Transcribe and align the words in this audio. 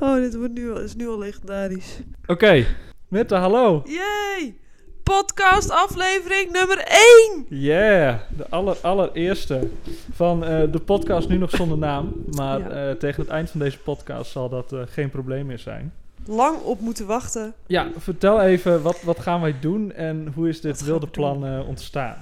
Oh, 0.00 0.14
dit 0.14 0.36
wordt 0.36 0.52
nu, 0.54 0.70
al- 0.72 0.80
is 0.80 0.94
nu 0.94 1.08
al 1.08 1.18
legendarisch. 1.18 1.98
Oké, 2.26 2.66
Mitte, 3.08 3.34
hallo. 3.34 3.82
Yay! 3.86 4.54
Podcast 5.02 5.70
aflevering 5.70 6.52
nummer 6.52 6.84
1! 7.28 7.46
Yeah, 7.48 8.18
de 8.36 8.46
aller, 8.48 8.76
allereerste 8.82 9.68
van 10.12 10.44
eh, 10.44 10.62
de 10.72 10.78
podcast 10.78 11.28
nu 11.28 11.36
nog 11.38 11.50
zonder 11.50 11.78
naam. 11.78 12.12
Maar 12.36 12.58
Ja. 12.58 12.68
eh, 12.90 12.96
tegen 12.96 13.22
het 13.22 13.30
eind 13.30 13.50
van 13.50 13.60
deze 13.60 13.78
podcast 13.78 14.30
zal 14.30 14.48
dat 14.48 14.72
eh, 14.72 14.80
geen 14.86 15.10
probleem 15.10 15.46
meer 15.46 15.58
zijn. 15.58 15.92
Lang 16.26 16.58
op 16.62 16.80
moeten 16.80 17.06
wachten. 17.06 17.54
Ja, 17.66 17.88
vertel 17.96 18.40
even, 18.40 18.82
wat, 18.82 19.02
wat 19.02 19.18
gaan 19.20 19.40
wij 19.40 19.54
doen 19.60 19.92
en 19.92 20.32
hoe 20.34 20.48
is 20.48 20.60
dit 20.60 20.84
wilde 20.84 21.06
plan 21.06 21.66
ontstaan? 21.66 22.16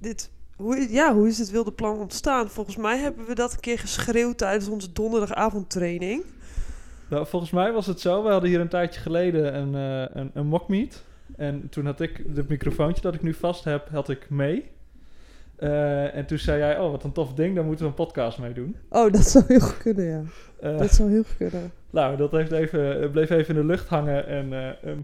Dit, 0.00 0.30
hoe, 0.56 0.86
ja, 0.90 1.14
hoe 1.14 1.28
is 1.28 1.36
dit 1.36 1.50
wilde 1.50 1.72
plan 1.72 1.98
ontstaan? 1.98 2.48
Volgens 2.48 2.76
mij 2.76 2.98
hebben 2.98 3.26
we 3.26 3.34
dat 3.34 3.52
een 3.52 3.60
keer 3.60 3.78
geschreeuwd 3.78 4.38
tijdens 4.38 4.68
onze 4.68 4.92
donderdagavondtraining. 4.92 6.22
Nou, 7.10 7.26
volgens 7.26 7.50
mij 7.50 7.72
was 7.72 7.86
het 7.86 8.00
zo, 8.00 8.22
we 8.22 8.30
hadden 8.30 8.50
hier 8.50 8.60
een 8.60 8.68
tijdje 8.68 9.00
geleden 9.00 9.54
een, 9.54 9.74
eh 9.74 10.16
een, 10.20 10.30
een 10.34 10.46
mockmeet. 10.46 11.04
En 11.36 11.68
toen 11.68 11.86
had 11.86 12.00
ik 12.00 12.22
het 12.34 12.48
microfoontje 12.48 13.02
dat 13.02 13.14
ik 13.14 13.22
nu 13.22 13.34
vast 13.34 13.64
heb, 13.64 13.88
had 13.88 14.08
ik 14.08 14.30
mee. 14.30 14.70
Eh, 15.56 16.14
en 16.14 16.26
toen 16.26 16.38
zei 16.38 16.58
jij, 16.58 16.78
oh 16.78 16.90
wat 16.90 17.04
een 17.04 17.12
tof 17.12 17.34
ding, 17.34 17.54
daar 17.54 17.64
moeten 17.64 17.84
we 17.84 17.90
een 17.90 18.06
podcast 18.06 18.38
mee 18.38 18.52
doen. 18.52 18.76
Oh, 18.88 19.12
dat 19.12 19.26
zou 19.26 19.44
heel 19.48 19.60
goed 19.60 19.78
kunnen, 19.78 20.04
ja. 20.04 20.22
Eh, 20.60 20.78
Dat 20.78 20.90
zou 20.90 21.10
heel 21.10 21.22
goed 21.22 21.36
kunnen. 21.36 21.72
Nou, 21.90 22.16
dat 22.16 22.30
heeft 22.30 22.52
even, 22.52 23.10
bleef 23.10 23.30
even 23.30 23.54
in 23.54 23.60
de 23.60 23.66
lucht 23.66 23.88
hangen. 23.88 24.26
En 24.26 24.52
eh, 24.52 24.68
ehm, 24.90 24.98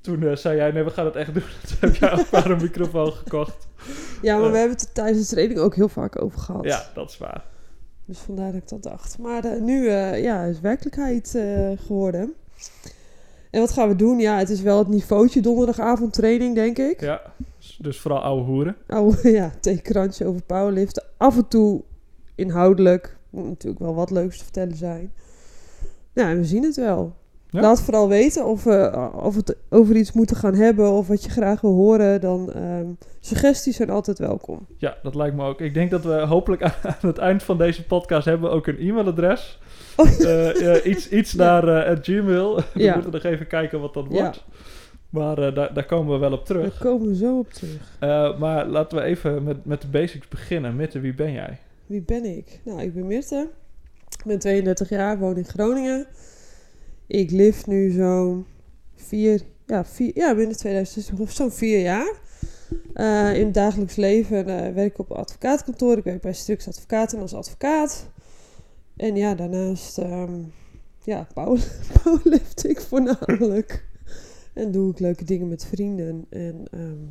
toen 0.00 0.36
zei 0.36 0.56
jij, 0.56 0.70
nee, 0.70 0.82
we 0.84 0.90
gaan 0.90 1.04
het 1.04 1.16
echt 1.16 1.34
doen. 1.34 1.42
Toen 1.42 1.76
heb 1.80 1.94
jij 1.94 2.12
ook 2.12 2.30
maar 2.30 2.50
een 2.50 2.62
microfoon 2.62 3.12
gekocht. 3.12 3.68
Ja, 4.22 4.38
maar 4.38 4.50
we 4.50 4.56
hebben 4.58 4.76
het 4.76 4.86
er 4.86 4.92
tijdens 4.92 5.28
de 5.28 5.34
training 5.34 5.60
ook 5.60 5.74
heel 5.74 5.88
vaak 5.88 6.22
over 6.22 6.38
gehad. 6.38 6.64
Ja, 6.64 6.82
dat 6.94 7.10
is 7.10 7.18
waar. 7.18 7.44
Dus 8.10 8.18
vandaar 8.18 8.52
dat 8.52 8.62
ik 8.62 8.68
dat 8.68 8.82
dacht. 8.82 9.18
Maar 9.18 9.44
eh, 9.44 9.60
nu 9.60 9.88
eh, 9.88 10.22
ja, 10.22 10.42
is 10.44 10.60
werkelijkheid 10.60 11.34
eh, 11.34 11.70
geworden. 11.86 12.34
En 13.50 13.60
wat 13.60 13.70
gaan 13.70 13.88
we 13.88 13.96
doen? 13.96 14.18
Ja, 14.18 14.38
het 14.38 14.50
is 14.50 14.60
wel 14.60 14.78
het 14.78 14.88
niveautje 14.88 15.40
donderdagavond 15.40 16.12
training, 16.12 16.54
denk 16.54 16.78
ik. 16.78 17.00
Ja, 17.00 17.22
dus- 17.78 18.00
vooral 18.00 18.20
ouwe 18.20 18.42
hoeren. 18.42 18.76
Oh 18.88 19.22
ja, 19.40 19.52
theekrantje 19.60 20.26
over 20.26 20.42
powerliften. 20.42 21.02
Af 21.16 21.36
en 21.36 21.48
toe 21.48 21.82
inhoudelijk. 22.34 23.16
Moet 23.30 23.48
natuurlijk 23.48 23.82
wel 23.82 23.94
wat 23.94 24.10
leuks 24.10 24.38
te 24.38 24.44
vertellen 24.44 24.76
zijn. 24.76 25.12
Ja, 26.12 26.28
en 26.28 26.36
we 26.36 26.44
zien 26.44 26.62
het 26.62 26.76
wel. 26.76 27.16
Ja. 27.50 27.60
Laat 27.60 27.82
vooral 27.82 28.08
weten 28.08 28.46
of 28.46 28.64
we 28.64 29.08
of 29.14 29.34
het 29.36 29.56
over 29.70 29.96
iets 29.96 30.12
moeten 30.12 30.36
gaan 30.36 30.54
hebben 30.54 30.90
of 30.90 31.08
wat 31.08 31.24
je 31.24 31.30
graag 31.30 31.60
wil 31.60 31.72
horen. 31.74 32.20
Dan 32.20 32.52
ehm, 32.52 32.86
suggesties 33.20 33.76
zijn 33.76 33.90
altijd 33.90 34.18
welkom. 34.18 34.66
Ja, 34.76 34.96
dat 35.02 35.14
lijkt 35.14 35.36
me 35.36 35.44
ook. 35.44 35.60
Ik 35.60 35.74
denk 35.74 35.90
dat 35.90 36.04
we 36.04 36.12
hopelijk 36.12 36.62
aan, 36.64 36.72
het 37.00 37.18
eind 37.18 37.42
van 37.42 37.58
deze 37.58 37.84
podcast 37.86 38.24
hebben 38.24 38.50
ook 38.50 38.66
een 38.66 38.78
e-mailadres. 38.78 39.58
Oh, 39.96 40.06
Eh, 40.20 40.76
eh, 40.76 40.84
iets 40.86 41.08
iets 41.08 41.32
Ja. 41.38 41.38
naar 41.60 41.84
eh, 41.86 41.96
Gmail. 42.02 42.56
We 42.74 42.82
Ja. 42.82 42.94
moeten 42.94 43.12
nog 43.12 43.22
even 43.22 43.46
kijken 43.46 43.80
wat 43.80 43.94
dat 43.94 44.06
wordt. 44.08 44.44
Maar 45.10 45.38
eh, 45.38 45.54
daar, 45.54 45.74
daar 45.74 45.86
komen 45.86 46.12
we 46.12 46.18
wel 46.18 46.32
op 46.32 46.46
Daar 46.46 46.56
terug. 46.56 46.78
komen 46.78 47.08
we 47.08 47.16
zo 47.16 47.38
op 47.38 47.52
terug. 47.52 47.96
Eh, 47.98 48.38
maar 48.38 48.66
laten 48.66 48.98
we 48.98 49.04
even 49.04 49.42
met, 49.42 49.64
met 49.64 49.80
de 49.80 49.88
basics 49.88 50.28
beginnen. 50.28 50.76
Mitte, 50.76 51.00
wie 51.00 51.14
ben 51.14 51.32
jij? 51.32 51.58
Wie 51.86 52.02
ben 52.02 52.24
ik? 52.24 52.60
Nou, 52.64 52.80
ik 52.80 52.94
ben 52.94 53.06
Mirte. 53.06 53.48
Ik 54.18 54.24
ben 54.26 54.38
32 54.38 54.88
jaar, 54.88 55.18
woon 55.18 55.36
in 55.36 55.44
Groningen. 55.44 56.06
Ik 57.10 57.30
live 57.30 57.70
nu 57.70 57.90
zo'n 57.90 58.46
vier, 58.94 59.40
ja, 59.66 59.84
vier, 59.84 60.10
ja, 60.14 60.34
binnen 60.34 60.56
2016, 60.56 61.18
of 61.18 61.30
zo'n 61.30 61.50
vier 61.50 61.80
jaar. 61.80 62.12
Eh, 62.94 63.38
in 63.38 63.44
het 63.44 63.54
dagelijks 63.54 63.96
leven 63.96 64.46
eh, 64.46 64.72
werk 64.74 64.90
ik 64.92 64.98
op 64.98 65.10
een 65.10 65.16
advocaatkantoor. 65.16 65.96
Ik 65.96 66.04
werk 66.04 66.20
bij 66.20 66.32
Strux 66.32 66.68
Advocaten 66.68 67.20
als 67.20 67.34
advocaat. 67.34 68.08
En 68.96 69.16
ja, 69.16 69.34
daarnaast, 69.34 69.98
ehm, 69.98 70.32
ja, 71.04 71.26
power, 71.34 71.60
powerlifting 72.02 72.80
voornamelijk. 72.80 73.84
En 74.54 74.70
doe 74.72 74.90
ik 74.90 74.98
leuke 74.98 75.24
dingen 75.24 75.48
met 75.48 75.66
vrienden. 75.66 76.26
En 76.28 76.64
ehm, 76.70 77.04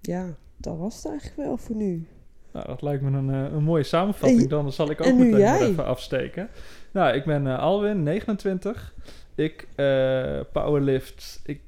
ja, 0.00 0.36
dat 0.56 0.76
was 0.78 0.96
het 0.96 1.06
eigenlijk 1.06 1.36
wel 1.36 1.56
voor 1.56 1.76
nu. 1.76 2.06
Nou, 2.52 2.66
dat 2.66 2.82
lijkt 2.82 3.02
me 3.02 3.18
een, 3.18 3.30
eh, 3.30 3.52
een 3.52 3.64
mooie 3.64 3.82
samenvatting. 3.82 4.42
En- 4.42 4.48
Dan 4.48 4.72
zal 4.72 4.90
ik 4.90 5.00
ook 5.00 5.14
meteen 5.14 5.38
jij. 5.38 5.60
even 5.60 5.84
afsteken. 5.84 6.48
Nou, 6.94 7.14
ik 7.14 7.24
ben 7.24 7.46
eh, 7.46 7.58
Alwin, 7.58 8.02
29. 8.02 8.94
Ik 9.34 9.68
eh, 9.76 10.40
powerlift. 10.52 11.40
Ik 11.44 11.60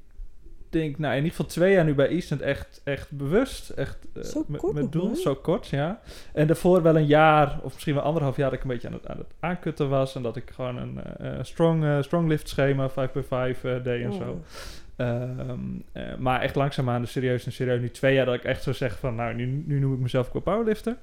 denk, 0.71 0.99
nou, 0.99 1.11
in 1.11 1.17
ieder 1.17 1.31
geval 1.37 1.47
twee 1.47 1.73
jaar 1.73 1.85
nu 1.85 1.95
bij 1.95 2.09
Eastend 2.09 2.41
echt, 2.41 2.81
echt 2.85 3.11
bewust. 3.11 3.71
Echt 3.71 3.99
eh, 4.15 4.37
met, 4.47 4.73
met 4.73 4.93
doel, 4.93 5.17
zo 5.17 5.35
kort, 5.35 5.67
ja. 5.67 6.01
En 6.33 6.47
daarvoor 6.47 6.83
wel 6.83 6.97
een 6.97 7.07
jaar, 7.07 7.59
of 7.63 7.73
misschien 7.73 7.95
wel 7.95 8.03
anderhalf 8.03 8.37
jaar, 8.37 8.51
dat 8.51 8.59
ik 8.59 8.65
een 8.65 8.71
beetje 8.71 8.89
aan 8.89 8.95
het, 8.95 9.09
aan 9.09 9.19
het 9.19 9.35
aankutten 9.41 9.89
was. 9.89 10.15
En 10.15 10.23
dat 10.23 10.37
ik 10.37 10.51
gewoon 10.55 10.77
een 10.77 11.03
eh, 11.19 11.39
strong, 11.43 12.05
strong 12.05 12.29
lift 12.29 12.49
schema, 12.49 12.91
5x5 12.91 12.95
eh, 13.63 13.83
deed 13.83 14.03
en 14.03 14.13
Oh. 14.13 14.19
zo. 14.19 14.43
Ehm, 14.97 15.61
eh, 15.93 16.17
maar 16.19 16.41
echt 16.41 16.55
langzaamaan, 16.55 17.01
dus 17.01 17.11
serieus 17.13 17.47
en 17.47 17.53
serieus. 17.53 17.81
Nu 17.81 17.91
twee 17.91 18.15
jaar 18.15 18.27
dat 18.27 18.35
ik 18.35 18.45
echt 18.45 18.63
zo 18.63 18.73
zeg 18.73 18.99
van, 18.99 19.15
nou, 19.15 19.35
nu, 19.35 19.63
nu 19.67 19.79
noem 19.79 19.95
ik 19.95 20.01
mezelf 20.01 20.31
qua 20.31 20.41
powerlifter. 20.41 20.97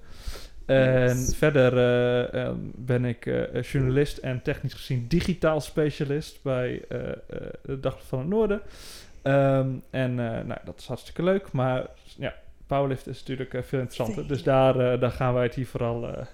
En 0.66 1.08
Yes. 1.18 1.36
verder 1.36 1.78
eh, 1.78 2.44
ehm, 2.46 2.56
ben 2.76 3.06
ik 3.06 3.26
eh, 3.26 3.62
journalist 3.62 4.18
en 4.18 4.42
technisch 4.42 4.74
gezien 4.74 5.06
digitaal 5.08 5.62
specialist 5.62 6.40
bij 6.44 6.82
eh, 6.90 7.10
eh, 7.10 7.16
de 7.64 7.80
Dag 7.80 8.06
van 8.08 8.20
het 8.20 8.28
Noorden. 8.28 8.62
Ehm, 9.22 9.70
en 9.90 10.10
eh, 10.20 10.46
nou, 10.46 10.60
dat 10.66 10.80
is 10.80 10.88
hartstikke 10.88 11.24
leuk, 11.24 11.52
maar 11.52 11.88
ja, 12.18 12.34
powerlift 12.68 13.08
is 13.08 13.20
natuurlijk 13.20 13.50
veel 13.66 13.80
interessanter. 13.80 14.28
Dus 14.28 14.44
daar, 14.44 14.80
eh, 14.94 15.00
daar 15.00 15.12
gaan 15.12 15.34
wij 15.34 15.44
het 15.44 15.56
hier 15.56 15.68
vooral 15.68 16.08
eh, 16.08 16.26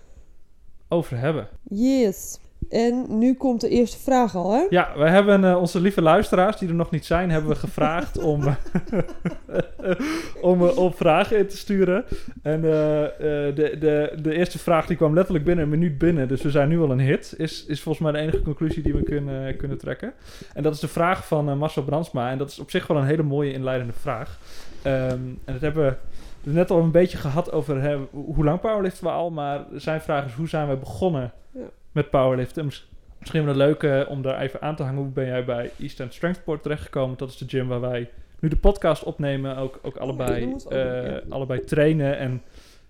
over 0.87 1.17
hebben. 1.17 1.47
Yes. 1.69 2.39
En 2.69 3.05
nu 3.17 3.33
komt 3.33 3.61
de 3.61 3.69
eerste 3.69 3.97
vraag 3.99 4.35
al, 4.35 4.51
hè? 4.51 4.65
Ja, 4.69 4.91
we 4.97 5.09
hebben 5.09 5.43
eh, 5.43 5.59
onze 5.59 5.81
lieve 5.81 6.01
luisteraars, 6.01 6.57
die 6.57 6.69
er 6.69 6.75
nog 6.75 6.91
niet 6.91 7.05
zijn, 7.05 7.29
hebben 7.29 7.49
we 7.49 7.55
gevraagd 7.55 8.17
om, 8.17 8.43
om 10.41 10.67
eh, 10.67 10.77
op 10.85 10.95
vragen 10.95 11.37
in 11.37 11.47
te 11.47 11.57
sturen. 11.57 12.05
En 12.41 12.63
eh, 12.63 13.03
eh, 13.03 13.55
de, 13.55 13.77
de, 13.79 14.17
de 14.21 14.33
eerste 14.33 14.59
vraag 14.59 14.85
die 14.85 14.97
kwam 14.97 15.13
letterlijk 15.13 15.45
binnen 15.45 15.63
een 15.63 15.69
minuut 15.69 15.97
binnen, 15.97 16.27
dus 16.27 16.41
we 16.41 16.49
zijn 16.49 16.69
nu 16.69 16.79
al 16.79 16.91
een 16.91 16.99
hit. 16.99 17.33
Is, 17.37 17.65
is 17.65 17.81
volgens 17.81 18.03
mij 18.03 18.21
de 18.21 18.27
enige 18.27 18.41
conclusie 18.41 18.83
die 18.83 18.93
we 18.93 19.03
kunnen, 19.03 19.57
kunnen 19.57 19.77
trekken. 19.77 20.13
En 20.53 20.63
dat 20.63 20.73
is 20.73 20.79
de 20.79 20.87
vraag 20.87 21.27
van 21.27 21.49
eh, 21.49 21.55
Marcel 21.55 21.83
Brandsma. 21.83 22.31
En 22.31 22.37
dat 22.37 22.49
is 22.49 22.59
op 22.59 22.69
zich 22.69 22.87
wel 22.87 22.97
een 22.97 23.05
hele 23.05 23.23
mooie 23.23 23.53
inleidende 23.53 23.93
vraag. 23.93 24.39
Ehm, 24.81 25.19
en 25.45 25.53
dat 25.53 25.61
hebben 25.61 25.97
we 26.43 26.51
net 26.51 26.71
al 26.71 26.79
een 26.79 26.91
beetje 26.91 27.17
gehad 27.17 27.51
over 27.51 27.81
hè, 27.81 27.97
hoe 28.11 28.43
lang 28.43 28.59
powerliften 28.59 29.03
we 29.03 29.09
al. 29.09 29.31
Maar 29.31 29.65
zijn 29.73 30.01
vraag 30.01 30.25
is, 30.25 30.33
hoe 30.33 30.47
zijn 30.47 30.69
we 30.69 30.75
begonnen 30.75 31.31
Ja. 31.51 31.61
Met 31.91 32.09
powerliften? 32.09 32.65
Mis- 32.65 32.87
Misschien 33.19 33.45
wel 33.45 33.55
leuk 33.55 33.83
eh, 33.83 34.09
om 34.09 34.21
daar 34.21 34.41
even 34.41 34.61
aan 34.61 34.75
te 34.75 34.83
hangen. 34.83 35.01
Hoe 35.01 35.11
ben 35.11 35.25
jij 35.25 35.45
bij 35.45 35.71
East 35.79 35.99
End 35.99 36.13
Strengthport 36.13 36.63
terechtgekomen? 36.63 37.17
Dat 37.17 37.29
is 37.29 37.37
de 37.37 37.45
gym 37.47 37.67
waar 37.67 37.81
wij 37.81 38.09
nu 38.39 38.49
de 38.49 38.55
podcast 38.57 39.03
opnemen. 39.03 39.57
Ook, 39.57 39.79
ook 39.81 39.97
allebei, 39.97 40.45
ook 40.53 40.59
doen, 40.63 40.71
eh, 40.71 41.05
ja. 41.05 41.21
allebei 41.29 41.63
trainen 41.63 42.17
en 42.17 42.41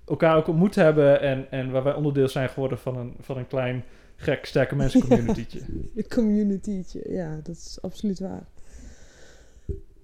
elkaar 0.07 0.37
ook 0.37 0.47
ontmoet 0.47 0.75
hebben. 0.75 1.21
En, 1.21 1.47
en 1.51 1.71
waar 1.71 1.83
wij 1.83 1.93
onderdeel 1.93 2.27
zijn 2.27 2.49
geworden 2.49 2.79
van 2.79 2.97
een, 2.97 3.15
van 3.19 3.37
een 3.37 3.47
klein, 3.47 3.83
gek, 4.15 4.45
sterke 4.45 4.75
mensen 4.81 5.01
communitytje. 5.07 5.59
De 5.93 6.07
communitytje. 6.07 7.01
Ja, 7.07 7.35
dat 7.43 7.55
is 7.55 7.77
absoluut 7.81 8.19
waar. 8.19 8.43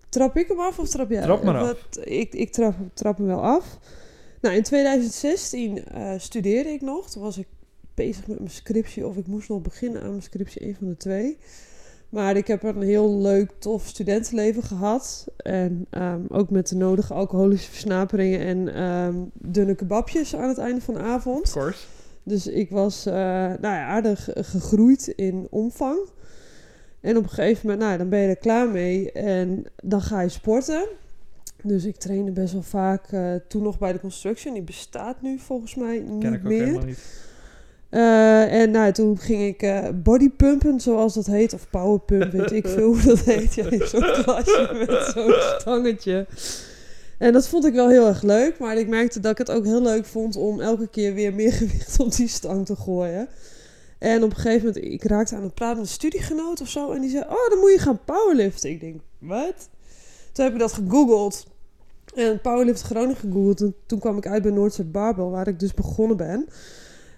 Trap 0.09 0.37
ik 0.37 0.47
hem 0.47 0.59
af 0.59 0.79
of 0.79 0.89
trap 0.89 1.09
jij? 1.09 1.21
Trap 1.21 1.43
maar 1.43 1.61
Of 1.61 1.69
af. 1.69 1.87
wat- 1.89 1.99
ik 2.07 2.33
ik 2.33 2.51
trap, 2.51 2.75
trap 2.93 3.17
hem 3.17 3.27
wel 3.27 3.41
af. 3.43 3.77
Nou, 4.41 4.55
in 4.55 4.63
2016 4.63 5.85
eh, 5.85 6.13
studeerde 6.17 6.69
ik 6.69 6.81
nog. 6.81 7.09
Toen 7.09 7.21
was 7.21 7.37
ik 7.37 7.47
bezig 7.95 8.27
met 8.27 8.39
mijn 8.39 8.51
scriptie. 8.51 9.07
Of 9.07 9.17
ik 9.17 9.27
moest 9.27 9.49
nog 9.49 9.61
beginnen 9.61 10.01
aan 10.01 10.09
mijn 10.09 10.21
scriptie. 10.21 10.67
Een 10.67 10.75
van 10.75 10.87
de 10.87 10.97
twee. 10.97 11.37
Maar 12.09 12.35
ik 12.35 12.47
heb 12.47 12.63
een 12.63 12.81
heel 12.81 13.17
leuk, 13.21 13.51
tof 13.59 13.87
studentenleven 13.87 14.63
gehad. 14.63 15.27
En 15.37 15.85
ehm, 15.89 16.21
ook 16.29 16.49
met 16.49 16.67
de 16.67 16.75
nodige 16.75 17.13
alcoholische 17.13 17.69
versnaperingen 17.69 18.39
en 18.39 18.75
ehm, 18.75 19.15
dunne 19.33 19.75
kebabjes 19.75 20.35
aan 20.35 20.47
het 20.49 20.57
einde 20.57 20.81
van 20.81 20.93
de 20.93 20.99
avond. 20.99 21.43
Of 21.43 21.51
course. 21.51 21.85
Dus 22.23 22.47
ik 22.47 22.69
was 22.69 23.05
eh, 23.05 23.13
nou 23.13 23.59
ja, 23.61 23.85
aardig 23.85 24.29
gegroeid 24.33 25.07
in 25.07 25.47
omvang. 25.49 25.99
En 27.01 27.17
op 27.17 27.23
een 27.23 27.29
gegeven 27.29 27.67
moment, 27.67 27.85
nou, 27.85 27.97
dan 27.97 28.09
ben 28.09 28.19
je 28.19 28.27
er 28.27 28.37
klaar 28.37 28.69
mee 28.69 29.11
en 29.11 29.63
dan 29.83 30.01
ga 30.01 30.21
je 30.21 30.29
sporten. 30.29 30.87
Dus 31.63 31.85
ik 31.85 31.95
trainde 31.95 32.31
best 32.31 32.53
wel 32.53 32.61
vaak 32.61 33.11
eh, 33.11 33.33
toen 33.47 33.63
nog 33.63 33.77
bij 33.77 33.91
de 33.91 33.99
construction. 33.99 34.53
Die 34.53 34.63
bestaat 34.63 35.21
nu 35.21 35.39
volgens 35.39 35.75
mij 35.75 35.99
niet 35.99 36.21
Ken 36.21 36.33
ik 36.33 36.39
ook 36.39 36.47
meer. 36.47 36.63
helemaal 36.65 36.85
niet. 36.85 37.23
Eh, 37.95 38.61
en 38.61 38.71
nou, 38.71 38.91
toen 38.91 39.17
ging 39.17 39.43
ik 39.43 39.61
eh 39.61 39.89
bodypumpen, 40.03 40.79
zoals 40.79 41.13
dat 41.13 41.25
heet. 41.25 41.53
Of 41.53 41.69
powerpump, 41.69 42.31
weet 42.31 42.51
ik 42.51 42.67
veel 42.67 42.87
hoe 42.87 43.01
dat 43.01 43.19
heet. 43.19 43.53
Ja, 43.53 43.69
in 43.69 43.87
zo'n 43.87 44.11
klasje 44.23 44.85
met 44.87 45.11
zo'n 45.13 45.33
stangetje. 45.59 46.27
En 47.17 47.33
dat 47.33 47.47
vond 47.47 47.65
ik 47.65 47.73
wel 47.73 47.89
heel 47.89 48.07
erg 48.07 48.21
leuk. 48.21 48.59
Maar 48.59 48.77
ik 48.77 48.87
merkte 48.87 49.19
dat 49.19 49.31
ik 49.31 49.37
het 49.37 49.51
ook 49.51 49.65
heel 49.65 49.81
leuk 49.81 50.05
vond 50.05 50.35
om 50.35 50.61
elke 50.61 50.87
keer 50.87 51.13
weer 51.13 51.33
meer 51.33 51.53
gewicht 51.61 51.99
op 51.99 52.15
die 52.15 52.27
stang 52.27 52.65
te 52.65 52.75
gooien. 52.75 53.27
En 53.99 54.23
op 54.23 54.29
een 54.29 54.35
gegeven 54.35 54.65
moment, 54.67 54.85
ik 54.85 55.03
raakte 55.03 55.35
aan 55.35 55.43
het 55.43 55.53
praten 55.53 55.77
met 55.77 55.85
een 55.85 55.91
studiegenoot 55.91 56.61
of 56.61 56.69
zo. 56.69 56.91
En 56.91 57.01
die 57.01 57.09
zei, 57.09 57.23
oh, 57.23 57.49
dan 57.49 57.59
moet 57.59 57.71
je 57.71 57.79
gaan 57.79 57.99
powerliften. 58.05 58.69
Ik 58.69 58.79
denk, 58.79 59.01
wat? 59.19 59.69
Toen 60.31 60.43
heb 60.43 60.53
ik 60.53 60.59
dat 60.59 60.73
gegoogeld. 60.73 61.45
En 62.15 62.41
powerlift 62.41 62.81
Groningen 62.81 63.15
gegoogeld. 63.15 63.61
En 63.61 63.75
toen 63.85 63.99
kwam 63.99 64.17
ik 64.17 64.27
uit 64.27 64.41
bij 64.41 64.51
Noordzee 64.51 64.85
Barbell, 64.85 65.25
waar 65.25 65.47
ik 65.47 65.59
dus 65.59 65.73
begonnen 65.73 66.17
ben. 66.17 66.47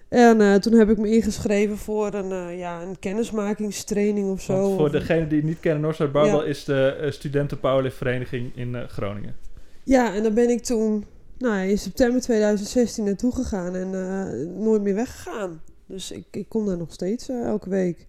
En 0.08 0.40
eh, 0.40 0.54
toen 0.54 0.72
heb 0.72 0.90
ik 0.90 0.98
me 0.98 1.10
ingeschreven 1.10 1.76
voor 1.76 2.14
een, 2.14 2.32
eh, 2.32 2.58
ja, 2.58 2.82
een 2.82 2.98
kennismakingstraining 2.98 4.30
of 4.30 4.40
zo. 4.42 4.60
Want 4.62 4.76
voor 4.76 4.90
degene 4.90 5.26
die 5.26 5.38
het 5.38 5.46
niet 5.46 5.60
kennen, 5.60 5.80
Northside 5.82 6.08
Barbell 6.08 6.34
Ja. 6.40 6.44
is 6.44 6.64
de 6.64 6.98
uh, 7.02 7.10
studenten-powerliftvereniging 7.10 8.56
in 8.56 8.74
eh, 8.74 8.82
Groningen. 8.88 9.36
Ja, 9.84 10.14
en 10.14 10.22
daar 10.22 10.32
ben 10.32 10.48
ik 10.50 10.62
toen 10.62 11.04
nou, 11.38 11.68
in 11.68 11.78
september 11.78 12.20
2016 12.20 13.04
naartoe 13.04 13.32
gegaan 13.34 13.74
en 13.74 13.94
eh, 13.94 14.46
nooit 14.64 14.82
meer 14.82 14.94
weggegaan. 14.94 15.60
Dus 15.86 16.10
ik, 16.10 16.24
ik 16.30 16.48
kom 16.48 16.66
daar 16.66 16.76
nog 16.76 16.92
steeds 16.92 17.28
eh, 17.28 17.44
elke 17.46 17.68
week. 17.68 18.06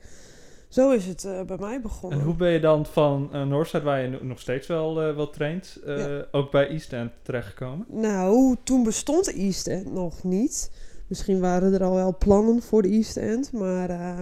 Zo 0.69 0.91
is 0.91 1.05
het 1.05 1.23
eh, 1.25 1.41
bij 1.41 1.57
mij 1.59 1.81
begonnen. 1.81 2.19
En 2.19 2.25
hoe 2.25 2.35
ben 2.35 2.51
je 2.51 2.59
dan 2.59 2.85
van 2.85 3.29
eh 3.33 3.43
Northside, 3.47 3.83
waar 3.83 4.01
je 4.01 4.19
nog 4.21 4.39
steeds 4.39 4.67
wel, 4.67 5.01
eh, 5.01 5.15
wel 5.15 5.29
traint, 5.29 5.79
eh, 5.85 5.97
Ja. 5.97 6.25
ook 6.31 6.51
bij 6.51 6.67
East 6.67 6.93
End 6.93 7.11
terechtgekomen? 7.21 7.85
Nou, 7.89 8.55
toen 8.63 8.83
bestond 8.83 9.33
East 9.33 9.67
End 9.67 9.93
nog 9.93 10.23
niet. 10.23 10.71
Misschien 11.09 11.39
waren 11.39 11.73
er 11.73 11.83
al 11.83 11.95
wel 11.95 12.17
plannen 12.17 12.61
voor 12.61 12.81
de 12.81 12.89
East 12.89 13.17
End, 13.17 13.51
maar 13.51 13.89
eh 13.89 14.19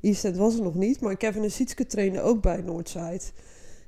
East 0.00 0.24
End 0.24 0.36
was 0.36 0.56
er 0.56 0.62
nog 0.62 0.74
niet. 0.74 1.00
Maar 1.00 1.16
Kevin 1.16 1.42
en 1.42 1.50
Sietske 1.50 1.86
trainden 1.86 2.24
ook 2.24 2.42
bij 2.42 2.60
Northside. 2.60 3.20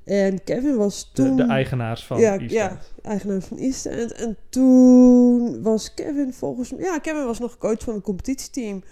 En 0.03 0.43
Kevin 0.43 0.75
was 0.75 1.11
De, 1.13 1.23
toen... 1.23 1.35
de 1.35 1.43
eigenaars 1.43 2.05
van 2.05 2.19
ja, 2.19 2.37
East 2.37 2.53
ja, 2.53 2.69
End. 2.69 2.93
eigenaar 3.01 3.41
van 3.41 3.57
East 3.57 3.85
End. 3.85 4.11
En 4.11 4.37
toen 4.49 5.61
was 5.61 5.93
Kevin 5.93 6.33
volgens 6.33 6.71
mij... 6.71 6.81
Ja, 6.81 6.99
Kevin 6.99 7.25
was 7.25 7.39
nog 7.39 7.57
coach 7.57 7.83
van 7.83 7.93
het 7.93 8.03
competitieteam. 8.03 8.83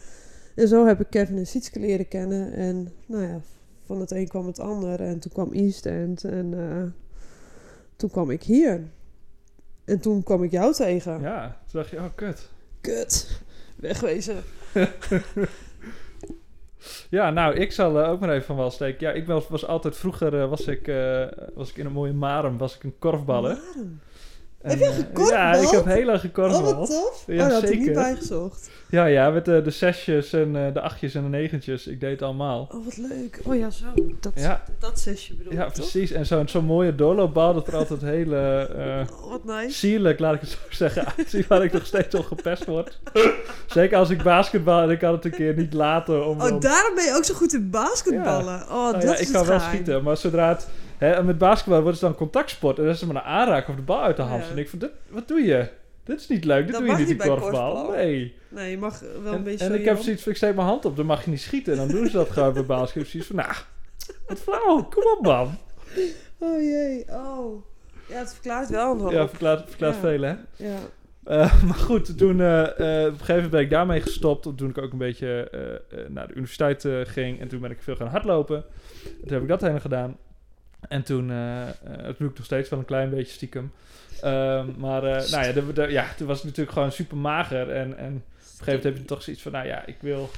En 0.56 0.68
zo 0.68 0.86
heb 0.86 1.00
ik 1.00 1.08
Kevin 1.10 1.38
en 1.38 1.48
Sietske 1.48 1.80
leren 1.80 2.08
kennen. 2.08 2.54
En 2.54 2.94
nou 3.06 3.24
ja, 3.24 3.40
van 3.86 4.00
het 4.00 4.12
een 4.12 4.28
kwam 4.28 4.48
het 4.48 4.60
ander. 4.60 5.02
En 5.02 5.20
toen 5.20 5.32
kwam 5.32 5.52
East 5.52 5.86
End. 5.86 6.24
En 6.24 6.54
eh, 6.54 6.84
toen 7.96 8.10
kwam 8.10 8.30
ik 8.30 8.44
hier. 8.44 8.84
En 9.86 10.00
toen 10.00 10.24
kwam 10.24 10.44
ik 10.44 10.52
jou 10.52 10.74
tegen. 10.74 11.22
Ja, 11.22 11.58
toen 11.72 11.82
dacht 11.82 11.90
je, 11.90 11.98
oh 11.98 12.16
kut. 12.16 12.50
Kut. 12.82 13.42
Wegwezen. 13.76 14.44
Ja, 17.10 17.30
nou, 17.30 17.56
ik 17.56 17.72
zal 17.72 18.02
eh, 18.02 18.10
ook 18.10 18.20
maar 18.20 18.30
even 18.30 18.46
van 18.46 18.56
wel 18.56 18.72
steken. 18.72 19.08
Ja, 19.08 19.14
ik 19.14 19.26
was, 19.26 19.48
was 19.48 19.66
altijd 19.66 19.98
vroeger, 19.98 20.42
eh, 20.42 20.50
was, 20.50 20.68
ik, 20.68 20.88
eh, 20.88 21.26
was 21.54 21.70
ik 21.70 21.78
in 21.78 21.86
een 21.86 21.92
mooie 21.92 22.14
Marum, 22.14 22.58
was 22.58 22.76
ik 22.76 22.84
een 22.84 22.96
korfballer. 23.00 23.60
En, 24.62 24.70
Heb 24.70 24.80
je 24.80 24.86
eh, 24.86 24.92
gekorfbald? 24.96 25.30
Ja, 25.30 25.54
ik 25.56 25.70
heb 25.70 25.86
heel 25.86 26.06
lang 26.06 26.18
Oh, 26.18 26.22
gekorfbald. 26.24 26.76
wat 26.78 26.88
tof. 26.90 27.24
Ja, 27.28 27.34
oh, 27.34 27.40
dat 27.40 27.52
had 27.52 27.62
ik 27.64 27.68
zeker. 27.68 27.84
niet 27.86 27.94
bijgezocht. 27.94 28.70
Ja, 28.90 29.06
ja, 29.06 29.30
met 29.30 29.46
de, 29.46 29.62
de 29.62 29.70
zesjes 29.72 30.34
en 30.34 30.56
eh, 30.56 30.74
de 30.74 30.82
achtjes 30.82 31.16
en 31.16 31.22
de 31.24 31.30
negentjes. 31.30 31.88
Ik 31.88 32.00
deed 32.00 32.12
het 32.12 32.22
allemaal. 32.22 32.70
Oh, 32.74 32.86
wat 32.86 32.98
leuk. 32.98 33.40
Oh 33.46 33.56
ja, 33.56 33.70
zo. 33.70 33.86
Dat, 34.20 34.32
Ja. 34.36 34.64
dat 34.80 35.00
zesje 35.00 35.36
bedoel 35.36 35.54
Ja, 35.54 35.60
ik, 35.66 35.74
toch? 35.74 35.90
precies. 35.92 36.12
En 36.12 36.26
zo'n 36.26 36.48
zo'n 36.48 36.66
mooie 36.66 36.96
doorloopbal 36.96 37.54
dat 37.54 37.68
er 37.68 37.76
altijd 37.76 38.02
hele 38.02 38.68
eh, 38.78 39.14
Oh, 39.24 39.30
wat 39.32 39.44
nice. 39.46 39.78
sierlijk, 39.78 40.20
laat 40.20 40.34
ik 40.34 40.40
het 40.42 40.50
zo 40.50 40.58
zeggen, 40.70 41.06
uitziet. 41.18 41.48
Waar 41.48 41.64
ik 41.64 41.74
nog 41.74 41.86
steeds 41.86 42.16
al 42.16 42.24
gepest 42.24 42.66
word. 42.66 43.00
Zeker 43.68 43.98
als 43.98 44.10
ik 44.10 44.24
basketbal 44.24 44.82
en 44.82 44.90
ik 44.90 45.00
kan 45.00 45.12
het 45.14 45.26
een 45.26 45.32
keer 45.32 45.56
niet 45.56 45.74
laten 45.74 46.26
om... 46.28 46.42
Oh, 46.42 46.52
om- 46.52 46.60
daarom 46.60 46.96
ben 46.96 47.04
je 47.06 47.14
ook 47.16 47.24
zo 47.26 47.34
goed 47.34 47.54
in 47.54 47.70
basketballen. 47.70 48.62
Oh, 48.62 48.70
Nou 48.70 48.94
dat 48.94 49.04
ja, 49.04 49.14
is 49.14 49.20
ik 49.20 49.28
het 49.28 49.36
kan 49.36 49.46
wel 49.46 49.60
schieten, 49.60 50.04
maar 50.04 50.18
zodra 50.18 50.50
het... 50.50 50.68
Hè, 51.02 51.24
met 51.24 51.38
basketbal 51.38 51.82
wordt 51.82 52.00
het 52.00 52.10
dan 52.10 52.16
contactsport. 52.16 52.78
En 52.78 52.84
dan 52.84 52.94
is 52.94 53.06
maar 53.06 53.16
een 53.16 53.22
aanraken 53.22 53.70
of 53.70 53.76
de 53.76 53.82
bal 53.82 54.02
uit 54.02 54.16
de 54.16 54.22
hand. 54.22 54.44
Ja. 54.46 54.52
En 54.52 54.58
ik 54.58 54.70
van, 54.70 54.80
dit, 54.80 54.92
wat 55.10 55.28
doe 55.28 55.42
je? 55.42 55.68
Dit 56.04 56.20
is 56.20 56.28
niet 56.28 56.46
leuk, 56.46 56.64
dit 56.64 56.72
Dat 56.72 56.82
doe 56.82 56.92
je 56.92 56.98
niet 56.98 57.10
in 57.10 57.18
bij 57.18 57.28
korfbal. 57.28 57.74
korfbal. 57.74 57.92
Nee. 57.96 58.36
Nee, 58.50 58.72
je 58.72 58.78
mag 58.78 59.00
wel 59.00 59.32
een 59.32 59.38
En, 59.38 59.44
beetje 59.44 59.66
en 59.66 59.74
ik 59.74 59.86
heb 59.86 59.98
zoiets 59.98 60.24
van, 60.24 60.32
ik 60.32 60.38
steek 60.38 60.56
mijn 60.56 60.68
hand 60.68 60.86
op, 60.86 60.96
dan 60.96 61.06
mag 61.06 61.24
je 61.24 61.30
niet 61.30 61.42
schieten. 61.42 61.74
En 61.74 61.80
dan 61.80 61.88
doen 61.88 62.06
ze 62.06 62.12
dat 62.12 62.30
gewoon 62.30 62.54
bij 62.54 62.66
basketbal. 62.66 63.10
Zoiets 63.12 63.28
van, 63.28 63.36
nou, 63.36 63.52
wat 64.28 64.40
flauw, 64.40 64.84
kom 64.84 65.04
op 65.18 65.22
man. 65.22 65.58
Oh 66.40 66.62
jee, 66.62 67.06
oh. 67.10 67.66
Ja, 68.10 68.18
het 68.18 68.34
verklaart 68.34 68.70
wel 68.70 68.94
een 68.94 69.00
hoop. 69.00 69.12
Ja, 69.12 69.28
verklaart, 69.28 69.70
verklaart 69.70 69.96
Ja. 69.96 70.00
veel 70.02 70.22
hè. 70.22 70.36
Ja. 70.56 70.78
Eh, 71.24 71.64
maar 71.68 71.76
goed, 71.76 72.18
toen 72.18 72.42
eh, 72.42 72.62
eh, 72.62 72.68
op 73.06 73.12
een 73.12 73.18
gegeven 73.20 73.34
moment 73.34 73.52
ben 73.52 73.62
ik 73.62 73.70
daarmee 73.70 74.02
gestopt. 74.02 74.58
Toen 74.58 74.70
ik 74.70 74.78
ook 74.78 74.92
een 74.92 74.98
beetje 74.98 75.52
naar 76.08 76.28
de 76.28 76.34
universiteit 76.34 76.88
ging. 77.04 77.40
En 77.40 77.48
toen 77.48 77.60
ben 77.60 77.72
ik 77.72 77.82
veel 77.82 77.96
gaan 77.96 78.08
hardlopen. 78.08 78.66
Toen 79.04 79.34
heb 79.34 79.42
ik 79.42 79.48
dat 79.48 79.60
helemaal 79.60 79.82
gedaan. 79.82 80.18
En 80.88 81.04
toen, 81.04 81.32
eh, 81.32 81.68
het 81.84 82.20
ik 82.20 82.38
nog 82.38 82.46
steeds 82.46 82.70
wel 82.70 82.80
een 82.80 82.86
klein 82.86 83.10
beetje 83.10 83.34
stiekem. 83.34 83.72
Ehm, 84.22 84.68
maar 84.78 85.04
eh, 85.04 85.30
nou 85.32 85.46
ja, 85.46 85.52
de, 85.74 85.92
ja, 85.92 86.06
toen 86.18 86.28
was 86.28 86.38
ik 86.38 86.44
natuurlijk 86.44 86.72
gewoon 86.72 86.92
super 86.92 87.18
mager. 87.18 87.70
En, 87.70 87.98
en 87.98 88.14
op 88.16 88.22
een 88.22 88.42
gegeven 88.42 88.66
moment 88.66 88.84
heb 88.84 88.98
je 88.98 89.06
toch 89.06 89.24
zoiets 89.24 89.42
van, 89.42 89.52
nou 89.52 89.68
ja, 89.68 89.86
ik 89.86 89.98
wil 90.00 90.30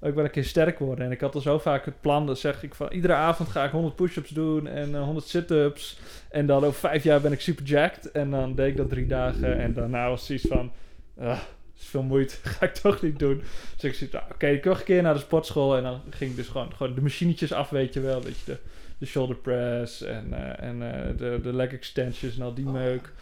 ook 0.00 0.14
wel 0.14 0.24
een 0.24 0.30
keer 0.30 0.44
sterk 0.44 0.78
worden. 0.78 1.04
En 1.04 1.10
ik 1.10 1.20
had 1.20 1.34
al 1.34 1.40
zo 1.40 1.58
vaak 1.58 1.84
het 1.84 2.00
plan, 2.00 2.26
dan 2.26 2.36
zeg 2.36 2.62
ik 2.62 2.74
van, 2.74 2.92
iedere 2.92 3.12
avond 3.12 3.48
ga 3.48 3.64
ik 3.64 3.70
100 3.70 3.96
push-ups 3.96 4.30
doen 4.30 4.66
en 4.66 4.94
eh, 4.94 5.02
100 5.02 5.26
sit-ups. 5.26 5.98
En 6.30 6.46
dan 6.46 6.64
over 6.64 6.80
vijf 6.80 7.04
jaar 7.04 7.20
ben 7.20 7.32
ik 7.32 7.40
super 7.40 7.64
jacked. 7.64 8.10
En 8.10 8.30
dan 8.30 8.54
deed 8.54 8.68
ik 8.68 8.76
dat 8.76 8.88
drie 8.88 9.06
dagen. 9.06 9.58
En 9.58 9.72
daarna 9.72 10.08
was 10.08 10.18
het 10.18 10.26
zoiets 10.26 10.46
van, 10.48 10.72
ah, 11.18 11.40
is 11.78 11.86
veel 11.86 12.02
moeite, 12.02 12.34
ga 12.48 12.66
ik 12.66 12.74
toch 12.74 13.02
niet 13.02 13.18
doen. 13.18 13.42
Dus 13.76 13.90
ik 13.90 13.94
zei, 13.94 14.10
nou, 14.12 14.24
oké, 14.32 14.46
ik 14.46 14.64
wil 14.64 14.72
een 14.72 14.84
keer 14.84 15.02
naar 15.02 15.14
de 15.14 15.20
sportschool. 15.20 15.76
En 15.76 15.82
dan 15.82 16.00
ging 16.10 16.30
ik 16.30 16.36
dus 16.36 16.48
gewoon, 16.48 16.72
gewoon 16.76 16.94
de 16.94 17.02
machinetjes 17.02 17.52
af, 17.52 17.70
weet 17.70 17.94
je 17.94 18.00
wel. 18.00 18.22
Weet 18.22 18.38
je, 18.38 18.44
de, 18.44 18.58
de 19.00 19.06
shoulder 19.06 19.36
press 19.36 20.02
en, 20.02 20.26
eh, 20.32 20.68
en 20.68 20.92
eh, 20.92 21.18
de, 21.18 21.40
de 21.42 21.52
leg 21.52 21.72
extensions 21.72 22.36
en 22.36 22.42
al 22.42 22.54
die 22.54 22.66
meuk. 22.66 23.12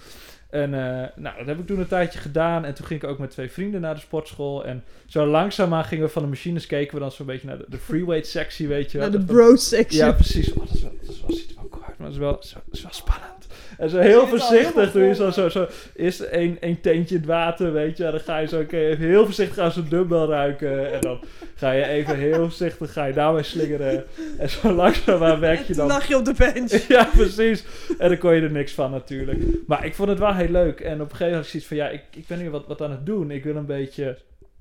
En 0.50 0.74
eh, 0.74 1.08
nou, 1.16 1.38
dat 1.38 1.46
heb 1.46 1.58
ik 1.58 1.66
toen 1.66 1.78
een 1.78 1.86
tijdje 1.86 2.18
gedaan. 2.18 2.64
En 2.64 2.74
toen 2.74 2.86
ging 2.86 3.02
ik 3.02 3.08
ook 3.08 3.18
met 3.18 3.30
twee 3.30 3.50
vrienden 3.50 3.80
naar 3.80 3.94
de 3.94 4.00
sportschool. 4.00 4.64
En 4.64 4.84
zo 5.06 5.26
langzaamaan 5.26 5.84
gingen 5.84 6.04
we 6.04 6.10
van 6.10 6.22
de 6.22 6.28
machines 6.28 6.66
keken 6.66 6.94
we 6.94 7.00
dan 7.00 7.12
zo'n 7.12 7.26
beetje 7.26 7.46
naar 7.46 7.58
de, 7.58 7.64
de 7.68 7.78
freeweight 7.78 8.26
sectie, 8.26 8.68
weet 8.68 8.92
je 8.92 8.98
wel. 8.98 9.10
Naar 9.10 9.18
de 9.18 9.24
bro 9.24 9.56
section. 9.56 10.06
ja, 10.06 10.12
precies. 10.12 10.52
Oh, 10.52 10.58
dat, 10.58 10.74
is 10.74 10.82
wel, 10.82 10.92
dat 11.00 11.10
is 11.14 11.20
wel, 11.20 11.32
ziet 11.32 11.50
er 11.50 11.56
maar 11.98 12.06
het 12.06 12.16
is 12.16 12.18
wel, 12.18 12.32
het 12.32 12.44
is 12.44 12.52
wel, 12.52 12.62
het 12.64 12.74
is 12.74 12.82
wel 12.82 12.92
spannend. 12.92 13.37
En 13.78 13.90
zo 13.90 13.98
heel 13.98 14.26
voorzichtig 14.26 14.92
doe 14.92 15.02
je 15.02 15.14
zo, 15.14 15.30
zo, 15.30 15.48
zo 15.48 15.66
eerst 15.96 16.20
één, 16.20 16.56
één 16.60 16.80
teentje 16.80 17.14
in 17.14 17.20
het 17.20 17.30
water, 17.30 17.72
weet 17.72 17.96
je. 17.96 18.04
En 18.04 18.10
dan 18.10 18.20
ga 18.20 18.38
je 18.38 18.46
zo 18.46 18.60
oké, 18.60 18.76
even 18.76 19.06
heel 19.06 19.24
voorzichtig 19.24 19.58
aan 19.58 19.72
zo'n 19.72 19.88
dumbbell 19.88 20.24
ruiken. 20.24 20.92
En 20.92 21.00
dan 21.00 21.20
ga 21.54 21.70
je 21.70 21.84
even 21.84 22.16
heel 22.16 22.34
voorzichtig, 22.34 22.92
ga 22.92 23.04
je 23.04 23.12
daarmee 23.12 23.42
slingeren. 23.42 24.04
En 24.38 24.50
zo 24.50 24.72
langzaam 24.72 25.40
werk 25.40 25.58
En 25.58 25.64
je 25.66 25.74
dan... 25.74 25.86
lag 25.86 26.08
je 26.08 26.16
op 26.16 26.24
de 26.24 26.34
bench. 26.36 26.86
Ja, 26.88 27.04
precies. 27.04 27.64
En 27.98 28.08
dan 28.08 28.18
kon 28.18 28.34
je 28.34 28.42
er 28.42 28.50
niks 28.50 28.72
van 28.72 28.90
natuurlijk. 28.90 29.66
Maar 29.66 29.84
ik 29.84 29.94
vond 29.94 30.08
het 30.08 30.18
wel 30.18 30.34
heel 30.34 30.48
leuk. 30.48 30.80
En 30.80 31.00
op 31.00 31.10
een 31.10 31.16
gegeven 31.16 31.26
moment 31.26 31.34
had 31.34 31.44
ik 31.44 31.50
zoiets 31.50 31.68
van, 31.68 31.76
ja, 31.76 31.88
ik, 31.88 32.02
ik 32.10 32.26
ben 32.26 32.38
nu 32.38 32.50
wat, 32.50 32.66
wat 32.66 32.82
aan 32.82 32.90
het 32.90 33.06
doen. 33.06 33.30
Ik 33.30 33.44
wil 33.44 33.56
een 33.56 33.66
beetje 33.66 34.18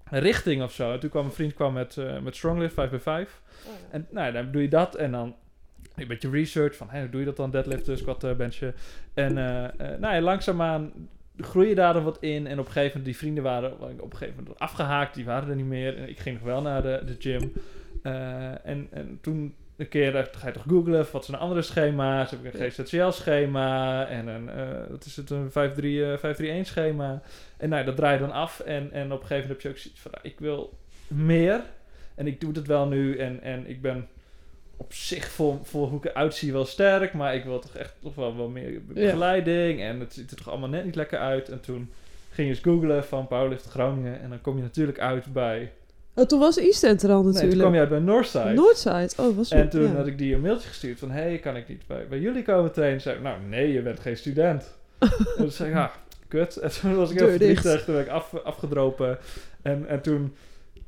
richting 0.09 0.63
of 0.63 0.73
zo. 0.73 0.91
En 0.91 0.99
toen 0.99 1.09
kwam 1.09 1.25
een 1.25 1.31
vriend 1.31 1.53
kwam 1.53 1.73
met, 1.73 1.97
eh 1.97 2.19
met 2.23 2.35
Stronglift 2.35 2.75
5x5. 2.75 3.29
En 3.91 4.07
nou, 4.09 4.25
ja, 4.25 4.31
dan 4.31 4.51
doe 4.51 4.61
je 4.61 4.69
dat 4.69 4.95
en 4.95 5.11
dan 5.11 5.35
een 6.03 6.07
beetje 6.07 6.29
research 6.29 6.75
van 6.75 6.89
hey, 6.89 6.99
hoe 6.99 7.09
doe 7.09 7.19
je 7.19 7.25
dat 7.25 7.38
dan, 7.38 7.51
deadliften, 7.51 7.97
squat, 7.97 8.23
eh, 8.23 8.35
benchen. 8.35 8.75
En 9.13 9.38
eh, 9.38 9.63
eh, 9.63 9.99
nou 9.99 10.15
ja, 10.15 10.21
langzaamaan 10.21 10.91
groei 11.38 11.69
je 11.69 11.75
daar 11.75 11.94
dan 11.94 12.03
wat 12.03 12.17
in. 12.19 12.47
En 12.47 12.59
op 12.59 12.65
een 12.65 12.71
gegeven 12.71 12.88
moment, 12.88 13.05
die 13.05 13.17
vrienden 13.17 13.44
waren 13.44 13.73
op 13.79 14.11
een 14.11 14.17
gegeven 14.17 14.44
moment 14.44 14.59
afgehaakt, 14.59 15.15
die 15.15 15.25
waren 15.25 15.49
er 15.49 15.55
niet 15.55 15.65
meer. 15.65 15.97
En 15.97 16.09
ik 16.09 16.19
ging 16.19 16.35
nog 16.35 16.45
wel 16.45 16.61
naar 16.61 16.81
de, 16.81 17.01
de 17.05 17.15
gym. 17.19 17.53
Eh, 18.03 18.65
en, 18.65 18.88
en 18.91 19.17
toen 19.21 19.55
een 19.77 19.89
keer 19.89 20.29
ga 20.31 20.48
je 20.48 20.53
toch 20.53 20.65
googlen, 20.67 21.05
wat 21.12 21.25
zijn 21.25 21.38
andere 21.38 21.62
schema's? 21.62 22.31
Heb 22.31 22.45
ik 22.45 22.53
een 22.53 22.72
GZCL 22.72 23.10
schema 23.10 24.05
en 24.07 24.27
een, 24.27 24.50
eh 24.50 24.89
wat 24.89 25.05
is 25.05 25.15
het, 25.15 25.29
een 25.29 25.50
5-3, 25.50 25.53
eh, 25.53 26.62
5-3-1 26.63 26.65
schema. 26.65 27.22
En 27.57 27.69
nou, 27.69 27.86
dat 27.86 27.95
draai 27.95 28.13
je 28.13 28.19
dan 28.19 28.31
af 28.31 28.60
en, 28.60 28.91
en 28.91 29.12
op 29.12 29.22
een 29.22 29.27
gegeven 29.27 29.48
moment 29.48 29.48
heb 29.48 29.62
je 29.62 29.69
ook 29.69 29.77
zoiets 29.77 30.01
van, 30.01 30.12
nou, 30.12 30.27
ik 30.27 30.39
wil 30.39 30.77
meer. 31.07 31.62
En 32.15 32.27
ik 32.27 32.41
doe 32.41 32.53
het 32.53 32.67
wel 32.67 32.88
nu 32.88 33.17
en, 33.17 33.41
en 33.41 33.69
ik 33.69 33.81
ben 33.81 34.07
op 34.77 34.93
zich 34.93 35.27
voor, 35.29 35.60
voor 35.63 35.88
hoe 35.88 35.98
ik 35.98 36.05
eruit 36.05 36.36
zie 36.36 36.51
wel 36.51 36.65
sterk, 36.65 37.13
maar 37.13 37.36
ik 37.36 37.43
wil 37.43 37.60
toch 37.60 37.75
echt 37.75 37.93
toch 38.01 38.15
wel, 38.15 38.38
wel 38.38 38.50
meer 38.50 38.81
begeleiding 38.86 39.81
en 39.81 40.00
het 40.00 40.13
ziet 40.13 40.31
er 40.31 40.38
toch 40.38 40.50
allemaal 40.50 40.69
net 40.69 40.86
niet 40.86 40.96
lekker 40.96 41.19
uit. 41.19 41.50
En 41.50 41.62
toen 41.62 41.89
ging 42.29 42.48
je 42.48 42.53
eens 42.53 42.63
googlen 42.63 43.05
van 43.05 43.27
Powerlift 43.27 43.65
Groningen 43.65 44.22
en 44.22 44.29
dan 44.29 44.41
kom 44.41 44.55
je 44.55 44.62
natuurlijk 44.62 45.00
uit 45.00 45.34
bij, 45.34 45.72
Oh, 46.17 46.25
toen 46.25 46.39
was 46.39 46.57
East 46.57 46.84
End 46.84 47.03
er 47.03 47.10
al 47.10 47.24
nee, 47.24 47.25
natuurlijk. 47.25 47.51
toen 47.51 47.62
kwam 47.62 47.74
je 47.74 47.79
uit 47.79 47.89
bij 47.89 48.00
Northside. 48.00 48.53
Northside. 48.53 49.10
Oh, 49.17 49.38
was 49.38 49.50
En 49.50 49.69
toen 49.69 49.81
ja. 49.81 49.96
had 49.96 50.07
ik 50.07 50.17
die 50.17 50.36
een 50.36 50.41
mailtje 50.41 50.67
gestuurd 50.67 51.00
van... 51.00 51.12
hey, 51.12 51.38
kan 51.38 51.55
ik 51.55 51.67
niet 51.67 51.88
bij, 51.88 52.07
bij 52.07 52.19
jullie 52.19 52.43
komen 52.43 52.72
trainen? 52.72 53.01
Zei 53.01 53.15
ik, 53.15 53.22
nou 53.22 53.41
nee, 53.50 53.74
je 53.74 53.81
bent 53.81 54.00
geen 54.00 54.17
student. 54.17 54.75
en 55.00 55.10
toen 55.38 55.51
zei 55.51 55.69
ik, 55.69 55.75
ja, 55.75 55.91
kut. 56.27 56.55
En 56.55 56.72
toen 56.72 56.96
was 56.96 57.12
ik 57.12 57.19
heel 57.19 57.29
verdrietig. 57.29 57.84
Toen 57.84 57.96
ben 57.96 58.03
ik 58.03 58.10
af, 58.10 58.34
afgedropen. 58.43 59.17
En, 59.62 59.88
en 59.88 60.01
toen 60.01 60.36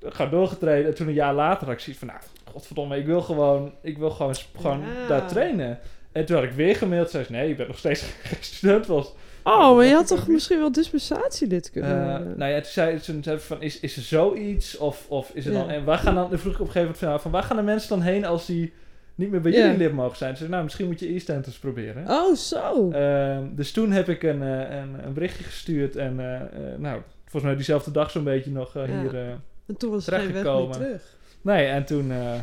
ga 0.04 0.26
doorgetraind. 0.26 0.86
En 0.86 0.96
toen 0.96 1.08
een 1.08 1.14
jaar 1.14 1.34
later 1.34 1.66
had 1.66 1.76
ik 1.76 1.82
zoiets 1.82 2.00
van... 2.00 2.08
Nou, 2.08 2.22
godverdomme, 2.50 2.98
ik 2.98 3.06
wil 3.06 3.22
gewoon, 3.22 3.74
ik 3.82 3.98
wil 3.98 4.10
gewoon, 4.10 4.36
sp- 4.36 4.58
gewoon 4.58 4.80
Ja. 4.80 5.08
daar 5.08 5.28
trainen. 5.28 5.80
En 6.12 6.26
toen 6.26 6.36
had 6.36 6.46
ik 6.46 6.52
weer 6.52 6.76
gemaild. 6.76 7.10
Zei 7.10 7.24
ze, 7.24 7.32
nee, 7.32 7.48
je 7.48 7.56
bent 7.56 7.68
nog 7.68 7.78
steeds 7.78 8.02
geen 8.24 8.38
student. 8.44 8.86
Was, 8.86 9.14
Oh, 9.44 9.76
maar 9.76 9.86
je 9.86 9.94
had 9.94 10.08
toch 10.08 10.28
misschien 10.28 10.58
wel 10.60 10.72
dispensatie 10.72 11.48
dit 11.48 11.72
kunnen 11.72 12.04
eh, 12.06 12.12
hebben? 12.12 12.34
nou 12.38 12.52
ja, 12.52 12.62
toen 12.62 12.72
zei 12.72 13.00
ze 13.00 13.40
van, 13.40 13.62
is, 13.62 13.80
is 13.80 13.96
er 13.96 14.02
zoiets? 14.02 14.78
Of, 14.78 15.06
of 15.10 15.32
is 15.34 15.46
er 15.46 15.52
Ja. 15.52 15.60
dan... 15.60 15.70
En 15.70 15.84
waar 15.84 15.98
gaan 15.98 16.16
dan... 16.16 16.30
Dan 16.30 16.40
vroeg 16.40 16.54
ik 16.54 16.60
op 16.60 16.66
een 16.66 16.72
gegeven 16.72 16.96
moment 17.00 17.12
van, 17.14 17.22
van 17.22 17.32
waar 17.32 17.44
gaan 17.44 17.58
de 17.58 17.64
mensen 17.64 17.90
dan 17.90 18.02
heen 18.02 18.26
als 18.26 18.46
die 18.46 18.74
niet 19.16 19.32
meer 19.32 19.42
bij 19.42 19.52
jullie 19.52 19.78
lid 19.78 19.94
mogen 19.94 20.18
zijn? 20.18 20.32
Ze 20.32 20.38
zei, 20.38 20.50
nou, 20.50 20.64
misschien 20.64 20.86
moet 20.86 21.00
je 21.00 21.08
eens 21.08 21.58
proberen. 21.60 22.10
Oh, 22.10 22.36
zo. 22.36 22.90
Ehm, 22.92 23.44
dus 23.56 23.72
toen 23.72 23.92
heb 23.92 24.10
ik 24.10 24.24
een, 24.24 24.42
eh, 24.44 24.78
een, 24.78 25.06
een 25.06 25.14
berichtje 25.14 25.44
gestuurd. 25.44 25.96
En 25.96 26.20
eh, 26.20 26.36
eh, 26.42 26.80
nou, 26.80 27.02
volgens 27.22 27.44
mij 27.44 27.56
diezelfde 27.56 27.92
dag 27.92 28.12
zo'n 28.12 28.24
beetje 28.24 28.52
nog 28.52 28.74
Ja. 28.74 28.86
hier... 28.86 29.16
eh, 29.16 29.28
en 29.68 29.78
toen 29.78 29.92
was 29.92 30.08
er 30.08 30.14
geen 30.14 30.22
weg 30.22 30.34
meer 30.34 30.44
terechtgekomen. 30.44 30.78
terug. 30.78 31.18
Nee, 31.42 31.66
en 31.66 31.86
toen... 31.86 32.12
eh, 32.12 32.34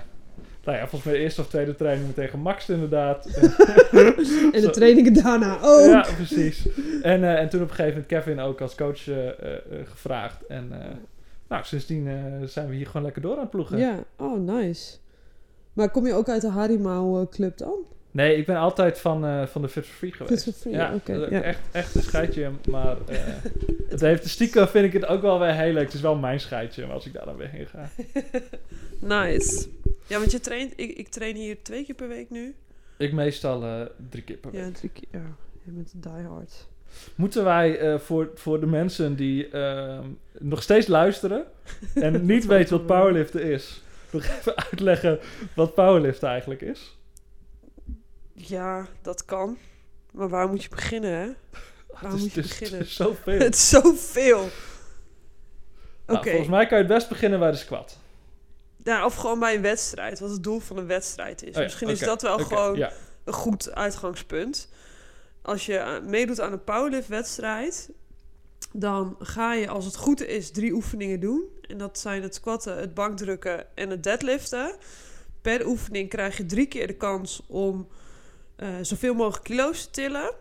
nou 0.64 0.78
ja, 0.78 0.88
volgens 0.88 1.02
mij 1.04 1.12
de 1.12 1.18
eerste 1.18 1.40
of 1.40 1.48
tweede 1.48 1.74
training 1.74 2.06
meteen 2.06 2.28
gemaxt 2.28 2.68
inderdaad. 2.68 3.26
En 4.52 4.60
de 4.60 4.70
trainingen 4.72 5.12
daarna 5.12 5.58
ook. 5.62 5.86
Ja, 5.86 6.06
precies. 6.16 6.68
En, 7.02 7.24
eh, 7.24 7.40
en 7.40 7.48
toen 7.48 7.62
op 7.62 7.68
een 7.68 7.74
gegeven 7.74 8.00
moment 8.02 8.06
Kevin 8.06 8.40
ook 8.40 8.60
als 8.60 8.74
coach 8.74 9.08
eh, 9.08 9.16
gevraagd. 9.84 10.46
En 10.46 10.68
eh, 10.72 10.86
nou, 11.48 11.64
sindsdien 11.64 12.08
eh, 12.08 12.14
zijn 12.48 12.68
we 12.68 12.74
hier 12.74 12.86
gewoon 12.86 13.02
lekker 13.02 13.22
door 13.22 13.34
aan 13.34 13.40
het 13.40 13.50
ploegen. 13.50 13.78
Ja, 13.78 13.98
oh 14.16 14.40
nice. 14.40 14.96
Maar 15.72 15.90
kom 15.90 16.06
je 16.06 16.14
ook 16.14 16.28
uit 16.28 16.40
de 16.42 16.50
Harimau 16.50 17.20
eh, 17.20 17.26
Club 17.30 17.58
dan? 17.58 17.74
Nee, 18.16 18.36
ik 18.36 18.46
ben 18.46 18.56
altijd 18.56 18.98
van, 18.98 19.24
eh, 19.24 19.46
van 19.46 19.62
de 19.62 19.68
Fit 19.68 19.86
for 19.86 19.94
Free 19.94 20.12
geweest. 20.12 20.42
Fit 20.42 20.54
for 20.54 20.62
Free, 20.62 20.74
ja, 20.74 20.94
oké, 20.94 21.18
dat 21.18 21.30
is 21.30 21.30
ja. 21.30 21.42
Echt, 21.42 21.60
echt 21.72 21.94
een 21.94 22.02
scheidje, 22.02 22.50
maar 22.70 22.96
eh, 23.06 23.18
het 23.88 24.00
heeft 24.00 24.28
stiekem 24.28 24.68
vind 24.68 24.84
ik 24.84 24.92
het 24.92 25.06
ook 25.06 25.22
wel 25.22 25.38
weer 25.38 25.52
heel 25.52 25.72
leuk. 25.72 25.84
Het 25.84 25.94
is 25.94 26.00
wel 26.00 26.16
mijn 26.16 26.40
scheidje 26.40 26.84
als 26.86 27.06
ik 27.06 27.12
daar 27.12 27.24
dan 27.24 27.36
weer 27.36 27.48
heen 27.48 27.66
ga. 27.66 27.88
Nice. 29.24 29.68
Ja, 30.06 30.18
want 30.18 30.30
je 30.30 30.40
traint, 30.40 30.72
ik, 30.76 30.96
ik 30.96 31.08
train 31.08 31.36
hier 31.36 31.62
twee 31.62 31.84
keer 31.84 31.94
per 31.94 32.08
week 32.08 32.30
nu. 32.30 32.54
Ik 32.96 33.12
meestal 33.12 33.62
eh, 33.62 33.80
drie 34.10 34.22
keer 34.22 34.36
per 34.36 34.50
week. 34.50 34.60
Ja, 34.60 34.70
drie 34.70 34.90
keer. 34.90 35.08
Ja, 35.10 35.36
je 35.64 35.70
bent 35.70 35.92
een 35.92 36.00
diehard. 36.00 36.66
Moeten 37.14 37.44
wij 37.44 37.98
voor, 37.98 38.30
voor 38.34 38.60
de 38.60 38.66
mensen 38.66 39.16
die 39.16 39.48
ehm, 39.48 40.04
nog 40.38 40.62
steeds 40.62 40.86
luisteren 40.86 41.44
en 41.94 42.26
niet 42.32 42.46
weten 42.46 42.76
wat 42.76 42.86
powerliften 42.86 43.42
is, 43.42 43.82
nog 44.10 44.22
even 44.22 44.56
uitleggen 44.56 45.18
wat 45.54 45.74
powerliften 45.74 46.28
eigenlijk 46.28 46.60
is? 46.60 46.96
Ja, 48.36 48.86
dat 49.02 49.24
kan. 49.24 49.58
Maar 50.12 50.28
waar 50.28 50.48
moet 50.48 50.62
je 50.62 50.68
beginnen, 50.68 51.10
hè? 51.10 51.26
Waar 52.00 52.02
Het 52.10 52.12
is, 52.12 52.20
moet 52.20 52.32
je 52.32 52.40
het 52.40 52.50
is- 52.50 52.58
beginnen? 52.58 52.78
het 52.80 52.88
is 52.88 52.96
zoveel. 52.96 53.38
Het 53.38 53.54
is 53.54 53.68
zoveel. 53.68 54.42
Oké. 54.42 54.52
Nou, 56.12 56.24
volgens 56.24 56.48
mij 56.48 56.66
kan 56.66 56.78
je 56.78 56.84
het 56.84 56.92
best 56.92 57.08
beginnen 57.08 57.38
bij 57.38 57.50
de 57.50 57.56
squat. 57.56 57.98
Ja, 58.84 59.04
of 59.04 59.14
gewoon 59.14 59.38
bij 59.38 59.54
een 59.54 59.62
wedstrijd. 59.62 60.20
Wat 60.20 60.30
het 60.30 60.42
doel 60.42 60.58
van 60.60 60.76
een 60.76 60.86
wedstrijd 60.86 61.42
is. 61.42 61.48
Oh 61.48 61.54
ja, 61.54 61.60
Misschien 61.62 61.88
is 61.88 61.98
dat 61.98 62.22
wel 62.22 62.38
gewoon 62.38 62.76
Ja, 62.76 62.92
een 63.24 63.32
goed 63.32 63.72
uitgangspunt. 63.74 64.68
Als 65.42 65.66
je 65.66 65.76
eh, 65.76 66.02
meedoet 66.02 66.40
aan 66.40 66.52
een 66.52 66.64
powerlift-wedstrijd, 66.64 67.90
dan 68.72 69.16
ga 69.18 69.52
je, 69.54 69.68
als 69.68 69.84
het 69.84 69.96
goed 69.96 70.22
is, 70.22 70.50
drie 70.50 70.72
oefeningen 70.72 71.20
doen. 71.20 71.44
En 71.68 71.78
dat 71.78 71.98
zijn 71.98 72.22
het 72.22 72.34
squatten, 72.34 72.78
het 72.78 72.94
bankdrukken 72.94 73.76
en 73.76 73.90
het 73.90 74.02
deadliften. 74.02 74.76
Per 75.42 75.66
oefening 75.66 76.08
krijg 76.08 76.36
je 76.36 76.46
drie 76.46 76.66
keer 76.66 76.86
de 76.86 76.96
kans 76.96 77.42
om 77.46 77.88
eh, 78.56 78.68
zoveel 78.82 79.14
mogelijk 79.14 79.44
kilo's 79.44 79.84
te 79.84 79.90
tillen. 79.90 80.32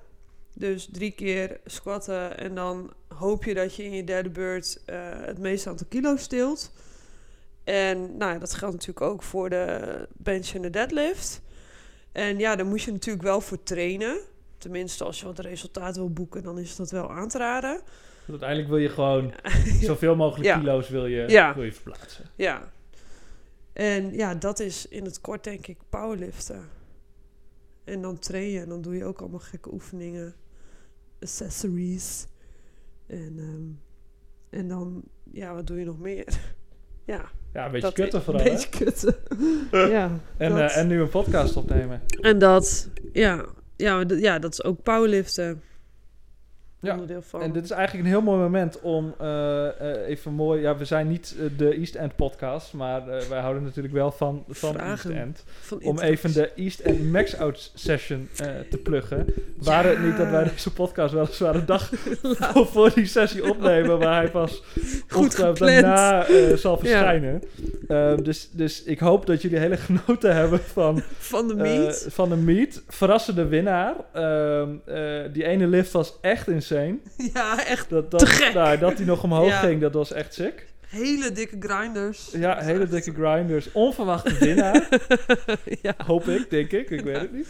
Dus 0.54 0.90
drie 0.92 1.12
keer 1.12 1.60
squatten 1.66 2.38
en 2.38 2.56
dan 2.56 2.94
hoop 3.08 3.44
je 3.44 3.54
dat 3.54 3.76
je 3.76 3.84
in 3.84 3.92
je 3.92 4.04
derde 4.04 4.30
beurt 4.30 4.82
eh, 4.86 4.96
het 5.12 5.38
meeste 5.40 5.70
aantal 5.70 5.88
kilo's 5.90 6.28
tilt. 6.28 6.72
En 7.64 8.18
nou, 8.18 8.34
ja, 8.34 8.40
dat 8.40 8.54
geldt 8.54 8.74
natuurlijk 8.74 9.06
ook 9.06 9.24
voor 9.24 9.50
de 9.50 10.08
bench 10.14 10.48
en 10.48 10.62
de 10.62 10.70
deadlift. 10.70 11.42
En 12.12 12.40
ja, 12.40 12.56
daar 12.56 12.66
moet 12.66 12.82
je 12.82 12.92
natuurlijk 12.92 13.26
wel 13.26 13.42
voor 13.42 13.64
trainen. 13.64 14.18
Tenminste, 14.58 15.04
als 15.04 15.20
je 15.20 15.26
wat 15.26 15.40
resultaat 15.40 15.96
wil 15.96 16.10
boeken, 16.10 16.44
dan 16.44 16.60
is 16.60 16.76
dat 16.76 16.92
wel 16.92 17.12
aan 17.12 17.28
te 17.30 17.38
raden. 17.38 17.82
dus 18.20 18.30
uiteindelijk 18.30 18.70
wil 18.70 18.78
je 18.78 18.90
gewoon 18.90 19.34
zoveel 19.82 20.16
mogelijk 20.16 20.46
Ja. 20.46 20.58
kilo's 20.60 20.90
wil 20.90 21.06
je, 21.06 21.24
Ja. 21.28 21.56
wil 21.56 21.64
je 21.64 21.74
verplaatsen. 21.74 22.26
Ja. 22.36 22.72
En 23.74 24.14
ja, 24.14 24.36
dat 24.36 24.60
is 24.60 24.88
in 24.88 25.06
het 25.06 25.22
kort 25.22 25.44
denk 25.44 25.68
ik 25.68 25.78
powerliften. 25.90 26.70
En 27.86 28.02
dan 28.02 28.20
train 28.20 28.50
je 28.50 28.60
en 28.60 28.70
dan 28.70 28.82
doe 28.82 28.96
je 28.96 29.06
ook 29.06 29.20
allemaal 29.20 29.40
gekke 29.40 29.74
oefeningen. 29.74 30.34
Accessories. 31.22 32.28
En, 33.08 33.34
ehm, 33.38 33.64
en 34.60 34.68
dan, 34.68 35.04
ja, 35.32 35.54
wat 35.54 35.68
doe 35.68 35.80
je 35.80 35.86
nog 35.86 36.00
meer? 36.00 36.56
ja, 37.06 37.32
Ja, 37.54 37.66
een 37.66 37.72
beetje 37.72 37.88
dat 37.88 37.94
kutten 37.94 38.22
vooral, 38.22 38.46
Een 38.46 38.52
hè? 38.52 38.54
beetje 38.54 38.70
kutten. 38.70 39.16
ja. 39.92 40.20
En, 40.38 40.58
eh, 40.58 40.78
en 40.78 40.88
nu 40.88 41.02
een 41.02 41.10
podcast 41.10 41.56
opnemen. 41.58 42.02
En 42.22 42.40
dat, 42.40 42.90
ja, 43.14 43.46
ja, 43.76 44.04
ja, 44.08 44.40
dat 44.40 44.52
is 44.52 44.64
ook 44.64 44.84
powerliften. 44.84 45.62
Ja, 46.86 46.94
Onderdeel 46.94 47.22
van. 47.22 47.42
En 47.42 47.52
dit 47.52 47.64
is 47.64 47.72
eigenlijk 47.72 48.06
een 48.06 48.12
heel 48.12 48.22
mooi 48.22 48.40
moment 48.40 48.82
om 48.82 49.14
eh, 49.20 49.68
eh, 49.68 50.08
even 50.08 50.34
mooi... 50.34 50.62
Ja, 50.62 50.78
we 50.78 50.86
zijn 50.86 51.08
niet 51.08 51.36
eh, 51.40 51.46
de 51.58 51.74
East 51.74 51.96
End 51.96 52.16
podcast, 52.16 52.74
maar 52.74 53.06
wij 53.30 53.40
houden 53.40 53.64
natuurlijk 53.64 53.94
wel 53.94 54.12
van, 54.12 54.44
van 54.50 54.74
Vragen. 54.74 55.12
East 55.12 55.22
End. 55.22 55.44
van 55.48 55.82
Om 55.82 56.00
even 56.00 56.34
de 56.34 56.52
East 56.56 56.80
End 56.80 57.12
Max 57.12 57.38
Out 57.38 57.72
session 57.76 58.30
te 58.70 58.78
pluggen. 58.78 59.26
Waren 59.58 59.92
het 59.92 60.04
niet 60.04 60.18
dat 60.18 60.30
wij 60.30 60.44
deze 60.44 60.74
podcast 60.74 61.14
weliswaar 61.14 61.56
een 61.56 61.66
dag 61.66 61.92
voor, 62.74 62.94
die 62.94 63.06
sessie 63.06 63.50
opnemen, 63.50 64.00
waar 64.00 64.22
hij 64.22 64.32
pas 64.32 64.64
Goed 65.08 65.38
daarna 65.38 66.26
zal 66.56 66.78
verschijnen. 66.78 67.42
Ehm, 67.88 68.24
dus, 68.24 68.50
dus 68.52 68.84
ik 68.84 69.00
hoop 69.00 69.26
dat 69.26 69.42
jullie 69.42 69.58
hele 69.58 69.78
genoten 69.78 70.36
hebben 70.36 70.60
van, 70.60 71.02
van 71.18 71.48
de 71.48 71.56
meet. 71.56 72.08
van 72.10 72.30
de 72.30 72.36
meet. 72.36 72.84
Verrassende 72.88 73.46
winnaar. 73.46 73.96
Ehm, 74.14 74.70
eh, 74.86 75.34
die 75.34 75.44
ene 75.44 75.68
lift 75.68 75.92
was 75.92 76.18
echt 76.22 76.48
insane. 76.48 76.75
ja, 77.34 77.66
echt 77.66 77.90
Dat, 77.90 78.12
dat, 78.12 78.20
Te 78.20 78.26
gek. 78.26 78.54
Nou, 78.54 78.78
dat 78.78 78.98
hij 78.98 79.06
nog 79.06 79.24
omhoog 79.24 79.48
Ja. 79.48 79.60
ging, 79.60 79.82
dat 79.82 79.94
was 79.94 80.12
echt 80.12 80.34
sick. 80.34 80.66
hele 80.88 81.32
dikke 81.32 81.56
grinders. 81.60 82.32
Ja, 82.32 82.62
hele 82.64 82.82
echt- 82.82 82.92
dikke 82.92 83.14
grinders. 83.14 83.72
Onverwachte 83.72 84.38
winnaar. 84.38 84.88
ja. 85.82 85.94
hoop 86.06 86.28
ik, 86.28 86.50
denk 86.50 86.72
ik. 86.72 86.90
Ik 86.90 87.02
weet 87.02 87.18
het 87.22 87.32
niet. 87.32 87.48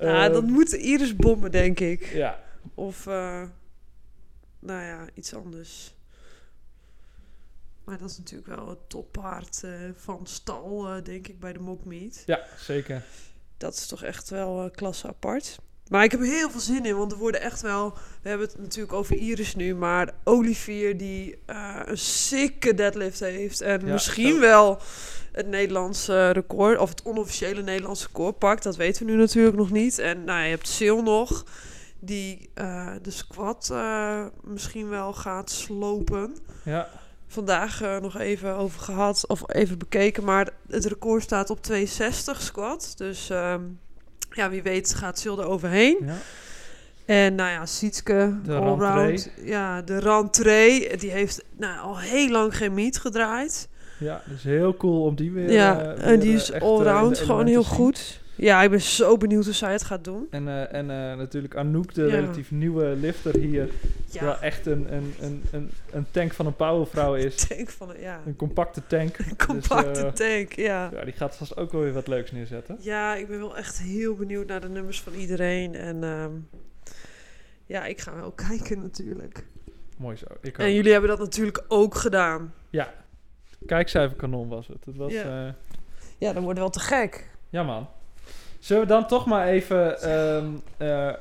ja, 0.00 0.24
Ehm, 0.24 0.32
dat 0.32 0.44
moet 0.44 0.72
Iris 0.72 1.16
bommen, 1.16 1.50
denk 1.50 1.80
ik. 1.80 2.04
Ja, 2.06 2.40
Of, 2.74 3.06
eh, 3.06 3.42
nou 4.58 4.82
ja, 4.84 5.06
iets 5.14 5.34
anders. 5.34 5.94
Maar 7.84 7.98
dat 7.98 8.10
is 8.10 8.18
natuurlijk 8.18 8.56
wel 8.56 8.68
het 8.68 8.88
toppaard 8.88 9.62
eh, 9.64 9.70
van 9.96 10.20
stal, 10.26 10.88
eh, 10.88 11.04
denk 11.04 11.28
ik, 11.28 11.40
bij 11.40 11.52
de 11.52 11.58
mock 11.58 11.84
meet. 11.84 12.22
ja, 12.26 12.40
zeker. 12.58 13.02
Dat 13.56 13.74
is 13.74 13.86
toch 13.86 14.02
echt 14.02 14.28
wel 14.30 14.70
klasse 14.70 15.06
apart. 15.08 15.58
Maar 15.90 16.04
ik 16.04 16.10
heb 16.10 16.20
er 16.20 16.26
heel 16.26 16.50
veel 16.50 16.60
zin 16.60 16.84
in, 16.84 16.96
want 16.96 17.12
er 17.12 17.18
worden 17.18 17.40
echt 17.40 17.60
wel... 17.60 17.92
We 18.22 18.28
hebben 18.28 18.46
het 18.46 18.58
natuurlijk 18.58 18.92
over 18.92 19.16
Iris 19.16 19.54
nu, 19.54 19.74
maar 19.74 20.10
Olivier 20.24 20.96
die 20.96 21.38
eh, 21.46 21.80
een 21.84 21.98
sikke 21.98 22.74
deadlift 22.74 23.20
heeft. 23.20 23.60
En 23.60 23.86
Ja, 23.86 23.92
misschien 23.92 24.34
zo. 24.34 24.40
wel 24.40 24.78
het 25.32 25.46
Nederlandse 25.46 26.30
record, 26.30 26.78
of 26.78 26.88
het 26.88 27.02
onofficiële 27.02 27.62
Nederlandse 27.62 28.06
record 28.06 28.38
pakt. 28.38 28.62
Dat 28.62 28.76
weten 28.76 29.06
we 29.06 29.12
nu 29.12 29.18
natuurlijk 29.18 29.56
nog 29.56 29.70
niet. 29.70 29.98
En 29.98 30.24
nou, 30.24 30.42
je 30.42 30.48
hebt 30.48 30.68
Sil 30.76 31.00
nog, 31.02 31.44
die 31.98 32.50
eh, 32.54 32.92
de 33.02 33.10
squat 33.10 33.68
eh, 33.72 34.24
misschien 34.42 34.88
wel 34.88 35.12
gaat 35.12 35.50
slopen 35.50 36.36
Ja, 36.64 36.88
vandaag 37.26 37.80
nog 38.00 38.18
even 38.18 38.56
over 38.56 38.80
gehad, 38.80 39.26
of 39.26 39.42
even 39.46 39.78
bekeken. 39.78 40.24
Maar 40.24 40.48
het 40.68 40.84
record 40.84 41.22
staat 41.22 41.50
op 41.50 41.62
260 41.62 42.42
squat. 42.42 42.92
Dus 42.96 43.30
ehm, 43.30 43.62
ja, 44.30 44.50
wie 44.50 44.62
weet 44.62 44.94
gaat 44.94 45.24
er 45.24 45.44
overheen. 45.44 45.98
ja. 46.06 46.16
En 47.10 47.34
nou 47.34 47.50
ja, 47.50 47.66
Sietske, 47.66 48.34
De 48.44 48.54
allround. 48.54 49.30
Ja, 49.44 49.82
de 49.82 49.98
rentree. 49.98 50.96
Die 50.96 51.10
heeft 51.10 51.44
nou, 51.56 51.78
al 51.80 51.98
heel 51.98 52.30
lang 52.30 52.56
geen 52.56 52.74
meet 52.74 52.98
gedraaid. 52.98 53.68
ja, 53.98 54.22
dus 54.24 54.42
heel 54.42 54.76
cool 54.76 55.02
om 55.02 55.14
die 55.14 55.32
weer... 55.32 55.52
ja, 55.52 55.80
eh, 55.80 56.10
en 56.10 56.20
die 56.20 56.30
eh, 56.30 56.36
is 56.36 56.50
eh, 56.50 56.62
allround 56.62 57.18
gewoon 57.18 57.46
heel 57.46 57.64
goed. 57.64 58.19
Ja, 58.40 58.62
ik 58.62 58.70
ben 58.70 58.80
zo 58.80 59.16
benieuwd 59.16 59.44
hoe 59.44 59.54
zij 59.54 59.72
het 59.72 59.82
gaat 59.82 60.04
doen. 60.04 60.26
En, 60.30 60.48
eh, 60.48 60.72
en 60.74 60.90
eh, 60.90 61.16
natuurlijk 61.16 61.56
Anouk, 61.56 61.94
de 61.94 62.02
Ja. 62.02 62.08
relatief 62.14 62.50
nieuwe 62.50 62.84
lifter 62.84 63.36
hier. 63.36 63.70
Die 64.10 64.20
wel 64.20 64.30
Ja, 64.30 64.40
echt 64.40 64.66
een, 64.66 64.94
een, 64.94 65.14
een, 65.20 65.42
een, 65.52 65.70
een 65.90 66.06
tank 66.10 66.32
van 66.32 66.46
een 66.46 66.56
powervrouw 66.56 67.14
is. 67.14 67.36
denk 67.48 67.70
van, 67.70 67.94
ja, 67.98 68.20
Een 68.26 68.36
compacte 68.36 68.82
tank. 68.86 69.18
een 69.18 69.36
compacte 69.46 69.90
Dus, 69.90 70.02
eh, 70.02 70.12
tank, 70.12 70.52
ja. 70.52 70.90
ja, 70.92 71.04
die 71.04 71.12
gaat 71.12 71.36
vast 71.36 71.56
ook 71.56 71.72
wel 71.72 71.80
weer 71.80 71.92
wat 71.92 72.06
leuks 72.08 72.32
neerzetten. 72.32 72.76
Ja, 72.80 73.14
ik 73.14 73.28
ben 73.28 73.38
wel 73.38 73.56
echt 73.56 73.78
heel 73.78 74.14
benieuwd 74.14 74.46
naar 74.46 74.60
de 74.60 74.68
nummers 74.68 75.00
van 75.00 75.12
iedereen. 75.12 75.74
En 75.74 76.04
ehm, 76.04 76.32
ja, 77.66 77.84
ik 77.86 78.00
ga 78.00 78.20
ook 78.20 78.36
kijken 78.48 78.78
natuurlijk. 78.80 79.44
Mooi 79.98 80.16
zo. 80.16 80.26
Ik 80.40 80.58
En 80.58 80.74
jullie 80.74 80.92
hebben 80.92 81.10
dat 81.10 81.18
natuurlijk 81.18 81.64
ook 81.68 81.94
gedaan. 81.94 82.54
Ja, 82.70 82.92
kijkcijferkanon 83.66 84.48
was 84.48 84.66
het. 84.66 84.84
Het 84.84 84.96
was... 84.96 85.12
Ja. 85.12 85.44
Ja. 85.44 85.54
Ja, 86.18 86.32
dan 86.32 86.42
wordt 86.42 86.58
wel 86.58 86.70
te 86.70 86.80
gek. 86.80 87.30
ja, 87.50 87.62
man. 87.62 87.88
Zullen 88.60 88.82
we 88.82 88.88
dan 88.88 89.06
toch 89.06 89.26
maar 89.26 89.46
even 89.46 90.00
ehm, 90.02 90.46
eh, 90.76 91.08
eh, 91.08 91.14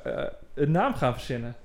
een 0.54 0.72
naam 0.72 0.94
gaan 0.94 1.14
verzinnen? 1.14 1.56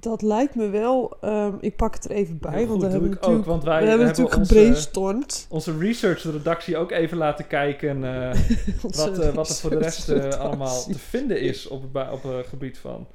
Dat 0.00 0.22
lijkt 0.22 0.54
me 0.54 0.68
wel. 0.68 1.16
ehm, 1.20 1.52
ik 1.60 1.76
pak 1.76 1.94
het 1.94 2.04
er 2.04 2.10
even 2.10 2.38
bij, 2.38 2.52
Heel 2.52 2.66
want 2.66 2.82
goed, 2.82 2.92
we 2.92 2.98
hebben 2.98 3.22
ook, 3.22 3.44
want 3.44 3.64
wij 3.64 3.82
we 3.82 3.88
hebben 3.88 4.06
natuurlijk 4.06 4.36
onze- 4.36 4.54
gebrainstormd. 4.54 5.46
Onze 5.50 5.78
research-redactie 5.78 6.76
ook 6.76 6.90
even 6.90 7.16
laten 7.16 7.46
kijken 7.46 8.04
eh, 8.04 8.30
wat, 8.82 9.32
wat 9.34 9.48
er 9.48 9.54
voor 9.54 9.70
de 9.70 9.78
rest 9.78 10.36
allemaal 10.38 10.82
te 10.84 10.98
vinden 10.98 11.40
is 11.40 11.68
op 11.68 11.84
op 12.12 12.22
het 12.22 12.46
gebied 12.46 12.78
van 12.78 13.06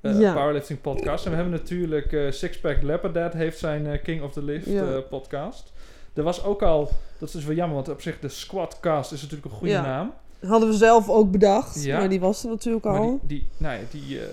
Ja. 0.00 0.32
powerlifting 0.34 0.80
podcast. 0.80 1.24
En 1.24 1.30
we 1.30 1.36
hebben 1.36 1.54
natuurlijk 1.54 2.26
Sixpack 2.30 2.82
Leopard 2.82 3.32
heeft 3.34 3.58
zijn 3.58 4.02
King 4.02 4.22
of 4.22 4.32
the 4.32 4.42
Lift 4.42 4.66
Ja. 4.66 5.00
podcast. 5.00 5.72
Er 6.14 6.22
was 6.22 6.44
ook 6.44 6.62
al, 6.62 6.90
dat 7.18 7.34
is 7.34 7.44
wel 7.44 7.56
jammer, 7.56 7.74
want 7.76 7.88
op 7.88 8.00
zich 8.00 8.18
de 8.20 8.28
Squadcast 8.28 9.12
is 9.12 9.22
natuurlijk 9.22 9.50
een 9.52 9.58
goede 9.58 9.72
Ja. 9.72 9.82
naam. 9.82 10.12
Hadden 10.46 10.68
we 10.68 10.74
zelf 10.76 11.08
ook 11.08 11.30
bedacht, 11.30 11.84
Ja. 11.84 11.98
maar 11.98 12.08
die 12.08 12.20
was 12.20 12.44
er 12.44 12.50
natuurlijk 12.50 12.84
Maar 12.84 12.98
al. 12.98 13.18
die, 13.22 13.38
die, 13.38 13.46
nou 13.56 13.78
ja, 13.78 13.82
die, 13.90 14.20
eh, 14.20 14.26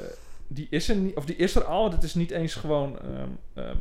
die 0.47 0.67
is 0.69 0.89
er 0.89 0.95
niet, 0.95 1.15
of 1.15 1.25
die 1.25 1.35
is 1.35 1.55
er 1.55 1.63
al. 1.63 1.91
Het 1.91 2.03
is 2.03 2.13
niet 2.15 2.31
eens 2.31 2.53
gewoon 2.55 2.99
ehm, 2.99 3.29
ehm, 3.53 3.75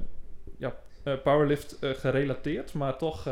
ja, 0.58 0.74
eh, 1.02 1.14
powerlift 1.22 1.76
eh, 1.80 1.90
gerelateerd, 1.90 2.72
maar 2.72 2.96
toch, 2.96 3.24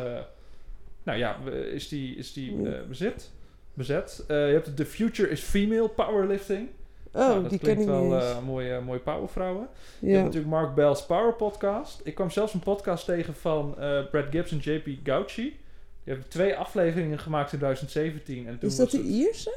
nou 1.02 1.18
ja, 1.18 1.36
is 1.72 1.88
die, 1.88 2.16
is 2.16 2.32
die 2.32 2.68
eh, 2.68 2.86
bezet. 2.88 3.30
bezet. 3.74 4.24
Je 4.28 4.34
hebt 4.34 4.76
de 4.76 4.86
Future 4.86 5.28
is 5.30 5.40
Female 5.40 5.88
Powerlifting. 5.88 6.68
Oh, 7.12 7.26
Nou, 7.26 7.40
dat 7.42 7.50
die 7.50 7.58
ken 7.58 7.68
ik 7.68 7.74
klinkt 7.74 7.92
wel 7.92 8.18
eh, 8.20 8.38
mooie, 8.46 8.80
mooie 8.80 8.98
powervrouwen. 8.98 9.68
Je 9.98 10.10
hebt 10.10 10.24
natuurlijk 10.24 10.50
Mark 10.52 10.74
Bell's 10.74 11.06
Power 11.06 11.32
Podcast. 11.34 12.00
Ik 12.04 12.14
kwam 12.14 12.30
zelfs 12.30 12.54
een 12.54 12.60
podcast 12.60 13.04
tegen 13.04 13.34
van 13.34 13.74
Brad 14.10 14.24
Gibbs 14.30 14.50
en 14.52 14.58
JP 14.58 14.88
Gauchi. 15.04 15.58
Die 16.08 16.16
hebben 16.16 16.32
twee 16.32 16.54
afleveringen 16.56 17.18
gemaakt 17.18 17.52
in 17.52 17.58
2017. 17.58 18.46
En 18.46 18.58
toen 18.58 18.68
Is 18.68 18.76
dat 18.76 18.90
de 18.90 19.02
Ierse? 19.02 19.56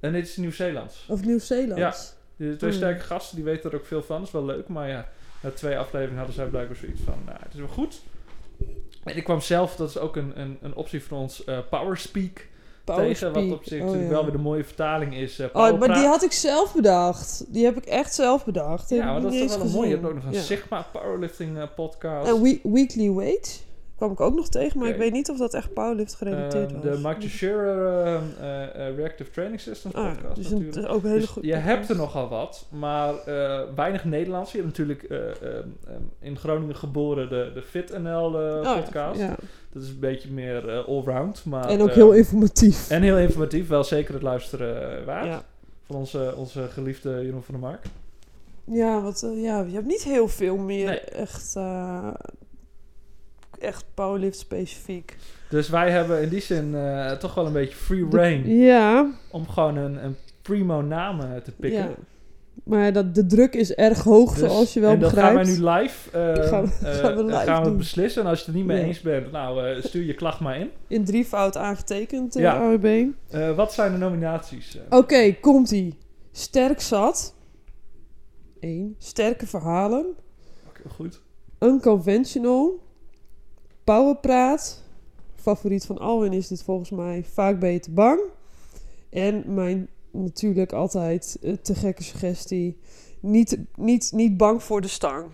En 0.00 0.12
dit 0.12 0.26
is 0.28 0.36
Nieuw-Zeelands. 0.36 1.06
Of 1.08 1.24
Nieuw-Zeeland? 1.24 1.78
Ja. 1.78 1.94
De 2.36 2.56
twee 2.56 2.70
Hmm. 2.70 2.78
sterke 2.80 3.00
gasten, 3.04 3.36
die 3.36 3.44
weten 3.44 3.70
er 3.70 3.76
ook 3.76 3.84
veel 3.86 4.02
van. 4.02 4.16
Dat 4.16 4.26
is 4.26 4.32
wel 4.32 4.44
leuk. 4.44 4.68
Maar 4.68 4.88
ja, 4.88 5.08
na 5.42 5.50
twee 5.50 5.78
afleveringen 5.78 6.16
hadden 6.16 6.34
zij 6.34 6.46
blijkbaar 6.46 6.76
zoiets 6.76 7.00
van... 7.04 7.14
Nou, 7.26 7.38
het 7.42 7.52
is 7.52 7.58
wel 7.58 7.68
goed. 7.68 8.00
En 9.04 9.16
ik 9.16 9.24
kwam 9.24 9.40
zelf, 9.40 9.76
dat 9.76 9.88
is 9.88 9.98
ook 9.98 10.16
een, 10.16 10.40
een, 10.40 10.58
een 10.62 10.74
optie 10.74 11.02
van 11.02 11.18
ons, 11.18 11.44
eh 11.44 11.58
Powerspeak 11.70 12.32
tegen. 12.84 13.32
Wat 13.32 13.32
Powerspeak. 13.32 13.52
op 13.52 13.64
zich 13.64 13.82
Oh, 13.82 14.00
ja. 14.02 14.08
wel 14.08 14.22
weer 14.22 14.32
de 14.32 14.38
mooie 14.38 14.64
vertaling 14.64 15.14
is. 15.14 15.38
eh 15.38 15.46
Oh, 15.52 15.78
maar 15.78 15.94
die 15.94 16.06
had 16.06 16.22
ik 16.22 16.32
zelf 16.32 16.74
bedacht. 16.74 17.44
Die 17.48 17.64
heb 17.64 17.76
ik 17.76 17.84
echt 17.84 18.14
zelf 18.14 18.44
bedacht. 18.44 18.88
Die 18.88 18.98
Ja, 18.98 19.12
maar 19.12 19.20
dat 19.22 19.32
is 19.32 19.40
toch 19.50 19.56
wel 19.56 19.66
een 19.66 19.72
mooie. 19.72 19.88
Je 19.88 19.94
hebt 19.94 20.06
ook 20.06 20.14
nog 20.14 20.24
een 20.24 20.32
Ja. 20.32 20.40
Sigma 20.40 20.86
Powerlifting 20.92 21.58
eh, 21.58 21.64
podcast. 21.76 22.28
En 22.28 22.42
we- 22.42 22.60
Weekly 22.62 23.10
Weight 23.12 23.64
kwam 23.96 24.10
ik 24.12 24.20
ook 24.20 24.34
nog 24.34 24.48
tegen, 24.48 24.78
maar 24.78 24.88
ik 24.88 24.96
weet 24.96 25.12
niet 25.12 25.30
of 25.30 25.38
dat 25.38 25.54
echt 25.54 25.72
powerlift 25.72 26.14
gerelateerd 26.14 26.70
Eh, 26.72 26.76
was. 26.82 26.82
de 26.82 27.00
Mike 27.08 27.18
Teixeira 27.18 28.20
eh, 28.40 28.88
eh, 28.88 28.96
Reactive 28.96 29.30
Training 29.30 29.60
Systems 29.60 29.94
Ah, 29.94 30.12
podcast 30.12 30.36
dus 30.36 30.48
natuurlijk. 30.48 30.76
is 30.76 30.86
ook 30.86 31.02
hele 31.02 31.18
Dus 31.20 31.28
goede 31.28 31.48
je 31.48 31.54
hebt 31.54 31.88
er 31.88 31.96
nogal 31.96 32.28
wat, 32.28 32.66
maar 32.70 33.14
eh, 33.18 33.62
weinig 33.74 34.04
Nederlands. 34.04 34.52
Je 34.52 34.56
hebt 34.58 34.68
natuurlijk 34.68 35.02
eh, 35.02 35.18
eh, 35.18 35.58
eh, 35.58 35.64
in 36.20 36.36
Groningen 36.36 36.76
geboren 36.76 37.28
de, 37.28 37.50
de 37.54 37.62
FitNL 37.62 38.24
Oh, 38.34 38.60
ja, 38.62 38.80
podcast. 38.80 39.20
Dat 39.72 39.82
is 39.82 39.88
een 39.88 39.98
beetje 40.00 40.30
meer 40.32 40.84
allround. 40.84 41.44
Maar, 41.44 41.68
En 41.68 41.80
ook 41.82 41.90
heel 41.92 42.12
informatief. 42.12 42.90
En 42.90 43.02
heel 43.02 43.18
informatief, 43.18 43.68
wel 43.68 43.84
zeker 43.84 44.14
het 44.14 44.22
luisteren 44.22 45.04
waard. 45.04 45.26
Ja. 45.26 45.42
Van 45.82 45.96
onze, 45.96 46.34
onze 46.36 46.68
geliefde 46.68 47.10
Jeroen 47.24 47.42
van 47.42 47.54
der 47.54 47.62
Mark. 47.62 47.82
Ja, 48.64 49.00
want 49.02 49.22
eh, 49.22 49.42
ja, 49.42 49.60
je 49.60 49.74
hebt 49.74 49.86
niet 49.86 50.02
heel 50.02 50.28
veel 50.28 50.56
meer 50.56 50.86
Nee. 50.86 51.00
echt, 51.00 51.56
echt 53.58 53.84
powerlift 53.94 54.38
specifiek. 54.38 55.16
Dus 55.50 55.68
wij 55.68 55.90
hebben 55.90 56.22
in 56.22 56.28
die 56.28 56.40
zin 56.40 56.74
eh, 56.74 57.10
toch 57.12 57.34
wel 57.34 57.46
een 57.46 57.52
beetje 57.52 57.76
free 57.76 58.06
reign 58.10 58.48
Ja, 58.50 59.10
om 59.30 59.48
gewoon 59.48 59.76
een, 59.76 60.04
een 60.04 60.16
primo 60.42 60.80
naam 60.82 61.20
eh, 61.20 61.36
te 61.36 61.52
pikken. 61.52 61.80
ja. 61.80 61.94
Maar 62.64 62.92
dat, 62.92 63.14
de 63.14 63.26
druk 63.26 63.54
is 63.54 63.74
erg 63.74 64.02
hoog, 64.02 64.30
Dus- 64.34 64.38
zoals 64.50 64.72
je 64.72 64.80
wel 64.80 64.90
en 64.92 64.98
dat 65.00 65.10
begrijpt. 65.10 65.36
gaan 65.36 65.46
wij 65.46 65.54
nu 65.54 65.80
live, 65.82 66.10
eh, 66.10 66.44
Gaan 66.50 66.64
we- 66.64 66.86
eh, 66.86 66.94
gaan 66.94 67.16
we 67.16 67.24
live 67.24 67.36
gaan 67.44 67.64
we 67.64 67.70
beslissen. 67.70 68.22
En 68.22 68.28
als 68.28 68.38
je 68.38 68.44
het 68.44 68.54
er 68.54 68.60
niet 68.60 68.68
mee 68.70 68.82
eens 68.84 69.00
bent, 69.00 69.32
nou 69.32 69.66
eh, 69.68 69.82
stuur 69.82 70.04
je 70.04 70.14
klacht 70.14 70.40
maar 70.40 70.58
in. 70.60 70.70
In 70.86 71.04
drievoud 71.04 71.56
aangetekend, 71.56 72.36
eh 72.36 72.42
Ja. 72.42 72.52
AWB. 72.56 73.04
Eh, 73.30 73.54
wat 73.56 73.72
zijn 73.72 73.92
de 73.92 73.98
nominaties? 73.98 74.76
eh? 74.88 74.98
Oké, 74.98 75.32
komt-ie. 75.40 75.98
Sterk 76.32 76.80
zat. 76.80 77.34
1. 78.60 78.94
Sterke 78.98 79.46
verhalen. 79.46 80.06
Oké, 80.68 80.88
goed. 80.88 81.20
Unconventional. 81.60 82.80
Powerpraat. 83.86 84.82
Favoriet 85.34 85.86
van 85.86 85.98
Alwin 85.98 86.32
is 86.32 86.48
dit 86.48 86.62
volgens 86.62 86.90
mij. 86.90 87.24
Vaak 87.32 87.60
ben 87.60 87.72
je 87.72 87.80
te 87.80 87.90
bang. 87.90 88.20
En 89.10 89.54
mijn 89.54 89.88
natuurlijk 90.10 90.72
altijd 90.72 91.38
eh, 91.42 91.52
te 91.52 91.74
gekke 91.74 92.02
suggestie. 92.02 92.78
Niet, 93.20 93.58
niet, 93.76 94.12
niet 94.14 94.36
bang 94.36 94.62
voor 94.62 94.80
de 94.80 94.88
stang. 94.88 95.26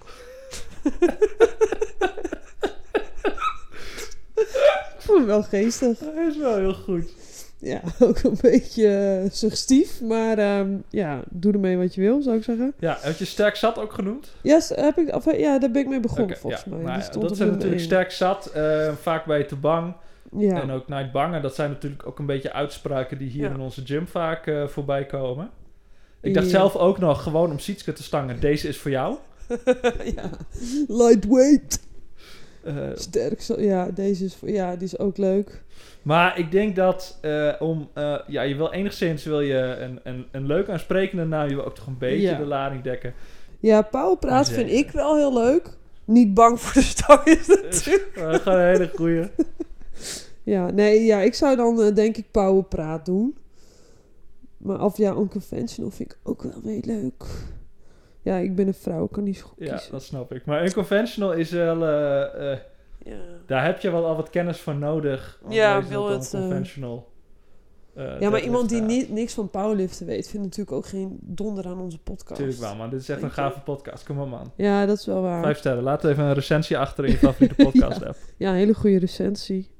Ik 4.97 5.09
vond 5.09 5.19
hem 5.19 5.27
wel 5.27 5.43
geestig. 5.43 5.99
Dat 5.99 6.15
is 6.15 6.37
wel 6.37 6.57
heel 6.57 6.75
goed. 6.75 7.15
Ja, 7.65 7.81
ook 8.07 8.19
een 8.23 8.39
beetje 8.41 8.89
eh, 9.25 9.31
suggestief. 9.31 10.01
Maar 10.01 10.39
ehm, 10.39 10.77
ja, 10.91 11.23
doe 11.31 11.53
ermee 11.53 11.77
wat 11.77 11.95
je 11.95 12.01
wil, 12.01 12.23
zou 12.23 12.37
ik 12.37 12.45
zeggen. 12.45 12.73
Ja, 12.79 12.97
heb 13.01 13.17
je 13.17 13.25
sterk 13.25 13.57
zat 13.57 13.79
ook 13.79 13.93
genoemd? 13.93 14.33
Ja, 14.43 14.61
s- 14.61 14.73
heb 14.75 14.99
ik, 14.99 15.15
of, 15.15 15.37
ja 15.37 15.59
daar 15.59 15.71
ben 15.71 15.83
ik 15.83 15.89
mee 15.89 16.01
begonnen 16.01 16.37
volgens 16.37 16.65
ja. 16.65 16.71
mij. 16.75 16.85
Nou 16.85 17.01
ja, 17.01 17.21
dat 17.21 17.37
zijn 17.37 17.51
natuurlijk 17.51 17.81
sterk 17.81 18.11
zat. 18.11 18.47
eh, 18.47 18.93
vaak 19.01 19.25
ben 19.25 19.39
je 19.39 19.47
te 19.47 19.57
bang. 19.57 19.95
Ja. 20.39 20.63
En 20.63 20.71
ook 20.71 20.89
Night 20.89 21.13
Bangen. 21.13 21.43
Dat 21.43 21.55
zijn 21.55 21.71
natuurlijk 21.71 22.07
ook 22.07 22.19
een 22.19 22.27
beetje 22.27 22.53
uitspraken 22.53 23.19
die 23.19 23.29
hier 23.31 23.51
in 23.51 23.61
onze 23.61 23.83
gym 23.87 24.07
vaak 24.07 24.47
eh, 24.47 24.67
voorbij 24.67 25.07
komen. 25.07 25.51
Ik 26.21 26.35
dacht 26.35 26.49
zelf 26.51 26.77
ook 26.77 26.99
nog 26.99 27.23
gewoon 27.23 27.51
om 27.51 27.59
Sietske 27.59 27.93
te 27.93 28.03
stangen. 28.03 28.41
Deze 28.41 28.69
is 28.69 28.79
voor 28.79 28.91
jou. 28.91 29.17
ja. 30.17 30.31
Lightweight. 30.89 31.81
Eh, 32.65 32.75
Sterk. 32.95 33.41
zo- 33.43 33.61
Ja, 33.61 33.91
deze 33.91 34.25
is, 34.25 34.37
ja, 34.47 34.75
die 34.77 34.85
is 34.85 34.99
ook 34.99 35.17
leuk. 35.17 35.63
maar 36.03 36.39
ik 36.39 36.51
denk 36.51 36.77
dat 36.77 37.19
eh, 37.21 37.53
om... 37.59 37.89
eh, 37.95 38.19
ja, 38.27 38.43
je 38.43 38.57
wil 38.57 38.73
enigszins 38.73 39.25
wil 39.25 39.41
je 39.41 39.57
een, 39.59 40.01
een, 40.03 40.27
een 40.31 40.47
leuk 40.47 40.69
aansprekende 40.69 41.25
naam. 41.25 41.49
Je 41.49 41.55
wil 41.55 41.65
ook 41.65 41.75
toch 41.75 41.87
een 41.87 41.99
beetje 41.99 42.29
Ja. 42.29 42.39
de 42.39 42.45
lading 42.45 42.83
dekken. 42.83 43.15
Ja, 43.61 43.83
powerpraat 43.83 44.47
Maar 44.47 44.55
vind 44.55 44.71
ik 44.71 44.91
wel 44.91 45.17
heel 45.17 45.33
leuk. 45.35 45.71
Niet 46.05 46.35
bang 46.35 46.61
voor 46.61 46.73
de 46.83 46.89
stang 46.89 47.25
is 47.25 47.47
natuurlijk. 47.47 48.11
Uh, 48.19 48.35
gewoon 48.35 48.59
een 48.59 48.67
hele 48.67 48.91
goeie. 48.95 49.25
Ja, 50.45 50.71
nee, 50.71 51.05
ja, 51.05 51.21
ik 51.21 51.35
zou 51.35 51.57
dan 51.57 51.95
denk 51.95 52.17
ik 52.17 52.31
powerpraat 52.31 53.07
doen. 53.07 53.37
Maar 54.57 54.85
of 54.85 54.97
ja, 54.97 55.11
unconventional 55.15 55.91
vind 55.91 56.11
ik 56.13 56.19
ook 56.23 56.43
wel 56.43 56.61
weer 56.63 56.81
leuk. 56.85 57.25
Ja, 58.23 58.37
ik 58.37 58.55
ben 58.57 58.67
een 58.67 58.75
vrouw, 58.75 59.05
ik 59.05 59.11
kan 59.13 59.25
niet 59.25 59.37
zo 59.39 59.47
goed 59.47 59.67
Ja, 59.67 59.73
kiezen. 59.75 59.93
dat 59.93 60.03
snap 60.03 60.33
ik. 60.33 60.45
Maar 60.45 60.65
unconventional 60.65 61.33
is 61.33 61.51
wel... 61.51 61.85
eh, 61.85 62.53
eh, 62.53 62.59
Ja. 63.05 63.17
daar 63.47 63.65
heb 63.65 63.81
je 63.81 63.91
wel 63.91 64.07
al 64.07 64.17
wat 64.17 64.31
kennis 64.31 64.59
voor 64.61 64.75
nodig. 64.75 65.41
Ja, 65.49 65.83
wil 65.87 66.09
het, 66.11 66.35
eh, 66.35 66.41
conventional. 66.41 67.11
ja, 68.21 68.31
maar 68.31 68.41
iemand 68.41 68.69
die 68.69 68.81
niet, 68.81 69.11
niks 69.11 69.35
van 69.35 69.51
powerliften 69.51 70.07
weet, 70.07 70.29
vindt 70.29 70.47
natuurlijk 70.47 70.77
ook 70.77 70.87
geen 70.87 71.19
donder 71.21 71.67
aan 71.67 71.81
onze 71.81 71.99
podcast. 71.99 72.31
Natuurlijk 72.41 72.59
wel, 72.59 72.77
man. 72.77 72.91
Dit 72.91 73.01
is 73.01 73.09
echt 73.09 73.23
een 73.23 73.31
gave 73.31 73.61
podcast. 73.61 74.05
Kom 74.05 74.21
op, 74.21 74.29
man. 74.29 74.53
Ja, 74.57 74.87
dat 74.87 74.99
is 74.99 75.07
wel 75.07 75.23
waar. 75.23 75.43
Vijf 75.43 75.59
sterren. 75.59 75.83
Laat 75.83 76.05
even 76.05 76.25
een 76.25 76.35
recensie 76.35 76.79
achter 76.79 77.05
in 77.05 77.11
je 77.11 77.17
favoriete 77.19 77.55
podcast 77.65 78.05
app. 78.05 78.17
Ja, 78.37 78.51
een 78.51 78.57
hele 78.57 78.75
goede 78.75 78.99
recensie. 78.99 79.71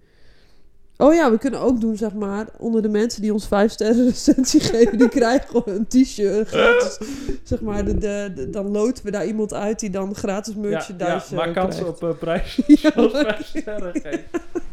Oh 1.03 1.15
ja, 1.15 1.31
we 1.31 1.39
kunnen 1.39 1.61
ook 1.61 1.81
doen, 1.81 1.97
zeg 1.97 2.13
maar, 2.15 2.47
onder 2.59 2.83
de 2.83 2.89
mensen 2.89 3.23
die 3.23 3.33
ons 3.33 3.47
vijf 3.47 3.73
sterren 3.73 4.05
recensie 4.09 4.61
geven, 4.61 4.99
die 4.99 5.09
krijgen 5.09 5.49
gewoon 5.49 5.77
een 5.79 5.87
t-shirt 5.87 6.49
gratis. 6.49 6.99
zeg 7.43 7.61
maar, 7.61 7.85
de, 7.85 7.99
de, 7.99 8.33
de- 8.35 8.51
dan 8.51 8.71
loten 8.71 9.05
we 9.05 9.11
daar 9.11 9.27
iemand 9.27 9.55
uit 9.55 9.81
die 9.81 9.91
dan 9.91 10.15
gratis 10.15 10.55
merchandise 10.55 11.27
ja, 11.31 11.37
maak 11.37 11.47
eh, 11.47 11.53
kans 11.53 11.83
op 11.85 12.03
eh 12.03 12.09
prijs. 12.19 12.61
Ja. 12.67 12.91
Vijf 13.11 13.47
sterren 13.47 13.93
geven. 13.93 14.25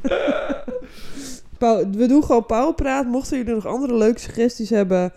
Pau- 1.57 1.89
we 1.91 2.05
doen 2.07 2.23
gewoon 2.23 2.45
Pauwpraat. 2.45 3.05
Mochten 3.05 3.37
jullie 3.37 3.53
nog 3.53 3.65
andere 3.65 3.97
leuke 3.97 4.19
suggesties 4.19 4.69
hebben, 4.69 5.11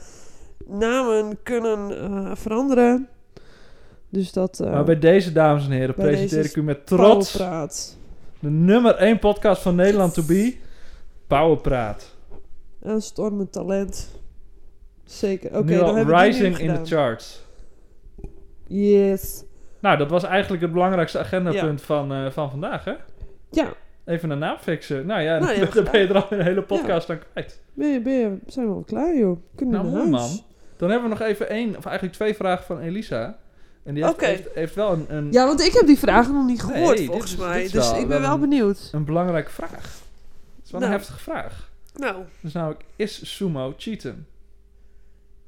namen 0.66 1.38
kunnen 1.42 1.90
eh, 2.02 2.30
veranderen. 2.34 3.08
Dus 4.08 4.32
dat... 4.32 4.58
Maar 4.58 4.84
bij 4.84 4.98
deze, 4.98 5.32
dames 5.32 5.64
en 5.64 5.70
heren, 5.70 5.94
presenteer 5.94 6.44
ik 6.44 6.56
u 6.56 6.62
met 6.62 6.86
trots 6.86 7.36
Pauwpraat. 7.36 7.96
de 8.40 8.50
nummer 8.50 8.94
1 8.94 9.18
podcast 9.18 9.62
van 9.62 9.74
Nederland 9.74 10.14
to 10.14 10.22
be. 10.22 10.54
Powerpraat. 11.38 12.14
Een 12.80 13.02
stormend 13.02 13.52
talent. 13.52 14.20
Zeker. 15.04 15.58
Oké, 15.58 15.78
dan 15.78 15.96
hebben 15.96 16.18
rising 16.20 16.58
in 16.58 16.74
the 16.74 16.94
charts. 16.94 17.44
Yes. 18.66 19.44
Nou, 19.80 19.98
dat 19.98 20.10
was 20.10 20.22
eigenlijk 20.22 20.62
het 20.62 20.72
belangrijkste 20.72 21.18
agendapunt 21.18 21.82
van, 21.82 22.12
eh, 22.12 22.30
van 22.30 22.50
vandaag, 22.50 22.84
hè? 22.84 22.92
Ja, 23.50 23.72
Even 24.04 24.30
een 24.30 24.38
naam 24.38 24.56
fixen. 24.58 25.06
Nou 25.06 25.20
ja, 25.22 25.38
Nou, 25.38 25.52
ja, 25.58 25.64
dan 25.66 25.84
ben 25.92 26.00
je 26.00 26.06
er 26.06 26.14
al 26.22 26.26
een 26.30 26.42
hele 26.42 26.62
podcast 26.62 27.10
aan 27.10 27.18
kwijt. 27.32 27.60
ben 27.74 27.88
je, 27.88 28.00
ben 28.00 28.12
je, 28.12 28.38
zijn 28.46 28.66
we 28.68 28.74
al 28.74 28.82
klaar, 28.86 29.16
joh. 29.16 29.36
Kunnen 29.54 29.74
Nou, 29.74 29.86
we 29.86 29.92
naar 29.92 30.06
mooi 30.08 30.20
man. 30.22 30.40
Dan 30.76 30.90
hebben 30.90 31.10
we 31.10 31.16
nog 31.18 31.26
even 31.28 31.48
één, 31.48 31.76
of 31.76 31.84
eigenlijk 31.84 32.16
twee 32.16 32.34
vragen 32.34 32.64
van 32.64 32.78
Elisa. 32.78 33.38
En 33.84 33.94
die 33.94 34.04
heeft, 34.04 34.20
heeft, 34.20 34.48
heeft 34.54 34.74
wel 34.74 34.92
een, 34.92 35.04
een, 35.08 35.28
Ja, 35.32 35.46
want 35.46 35.60
ik 35.60 35.72
heb 35.72 35.86
die 35.86 35.98
vragen 35.98 36.34
nog 36.34 36.46
niet 36.46 36.62
gehoord, 36.62 37.00
volgens 37.00 37.32
is- 37.32 37.38
mij. 37.38 37.68
Dus 37.68 37.92
ik 37.92 38.08
ben 38.08 38.20
wel 38.20 38.38
benieuwd. 38.38 38.88
een 38.92 39.04
belangrijke 39.04 39.50
vraag. 39.50 40.01
Is 40.72 40.78
wel 40.78 40.80
Nou. 40.80 40.92
een 40.92 40.98
heftige 40.98 41.18
vraag. 41.18 41.70
Nou, 41.94 42.22
Dus 42.40 42.52
namelijk, 42.52 42.84
is 42.96 43.34
sumo 43.36 43.74
cheaten? 43.76 44.26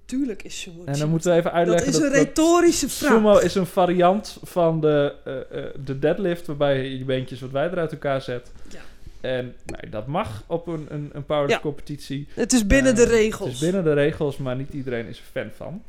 tuurlijk 0.05 0.43
is 0.43 0.61
sumo 0.61 0.85
En 0.85 0.99
dan 0.99 1.09
moeten 1.09 1.31
we 1.31 1.37
even 1.37 1.51
Dat 1.51 1.59
uitleggen 1.59 1.89
is 1.89 1.99
een 1.99 2.11
retorische 2.13 2.89
vraag. 2.89 3.11
sumo 3.13 3.39
is 3.39 3.55
een 3.55 3.67
variant 3.67 4.39
van 4.43 4.81
de, 4.81 5.15
eh, 5.25 5.65
eh, 5.65 5.75
de 5.85 5.99
deadlift, 5.99 6.47
waarbij 6.47 6.83
je 6.83 6.99
je 6.99 7.05
beentjes 7.05 7.41
wat 7.41 7.51
wijder 7.51 7.79
uit 7.79 7.93
elkaar 7.93 8.21
zet. 8.23 8.53
Ja. 8.71 8.81
En 9.21 9.55
nou, 9.67 9.89
dat 9.91 10.07
mag 10.07 10.45
op 10.47 10.67
een, 10.67 10.87
een, 10.89 11.11
een 11.13 11.25
powerlift 11.25 11.55
Ja. 11.55 11.61
competitie. 11.61 12.29
Het 12.35 12.53
is 12.53 12.67
binnen 12.67 12.93
Eh, 12.93 12.99
de 12.99 13.05
regels. 13.05 13.45
Het 13.49 13.55
is 13.55 13.61
binnen 13.61 13.85
de 13.85 13.93
regels, 13.93 14.37
maar 14.37 14.57
niet 14.57 14.73
iedereen 14.73 15.07
is 15.07 15.19
er 15.19 15.25
fan 15.25 15.51
van. 15.57 15.83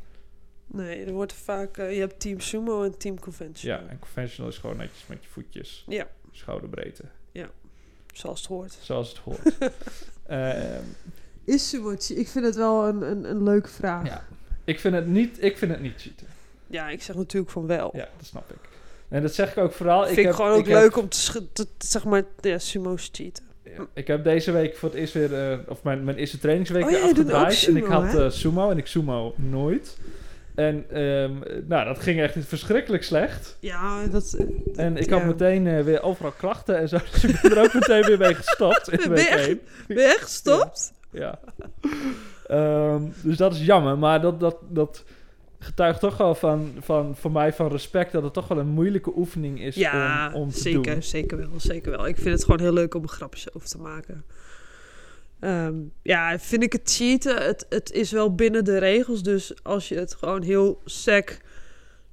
Nee, 0.66 1.04
er 1.04 1.12
wordt 1.12 1.32
vaak... 1.32 1.76
je 1.76 1.82
hebt 1.82 2.20
team 2.20 2.40
sumo 2.40 2.82
en 2.84 2.98
team 2.98 3.14
Ja, 3.14 3.20
conventional. 3.20 3.88
en 3.88 3.98
conventional 3.98 4.50
is 4.50 4.58
gewoon 4.58 4.76
netjes 4.76 5.06
met 5.06 5.18
je 5.22 5.28
voetjes, 5.28 5.84
Ja, 5.88 6.06
schouderbreedte, 6.32 7.02
zoals 8.16 8.38
het 8.40 8.48
hoort. 8.48 8.76
zoals 8.80 9.08
het 9.08 9.18
hoort. 9.18 9.40
Ehm, 10.26 10.82
Is 11.44 11.68
sumo 11.68 11.88
cheat? 11.88 12.18
Ik 12.18 12.28
vind 12.28 12.44
het 12.44 12.56
wel 12.56 12.86
een, 12.88 13.02
een, 13.02 13.30
een 13.30 13.42
leuke 13.42 13.68
vraag. 13.68 14.06
ja. 14.06 14.24
ik, 14.64 14.80
vind 14.80 14.94
het 14.94 15.06
niet, 15.06 15.42
ik 15.42 15.58
vind 15.58 15.70
het 15.70 15.80
niet 15.80 15.94
cheaten. 15.96 16.26
Ja, 16.66 16.88
ik 16.88 17.02
zeg 17.02 17.16
natuurlijk 17.16 17.52
van 17.52 17.66
wel. 17.66 17.90
Ja, 17.92 18.08
dat 18.16 18.26
snap 18.26 18.50
ik. 18.50 18.56
En 19.08 19.22
dat 19.22 19.34
zeg 19.34 19.50
ik 19.50 19.58
ook 19.58 19.72
vooral. 19.72 20.04
Vind 20.06 20.18
ik 20.18 20.24
heb, 20.24 20.34
gewoon 20.34 20.50
ook 20.50 20.58
ik 20.58 20.66
heb- 20.66 20.74
leuk 20.78 20.96
om 20.96 21.08
te, 21.08 21.16
sch- 21.18 21.32
te- 21.52 21.66
te- 21.76 21.86
zeg 21.86 22.04
maar, 22.04 22.22
ja, 22.40 22.58
sumo's 22.58 23.08
cheaten. 23.12 23.44
Ja, 23.62 23.86
ik 23.92 24.06
heb 24.06 24.24
deze 24.24 24.52
week 24.52 24.76
voor 24.76 24.88
het 24.88 24.98
eerst 24.98 25.12
weer, 25.14 25.50
eh, 25.52 25.58
of 25.68 25.82
mijn, 25.82 26.04
mijn 26.04 26.16
eerste 26.16 26.38
trainingsweek 26.38 26.84
Oh 26.84 26.90
weer 26.90 26.98
ja, 27.00 27.06
je 27.06 27.14
doet 27.14 27.24
ook 27.24 27.30
afgedraaid. 27.32 27.66
en 27.68 27.76
ik 27.76 27.84
sumo, 27.84 28.00
had 28.02 28.14
eh, 28.14 28.30
sumo 28.30 28.70
en 28.70 28.78
ik 28.78 28.86
sumo 28.86 29.34
nooit. 29.36 29.96
En 30.56 30.84
ehm, 30.90 31.32
nou, 31.68 31.84
dat 31.84 31.98
ging 31.98 32.20
echt 32.20 32.34
verschrikkelijk 32.46 33.02
slecht. 33.02 33.56
Ja, 33.60 34.06
dat... 34.06 34.36
En 34.74 34.96
ik 34.96 35.08
Ja. 35.08 35.16
had 35.16 35.26
meteen 35.26 35.66
eh, 35.66 35.80
weer 35.82 36.02
overal 36.02 36.32
klachten 36.32 36.78
en 36.78 36.88
zo. 36.88 36.98
Dus 37.12 37.24
ik 37.24 37.40
ben 37.42 37.50
er 37.56 37.62
ook 37.62 37.74
meteen 37.74 38.02
weer 38.02 38.18
mee 38.18 38.34
gestopt 38.34 38.88
in 38.90 38.96
Ben 39.12 39.22
je 39.22 39.34
week. 39.46 39.60
Ben 39.86 39.96
je 39.96 40.02
echt 40.02 40.22
gestopt? 40.22 40.92
Ja. 41.10 41.38
Ehm, 42.46 43.02
dus 43.22 43.36
dat 43.36 43.52
is 43.54 43.64
jammer. 43.64 43.98
Maar 43.98 44.20
dat, 44.20 44.40
dat, 44.40 44.56
dat 44.68 45.04
getuigt 45.58 46.00
toch 46.00 46.16
wel 46.16 46.34
van, 46.34 46.72
van, 46.80 47.16
voor 47.16 47.30
mij 47.32 47.52
van 47.52 47.68
respect... 47.68 48.12
dat 48.12 48.22
het 48.22 48.32
toch 48.32 48.48
wel 48.48 48.58
een 48.58 48.66
moeilijke 48.68 49.12
oefening 49.16 49.60
is 49.60 49.74
Ja, 49.74 50.30
om, 50.34 50.40
om 50.42 50.50
te 50.50 50.58
zeker, 50.58 50.92
doen. 50.92 51.02
zeker 51.02 51.36
wel, 51.38 51.48
zeker 51.56 51.90
wel. 51.90 52.06
Ik 52.06 52.16
vind 52.16 52.28
het 52.34 52.44
gewoon 52.44 52.60
heel 52.60 52.72
leuk 52.72 52.94
om 52.94 53.02
er 53.02 53.08
grapjes 53.08 53.54
over 53.54 53.68
te 53.68 53.78
maken. 53.78 54.24
Ehm, 55.40 55.74
ja, 56.02 56.38
vind 56.38 56.62
ik 56.62 56.72
het 56.72 56.82
cheaten, 56.96 57.36
het, 57.42 57.66
het 57.68 57.92
is 57.92 58.10
wel 58.10 58.34
binnen 58.34 58.64
de 58.64 58.78
regels. 58.78 59.22
Dus 59.22 59.52
als 59.62 59.88
je 59.88 59.94
het 59.98 60.14
gewoon 60.14 60.42
heel 60.42 60.80
sec 60.84 61.38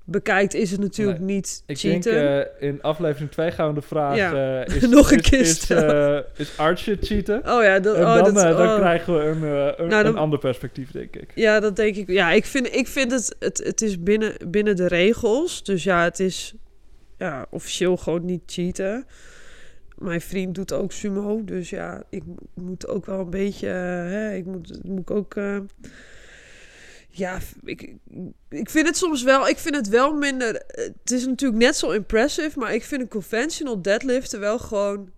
bekijkt, 0.05 0.53
is 0.53 0.71
het 0.71 0.79
natuurlijk 0.79 1.19
niet 1.19 1.63
Ik 1.65 1.77
cheaten. 1.77 2.13
denk 2.13 2.45
eh, 2.59 2.67
in 2.69 2.81
aflevering 2.81 3.31
2 3.31 3.51
gaan 3.51 3.67
we 3.67 3.73
de 3.73 3.81
vraag... 3.81 4.15
Ja. 4.15 4.63
eh, 4.65 4.75
is, 4.81 4.87
Nog 4.87 5.11
een 5.11 5.19
is, 5.19 5.29
keer 5.29 5.39
is, 5.39 5.49
stellen. 5.61 6.25
eh, 6.25 6.39
is 6.39 6.57
Archie 6.57 6.97
cheaten? 7.01 7.37
oh 7.37 7.63
ja, 7.63 7.79
dat, 7.79 7.95
En 7.95 8.01
oh, 8.05 8.13
dan, 8.23 8.33
dat, 8.33 8.43
eh, 8.43 8.57
dan 8.57 8.67
oh. 8.67 8.75
krijgen 8.75 9.13
we 9.17 9.23
een, 9.23 9.41
een, 9.83 9.87
Nou, 9.89 10.03
dan- 10.03 10.05
een 10.05 10.17
ander 10.17 10.39
perspectief, 10.39 10.91
denk 10.91 11.15
ik. 11.15 11.31
Ja, 11.35 11.59
dat 11.59 11.75
denk 11.75 11.95
ik. 11.95 12.09
Ja, 12.09 12.31
ik 12.31 12.45
vind, 12.45 12.75
ik 12.75 12.87
vind 12.87 13.11
het, 13.11 13.35
het, 13.39 13.57
het 13.63 13.81
is 13.81 14.03
binnen, 14.03 14.33
binnen 14.47 14.75
de 14.75 14.87
regels. 14.87 15.63
Dus 15.63 15.83
ja, 15.83 16.03
het 16.03 16.19
is 16.19 16.53
ja, 17.17 17.45
officieel 17.49 17.97
gewoon 17.97 18.25
niet 18.25 18.41
cheaten. 18.45 19.05
Mijn 19.97 20.21
vriend 20.21 20.55
doet 20.55 20.73
ook 20.73 20.91
sumo. 20.91 21.43
Dus 21.43 21.69
ja, 21.69 22.03
ik 22.09 22.25
mo- 22.25 22.35
moet 22.63 22.87
ook 22.87 23.05
wel 23.05 23.19
een 23.19 23.29
beetje... 23.29 23.67
eh, 23.67 23.73
hè, 24.11 24.33
ik 24.35 24.45
moet, 24.45 24.79
moet 24.83 24.99
ik 24.99 25.11
ook... 25.11 25.35
eh, 25.35 25.57
ja, 27.09 27.37
ik, 27.63 27.93
ik 28.49 28.69
vind 28.69 28.87
het 28.87 28.97
soms 28.97 29.23
wel... 29.23 29.47
Ik 29.47 29.57
vind 29.57 29.75
het 29.75 29.87
wel 29.89 30.13
minder... 30.13 30.63
Het 30.67 31.11
is 31.11 31.25
natuurlijk 31.25 31.61
net 31.63 31.75
zo 31.75 31.91
impressive... 31.91 32.59
Maar 32.59 32.73
ik 32.73 32.83
vind 32.83 33.01
een 33.01 33.07
conventional 33.07 33.81
deadliften 33.81 34.39
wel 34.39 34.59
gewoon 34.59 35.09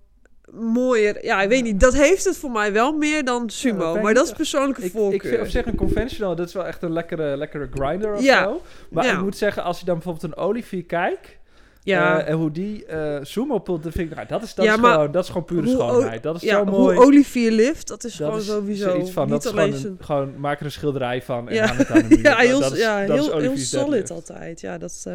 mooier. 0.51 1.25
Ja, 1.25 1.41
ik 1.41 1.49
weet 1.49 1.63
niet. 1.63 1.79
Dat 1.79 1.93
heeft 1.93 2.23
het 2.25 2.37
voor 2.37 2.51
mij 2.51 2.73
wel 2.73 2.97
meer 2.97 3.23
dan 3.25 3.49
sumo. 3.49 4.01
maar 4.01 4.13
dat 4.13 4.25
is 4.27 4.33
persoonlijke 4.33 4.83
Ik, 4.83 4.91
voorkeur. 4.91 5.13
ik 5.13 5.21
vind 5.27 5.41
op 5.41 5.47
zich 5.47 5.65
een 5.65 5.75
conventional, 5.75 6.35
dat 6.35 6.47
is 6.47 6.53
wel 6.53 6.65
echt 6.65 6.81
een 6.83 6.93
lekkere, 6.93 7.37
lekkere 7.37 7.69
grinder 7.73 8.13
of 8.13 8.21
Ja. 8.21 8.43
zo. 8.43 8.61
Maar 8.89 9.05
Ja. 9.05 9.13
ik 9.13 9.21
moet 9.21 9.37
zeggen, 9.37 9.63
als 9.63 9.79
je 9.79 9.85
dan 9.85 9.95
bijvoorbeeld 9.95 10.23
een 10.23 10.43
Olivier 10.43 10.83
kijkt... 10.85 11.37
ja. 11.85 12.19
eh, 12.21 12.29
en 12.29 12.35
hoe 12.37 12.51
die 12.51 12.85
eh 12.85 13.17
sumo 13.21 13.59
pult, 13.59 13.83
dan 13.83 13.91
vind 13.91 14.09
ik, 14.09 14.15
nou, 14.15 14.27
dat 14.27 14.43
is, 14.43 14.53
dat 14.53 14.65
Ja, 14.65 14.73
is, 14.73 14.79
gewoon, 14.79 15.11
dat 15.11 15.23
is 15.23 15.29
gewoon 15.29 15.45
pure 15.45 15.67
schoonheid. 15.67 16.23
Dat 16.23 16.35
is 16.35 16.41
ja, 16.41 16.57
zo 16.57 16.65
mooi. 16.65 16.95
hoe 16.97 17.05
Olivier 17.05 17.51
lift, 17.51 17.87
dat 17.87 18.03
is 18.03 18.15
dat 18.15 18.27
gewoon 18.27 18.41
is 18.41 18.47
sowieso 18.47 18.89
zoiets 18.89 19.11
van, 19.11 19.23
niet 19.23 19.31
dat 19.31 19.45
is 19.45 19.51
alleen 19.51 19.65
gewoon, 19.65 19.79
zijn... 19.81 19.95
een, 19.99 20.05
gewoon 20.05 20.39
maak 20.39 20.59
er 20.59 20.65
een 20.65 20.71
schilderij 20.71 21.21
van 21.21 21.49
en 21.49 21.55
Ja. 21.55 21.65
hang 21.65 21.77
het 21.77 21.89
aan 21.91 22.07
de. 22.09 22.19
Ja, 22.29 22.37
heel, 22.37 22.59
dat 22.59 22.71
is, 22.71 22.79
ja, 22.79 23.05
dat 23.05 23.17
is 23.19 23.25
heel, 23.25 23.39
heel 23.39 23.57
solid 23.57 23.71
deadlift. 23.71 24.11
altijd. 24.11 24.61
Ja, 24.61 24.77
dat 24.77 24.89
is... 24.91 25.05
eh, 25.05 25.13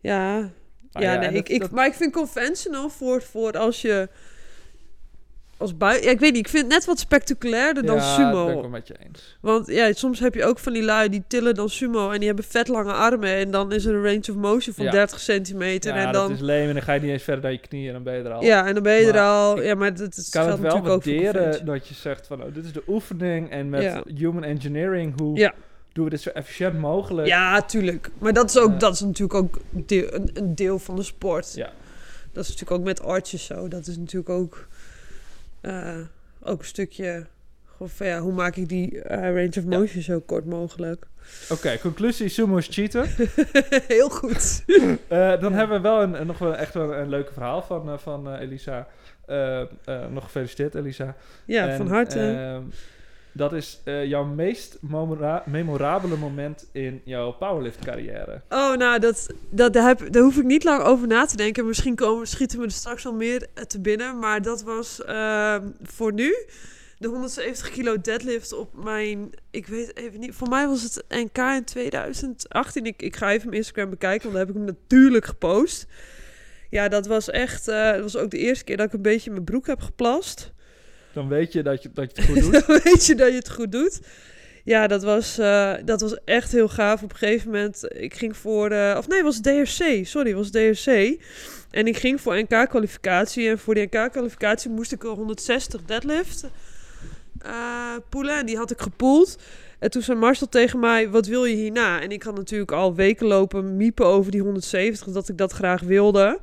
ja, 0.00 0.38
Maar 0.92 1.02
ja, 1.02 1.12
ja, 1.12 1.18
nee, 1.18 1.28
dat- 1.28 1.38
ik, 1.38 1.48
ik, 1.48 1.60
dat- 1.60 1.70
maar 1.70 1.86
ik 1.86 1.94
vind 1.94 2.12
conventional 2.12 2.88
voor, 2.88 3.22
voor 3.22 3.58
als 3.58 3.82
je... 3.82 4.08
Als 5.56 5.76
bui 5.76 6.02
ja, 6.02 6.10
ik 6.10 6.20
weet 6.20 6.32
niet, 6.32 6.46
ik 6.46 6.48
vind 6.48 6.62
het 6.64 6.72
net 6.72 6.84
wat 6.84 6.98
spectaculairder 6.98 7.86
dan 7.86 7.96
ja, 7.96 8.14
sumo. 8.14 8.44
ben 8.46 8.54
ik 8.54 8.60
wel 8.60 8.70
met 8.70 8.86
je 8.88 8.94
eens. 9.06 9.36
Want 9.40 9.66
ja, 9.66 9.92
soms 9.92 10.20
heb 10.20 10.34
je 10.34 10.44
ook 10.44 10.58
van 10.58 10.72
die 10.72 10.82
lui 10.82 11.08
die 11.08 11.22
tillen 11.28 11.54
dan 11.54 11.68
sumo 11.68 12.10
en 12.10 12.18
die 12.18 12.26
hebben 12.26 12.44
vet 12.44 12.68
lange 12.68 12.92
armen 12.92 13.34
en 13.34 13.50
dan 13.50 13.72
is 13.72 13.84
er 13.84 13.94
een 13.94 14.02
range 14.02 14.20
of 14.30 14.34
motion 14.34 14.74
van 14.74 14.84
Ja. 14.84 14.90
30 14.90 15.20
centimeter 15.20 15.94
Ja, 15.94 16.06
en 16.06 16.12
dan... 16.12 16.28
dat 16.28 16.36
is 16.36 16.42
leem 16.44 16.68
en 16.68 16.74
dan 16.74 16.82
ga 16.82 16.92
je 16.92 17.00
niet 17.00 17.10
eens 17.10 17.22
verder 17.22 17.42
dan 17.42 17.52
je 17.52 17.58
knieën 17.58 17.86
en 17.86 17.92
dan 17.92 18.02
ben 18.02 18.14
je 18.14 18.22
er 18.22 18.32
al. 18.32 18.42
Ja, 18.42 18.66
en 18.66 18.74
dan 18.74 18.82
ben 18.82 18.94
je 18.94 19.12
er 19.12 19.20
al... 19.20 19.62
Ja, 19.62 19.74
maar 19.74 19.94
dat, 19.96 20.16
Ik 20.16 20.24
kan 20.30 20.48
het 20.48 20.60
wel 20.60 20.82
waarderen 20.82 21.64
dat 21.66 21.88
je 21.88 21.94
zegt 21.94 22.26
van, 22.26 22.42
oh, 22.42 22.54
dit 22.54 22.64
is 22.64 22.72
de 22.72 22.82
oefening 22.88 23.50
en 23.50 23.68
met 23.68 23.82
Ja. 23.82 24.02
human 24.14 24.44
engineering, 24.44 25.18
hoe 25.20 25.36
Ja. 25.38 25.54
doen 25.92 26.04
we 26.04 26.10
dit 26.10 26.20
zo 26.20 26.30
efficiënt 26.30 26.78
mogelijk? 26.78 27.28
Ja, 27.28 27.62
tuurlijk. 27.62 28.10
Maar 28.18 28.32
dat 28.32 28.50
is, 28.50 28.58
ook, 28.58 28.80
dat 28.80 28.94
is 28.94 29.00
natuurlijk 29.00 29.34
ook 29.34 29.58
deel, 29.70 30.06
een, 30.14 30.30
een 30.34 30.54
deel 30.54 30.78
van 30.78 30.96
de 30.96 31.02
sport. 31.02 31.52
Ja. 31.54 31.72
Dat 32.32 32.42
is 32.44 32.48
natuurlijk 32.50 32.80
ook 32.80 32.86
met 32.86 33.02
arches 33.02 33.44
zo. 33.44 33.68
Dat 33.68 33.86
is 33.86 33.96
natuurlijk 33.96 34.28
ook, 34.30 34.66
eh, 35.64 35.96
ook 36.42 36.58
een 36.58 36.64
stukje... 36.66 37.26
Van, 37.80 38.06
ja, 38.06 38.20
hoe 38.20 38.32
maak 38.32 38.56
ik 38.56 38.68
die 38.68 39.00
eh, 39.02 39.20
range 39.20 39.48
of 39.48 39.54
Ja. 39.54 39.78
motion 39.78 40.02
zo 40.02 40.20
kort 40.20 40.44
mogelijk? 40.44 41.06
Oké, 41.50 41.78
conclusie, 41.78 42.28
sumo 42.28 42.56
is 42.56 42.68
cheaten. 42.70 43.06
Heel 43.88 44.08
goed. 44.08 44.64
Eh, 45.08 45.40
dan 45.40 45.52
hebben 45.52 45.76
we 45.76 45.82
wel 45.82 46.02
een, 46.02 46.26
nog 46.26 46.38
wel 46.38 46.56
echt 46.56 46.74
wel 46.74 46.94
een 46.94 47.08
leuke 47.08 47.32
verhaal 47.32 47.62
van, 47.62 48.00
van 48.00 48.34
Elisa. 48.34 48.88
Nog 50.10 50.24
gefeliciteerd, 50.24 50.74
Elisa. 50.74 51.16
Ja, 51.44 51.68
En, 51.68 51.76
van 51.76 51.88
harte. 51.88 52.60
Dat 53.34 53.52
is 53.52 53.80
eh, 53.84 54.04
jouw 54.04 54.24
meest 54.24 54.78
memora- 54.80 55.42
memorabele 55.46 56.16
moment 56.16 56.68
in 56.72 57.00
jouw 57.04 57.32
powerlift 57.32 57.78
carrière. 57.84 58.42
Oh, 58.48 58.76
nou, 58.76 58.98
dat, 58.98 59.30
dat, 59.50 59.72
daar, 59.72 59.86
heb, 59.86 60.14
hoef 60.16 60.36
ik 60.36 60.44
niet 60.44 60.64
lang 60.64 60.82
over 60.82 61.06
na 61.06 61.26
te 61.26 61.36
denken. 61.36 61.66
Misschien 61.66 61.94
komen, 61.94 62.26
schieten 62.26 62.58
we 62.58 62.64
er 62.64 62.70
straks 62.70 63.02
wel 63.04 63.14
meer 63.14 63.46
eh, 63.54 63.64
te 63.64 63.80
binnen. 63.80 64.18
Maar 64.18 64.42
dat 64.42 64.62
was 64.62 65.04
ehm, 65.04 65.68
voor 65.82 66.12
nu 66.12 66.34
de 66.98 67.08
170 67.08 67.70
kilo 67.70 68.00
deadlift 68.00 68.52
op 68.52 68.84
mijn... 68.84 69.30
Ik 69.50 69.66
weet 69.66 69.96
even 69.96 70.20
niet. 70.20 70.34
Voor 70.34 70.48
mij 70.48 70.66
was 70.66 70.82
het 70.82 71.04
NK 71.08 71.38
in 71.38 71.64
2018. 71.64 72.86
Ik, 72.86 73.02
ik 73.02 73.16
ga 73.16 73.30
even 73.30 73.46
mijn 73.46 73.58
Instagram 73.58 73.90
bekijken, 73.90 74.22
want 74.22 74.32
daar 74.34 74.46
heb 74.46 74.54
ik 74.54 74.62
hem 74.62 74.76
natuurlijk 74.76 75.24
gepost. 75.24 75.86
Ja, 76.70 76.88
dat 76.88 77.06
was 77.06 77.30
echt... 77.30 77.68
eh, 77.68 77.92
dat 77.92 78.00
was 78.00 78.16
ook 78.16 78.30
de 78.30 78.38
eerste 78.38 78.64
keer 78.64 78.76
dat 78.76 78.86
ik 78.86 78.92
een 78.92 79.02
beetje 79.02 79.30
mijn 79.30 79.44
broek 79.44 79.66
heb 79.66 79.80
geplast. 79.80 80.52
Dan 81.14 81.28
weet 81.28 81.52
je 81.52 81.62
dat 81.62 81.82
je, 81.82 81.90
dat 81.94 82.16
je 82.16 82.22
het 82.22 82.30
goed 82.30 82.40
doet. 82.40 82.52
Dan 82.66 82.80
weet 82.84 83.06
je 83.06 83.14
dat 83.14 83.28
je 83.28 83.34
het 83.34 83.50
goed 83.50 83.72
doet. 83.72 84.00
Ja, 84.64 84.86
dat 84.86 85.02
was, 85.02 85.38
eh, 85.38 85.72
dat 85.84 86.00
was 86.00 86.16
echt 86.24 86.52
heel 86.52 86.68
gaaf. 86.68 87.02
Op 87.02 87.10
een 87.10 87.16
gegeven 87.16 87.50
moment, 87.50 87.84
ik 87.88 88.14
ging 88.14 88.36
voor... 88.36 88.70
eh, 88.70 88.94
of 88.98 89.08
nee, 89.08 89.22
was 89.22 89.40
DRC. 89.40 90.06
Sorry, 90.06 90.34
was 90.34 90.50
DRC. 90.50 91.16
En 91.70 91.86
ik 91.86 91.96
ging 91.96 92.20
voor 92.20 92.36
NK-kwalificatie. 92.38 93.48
En 93.48 93.58
voor 93.58 93.74
die 93.74 93.84
NK-kwalificatie 93.84 94.70
moest 94.70 94.92
ik 94.92 95.02
een 95.02 95.10
160 95.10 95.82
deadlift 95.82 96.44
eh 97.38 97.96
poelen. 98.08 98.38
En 98.38 98.46
die 98.46 98.56
had 98.56 98.70
ik 98.70 98.80
gepoeld. 98.80 99.38
En 99.78 99.90
toen 99.90 100.02
zei 100.02 100.18
Marcel 100.18 100.48
tegen 100.48 100.78
mij, 100.80 101.10
wat 101.10 101.26
wil 101.26 101.44
je 101.44 101.54
hierna? 101.54 102.00
En 102.00 102.10
ik 102.10 102.22
had 102.22 102.36
natuurlijk 102.36 102.72
al 102.72 102.94
weken 102.94 103.26
lopen 103.26 103.76
miepen 103.76 104.06
over 104.06 104.30
die 104.30 104.40
170, 104.40 105.12
dat 105.12 105.28
ik 105.28 105.38
dat 105.38 105.52
graag 105.52 105.80
wilde. 105.80 106.38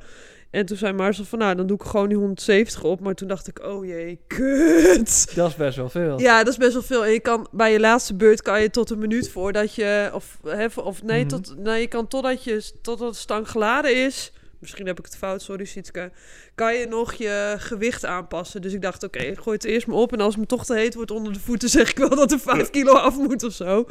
En 0.52 0.66
toen 0.66 0.76
zei 0.76 0.92
Marcel 0.92 1.24
van, 1.24 1.38
nou, 1.38 1.54
dan 1.54 1.66
doe 1.66 1.76
ik 1.76 1.82
gewoon 1.82 2.08
die 2.08 2.16
170 2.18 2.82
op. 2.82 3.00
Maar 3.00 3.14
toen 3.14 3.28
dacht 3.28 3.48
ik, 3.48 3.62
oh 3.64 3.84
jee, 3.86 4.20
kut. 4.26 5.32
Dat 5.34 5.48
is 5.48 5.56
best 5.56 5.76
wel 5.76 5.88
veel. 5.88 6.20
Ja, 6.20 6.38
dat 6.38 6.52
is 6.52 6.58
best 6.58 6.72
wel 6.72 6.82
veel. 6.82 7.04
En 7.04 7.10
je 7.12 7.20
kan 7.20 7.46
bij 7.50 7.72
je 7.72 7.80
laatste 7.80 8.14
beurt 8.14 8.42
kan 8.42 8.62
je 8.62 8.70
tot 8.70 8.90
een 8.90 8.98
minuut 8.98 9.30
voordat 9.30 9.74
je 9.74 10.10
of 10.14 10.38
hè, 10.46 10.66
of 10.76 11.02
nee, 11.02 11.20
Mhm. 11.20 11.28
tot 11.28 11.54
nee, 11.58 11.80
je 11.80 11.86
kan 11.86 12.06
totdat 12.08 12.44
je 12.44 12.70
totdat 12.82 13.12
de 13.12 13.18
stang 13.18 13.50
geladen 13.50 14.04
is. 14.04 14.32
Misschien 14.62 14.86
heb 14.86 14.98
ik 14.98 15.04
het 15.04 15.16
fout, 15.16 15.42
sorry 15.42 15.64
Sietske. 15.64 16.10
Kan 16.54 16.74
je 16.74 16.86
nog 16.86 17.12
je 17.12 17.54
gewicht 17.58 18.04
aanpassen. 18.04 18.62
Dus 18.62 18.72
ik 18.72 18.82
dacht, 18.82 19.02
oké, 19.02 19.18
ik 19.18 19.38
gooi 19.38 19.56
het 19.56 19.64
eerst 19.64 19.86
maar 19.86 19.96
op. 19.96 20.12
En 20.12 20.20
als 20.20 20.32
het 20.32 20.42
me 20.42 20.46
toch 20.46 20.64
te 20.64 20.74
heet 20.74 20.94
wordt 20.94 21.10
onder 21.10 21.32
de 21.32 21.40
voeten, 21.40 21.68
zeg 21.78 21.90
ik 21.90 21.98
wel 21.98 22.08
dat 22.08 22.32
er 22.32 22.40
5 22.40 22.70
kilo 22.70 22.92
af 22.92 23.16
moet 23.18 23.42
of 23.42 23.52
zo. 23.52 23.84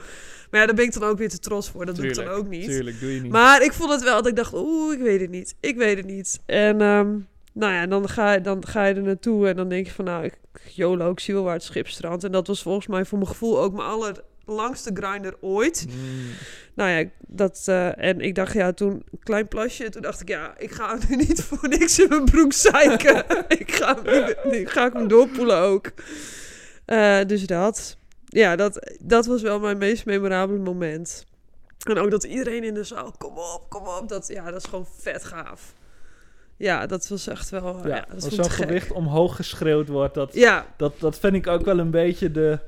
Maar 0.50 0.60
ja, 0.60 0.66
daar 0.66 0.76
ben 0.76 0.86
ik 0.86 0.94
dan 0.94 1.04
ook 1.04 1.18
weer 1.18 1.30
te 1.30 1.40
trots 1.40 1.70
voor. 1.70 1.86
Dat 1.86 1.96
doe 1.96 2.08
ik 2.08 2.16
dan 2.16 2.28
ook 2.28 2.48
niet. 2.48 2.66
Tuurlijk, 2.66 3.00
doe 3.00 3.14
je 3.14 3.22
niet. 3.22 3.32
Maar 3.32 3.64
ik 3.64 3.74
vond 3.74 3.92
het 3.92 4.04
wel 4.04 4.16
dat 4.16 4.28
ik 4.28 4.36
dacht, 4.36 4.54
oeh, 4.54 4.94
ik 4.94 5.00
weet 5.00 5.22
het 5.22 5.30
niet. 5.30 5.56
Ik 5.60 5.78
weet 5.78 5.98
het 5.98 6.06
niet. 6.06 6.40
En 6.46 6.82
ehm, 6.82 7.18
nou 7.54 7.74
ja, 7.74 7.88
dan 7.88 8.10
ga, 8.10 8.34
je, 8.34 8.42
dan 8.42 8.68
ga 8.68 8.86
je 8.86 8.94
er 8.94 9.02
naartoe 9.02 9.48
en 9.48 9.56
dan 9.56 9.70
denk 9.70 9.86
je 9.86 9.92
van, 9.92 10.06
nou, 10.06 10.24
ik, 10.24 10.40
YOLO, 10.74 11.12
ik 11.12 11.20
zie 11.20 11.34
wel 11.34 11.44
waar 11.44 11.54
het 11.54 11.64
schip 11.64 11.88
strandt. 11.88 12.24
En 12.24 12.32
dat 12.32 12.48
was 12.48 12.62
volgens 12.62 12.88
mij 12.88 13.06
voor 13.06 13.18
mijn 13.18 13.30
gevoel 13.30 13.60
ook 13.60 13.74
mijn 13.74 13.88
allerlangste 14.52 14.92
grinder 14.94 15.36
ooit. 15.42 15.86
Mm. 15.90 16.30
Nou 16.74 16.90
ja, 16.90 17.10
dat, 17.28 17.64
eh, 17.66 18.04
en 18.04 18.20
ik 18.20 18.36
dacht, 18.36 18.54
ja, 18.54 18.74
toen 18.74 18.92
een 18.92 19.20
klein 19.24 19.48
plasje. 19.48 19.90
Toen 19.90 20.02
dacht 20.02 20.22
ik, 20.22 20.28
ja, 20.28 20.54
ik 20.58 20.72
ga 20.72 20.98
nu 21.08 21.16
niet 21.26 21.44
voor 21.44 21.70
niks 21.70 22.00
in 22.00 22.10
mijn 22.10 22.26
broek 22.26 22.54
zeiken. 22.54 23.26
ik 23.60 23.72
ga 23.72 23.98
nu 24.44 24.68
ga 24.68 24.86
ik 24.86 24.94
hem 24.94 25.08
doorpoelen 25.08 25.58
ook. 25.58 25.92
Eh, 26.86 27.20
dus 27.28 27.46
dat. 27.46 27.98
Ja, 28.26 28.56
dat, 28.56 28.96
dat 29.02 29.26
was 29.26 29.42
wel 29.42 29.60
mijn 29.60 29.78
meest 29.78 30.06
memorabele 30.06 30.60
moment. 30.60 31.26
En 31.84 31.98
ook 31.98 32.12
dat 32.12 32.24
iedereen 32.24 32.64
in 32.64 32.74
de 32.74 32.84
zaal, 32.84 33.14
kom 33.18 33.38
op, 33.38 33.66
kom 33.70 33.88
op. 33.88 34.10
Dat, 34.10 34.28
ja, 34.28 34.52
dat 34.52 34.62
is 34.64 34.70
gewoon 34.70 34.88
vet 35.00 35.24
gaaf. 35.24 35.74
Ja, 36.58 36.86
dat 36.86 37.08
was 37.08 37.28
echt 37.28 37.50
wel... 37.50 37.88
Ja, 37.88 37.96
Ja, 37.96 38.06
dat 38.14 38.24
als 38.24 38.34
zo'n 38.34 38.46
ik 38.46 38.52
gewicht 38.52 38.92
omhoog 38.92 39.36
geschreeuwd 39.36 39.88
wordt, 39.88 40.14
dat, 40.14 40.34
Ja, 40.34 40.66
dat, 40.78 41.00
dat 41.00 41.20
vind 41.20 41.34
ik 41.34 41.48
ook 41.48 41.66
wel 41.66 41.80
een 41.80 41.92
beetje 41.92 42.32
de... 42.32 42.60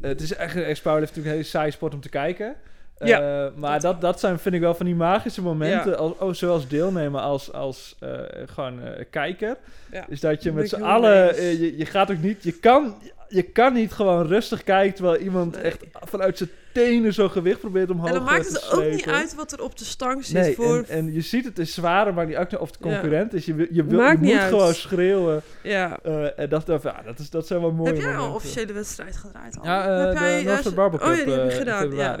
eh, 0.00 0.08
het 0.08 0.20
is 0.20 0.34
echt 0.34 0.54
een 0.54 0.62
powerlift 0.82 0.84
natuurlijk 0.84 1.26
een 1.26 1.30
hele 1.30 1.42
saaie 1.42 1.70
sport 1.70 1.94
om 1.94 2.00
te 2.00 2.08
kijken. 2.08 2.56
Eh, 2.98 3.08
Ja, 3.08 3.50
maar 3.56 3.80
dat, 3.80 4.00
dat 4.00 4.20
zijn, 4.20 4.38
vind 4.38 4.54
ik 4.54 4.60
wel 4.60 4.74
van 4.74 4.86
die 4.86 4.94
magische 4.94 5.42
momenten, 5.42 5.90
Ja. 5.90 5.96
als, 5.96 6.12
oh, 6.18 6.32
zowel 6.32 6.54
als 6.54 6.68
deelnemer 6.68 7.20
als, 7.20 7.52
als 7.52 7.96
eh, 8.00 8.10
gewoon 8.46 8.82
eh, 8.82 9.04
kijker. 9.10 9.56
ja. 9.92 10.04
Is 10.08 10.20
dat 10.20 10.42
je 10.42 10.52
met 10.52 10.68
z'n 10.68 10.82
allen, 10.82 11.36
eh, 11.36 11.60
je, 11.60 11.78
je 11.78 11.86
gaat 11.86 12.10
ook 12.10 12.18
niet, 12.22 12.42
je 12.42 12.52
kan, 12.52 12.94
je 13.28 13.42
kan 13.42 13.72
niet 13.72 13.92
gewoon 13.92 14.26
rustig 14.26 14.62
kijken 14.62 14.94
terwijl 14.94 15.16
iemand 15.16 15.54
Nee. 15.54 15.62
echt 15.62 15.84
vanuit 15.92 16.36
zijn 16.38 16.50
tenen 16.72 17.14
zo'n 17.14 17.30
gewicht 17.30 17.60
probeert 17.60 17.90
omhoog 17.90 18.08
En 18.08 18.14
dan 18.14 18.22
eh, 18.26 18.30
maakt 18.32 18.46
te 18.48 18.52
het 18.54 18.72
ook 18.72 18.90
niet 18.90 19.06
uit 19.08 19.34
wat 19.34 19.52
er 19.52 19.62
op 19.62 19.78
de 19.78 19.84
stang 19.84 20.24
zit. 20.24 20.34
Nee, 20.34 20.54
voor, 20.54 20.76
en, 20.76 20.84
en 20.88 21.12
je 21.12 21.20
ziet 21.20 21.44
het 21.44 21.58
is 21.58 21.74
zwaarder, 21.74 22.14
maar 22.14 22.26
niet 22.26 22.36
uit 22.36 22.58
of 22.58 22.70
het 22.70 22.78
Ja. 22.80 22.90
concurrent 22.90 23.34
is. 23.34 23.44
Je, 23.44 23.68
je, 23.70 23.84
wil, 23.84 24.00
je 24.02 24.08
niet 24.10 24.20
moet 24.20 24.32
uit. 24.40 24.48
gewoon 24.48 24.74
schreeuwen. 24.74 25.42
ja. 25.62 25.98
Eh, 26.02 26.38
en 26.38 26.48
dat, 26.48 26.66
dat, 26.66 26.82
ja, 26.82 27.02
dat, 27.04 27.18
is, 27.18 27.30
dat 27.30 27.46
zijn 27.46 27.60
wel 27.60 27.72
mooie 27.72 27.88
Heb 27.92 28.00
jij 28.00 28.16
al 28.16 28.24
een 28.26 28.32
officiële 28.32 28.72
wedstrijd 28.72 29.16
gedraaid? 29.16 29.58
Al? 29.58 29.64
Ja, 29.64 29.88
eh, 29.98 30.06
heb 30.06 30.16
de 30.18 30.24
jij, 30.24 30.42
Northern 30.42 30.70
eh, 30.70 30.76
Barbell 30.76 31.00
Oh 31.08 31.14
ja, 31.16 31.16
Cup, 31.16 31.24
die 31.24 31.34
heb 31.34 31.42
eh, 31.42 31.50
in 31.50 31.58
gedaan. 31.58 31.90
Ja. 31.96 32.18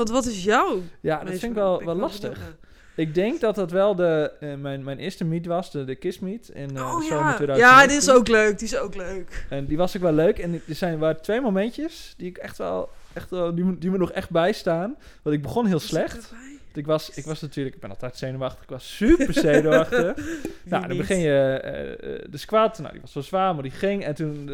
Want 0.00 0.12
wat 0.12 0.26
is 0.26 0.44
jouw... 0.44 0.82
Ja, 1.00 1.18
dat 1.18 1.28
vind 1.28 1.42
ik 1.42 1.54
wel, 1.54 1.84
wel 1.84 1.94
lastig. 1.94 2.56
Ik 2.94 3.14
denk 3.14 3.40
dat 3.40 3.54
dat 3.54 3.70
wel 3.70 3.94
de, 3.94 4.32
eh, 4.40 4.54
mijn, 4.54 4.84
mijn 4.84 4.98
eerste 4.98 5.24
meet 5.24 5.46
was, 5.46 5.70
de, 5.70 5.84
de 5.84 5.94
Kiss 5.94 6.18
Meet 6.18 6.48
in 6.48 6.76
eh, 6.76 6.82
oh 6.82 7.02
zomer 7.02 7.30
ja. 7.30 7.36
2019. 7.36 7.56
Ja, 7.56 7.86
die 7.86 7.96
is 7.96 8.10
ook 8.10 8.28
leuk. 8.28 8.58
Die 8.58 8.68
is 8.68 8.76
ook 8.76 8.94
leuk. 8.94 9.46
En 9.48 9.66
die 9.66 9.76
was 9.76 9.96
ook 9.96 10.02
wel 10.02 10.12
leuk. 10.12 10.38
En 10.38 10.62
er 10.68 10.74
zijn 10.74 10.98
waren 10.98 11.22
twee 11.22 11.40
momentjes 11.40 12.14
die 12.16 12.28
ik 12.28 12.38
echt 12.38 12.58
wel, 12.58 12.88
echt 13.12 13.30
wel 13.30 13.54
die, 13.54 13.78
die 13.78 13.90
me 13.90 13.98
nog 13.98 14.12
echt 14.12 14.30
bijstaan. 14.30 14.96
Want 15.22 15.36
ik 15.36 15.42
begon 15.42 15.66
heel 15.66 15.78
slecht. 15.78 16.32
Ik 16.72 16.86
was, 16.86 17.10
ik 17.10 17.24
was 17.24 17.40
natuurlijk, 17.40 17.74
ik 17.74 17.80
ben 17.80 17.90
altijd 17.90 18.16
zenuwachtig. 18.16 18.62
Ik 18.62 18.68
was 18.68 18.96
super 18.96 19.34
zenuwachtig. 19.34 20.14
Nou, 20.62 20.86
dan 20.88 20.96
begin 20.96 21.18
je 21.18 21.60
eh, 21.62 22.30
de 22.30 22.38
squat. 22.38 22.78
Nou, 22.78 22.92
die 22.92 23.00
was 23.00 23.14
wel 23.14 23.22
zwaar, 23.22 23.54
maar 23.54 23.62
die 23.62 23.72
ging. 23.72 24.04
En 24.04 24.14
toen, 24.14 24.50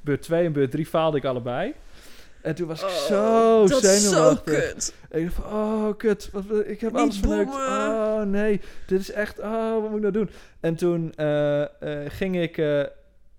beurt 0.00 0.22
2 0.22 0.44
en 0.44 0.52
beurt 0.52 0.70
3 0.70 0.86
faalde 0.86 1.16
ik 1.16 1.24
allebei. 1.24 1.74
En 2.46 2.54
toen 2.54 2.66
was 2.66 2.80
ik 2.80 2.86
Oh, 2.86 2.94
zo 2.94 3.66
dat 3.66 3.82
is 3.82 4.02
zo 4.02 4.08
zenuwachtig. 4.10 4.72
kut. 4.72 4.94
En 5.10 5.18
ik 5.20 5.24
dacht 5.24 5.36
van, 5.36 5.44
oh 5.52 5.96
kut, 5.96 6.28
wat, 6.32 6.44
ik 6.66 6.80
heb 6.80 6.92
Niet 6.92 7.00
alles 7.00 7.18
verneukt. 7.18 7.50
Oh 7.54 8.22
nee, 8.22 8.60
dit 8.86 9.00
is 9.00 9.10
echt, 9.10 9.38
oh 9.40 9.72
wat 9.72 9.82
moet 9.90 9.94
ik 9.94 10.00
nou 10.00 10.12
doen? 10.12 10.30
En 10.60 10.74
toen 10.74 11.12
eh, 11.14 11.62
eh, 11.62 11.68
ging 12.10 12.36
ik 12.40 12.58
eh, 12.58 12.82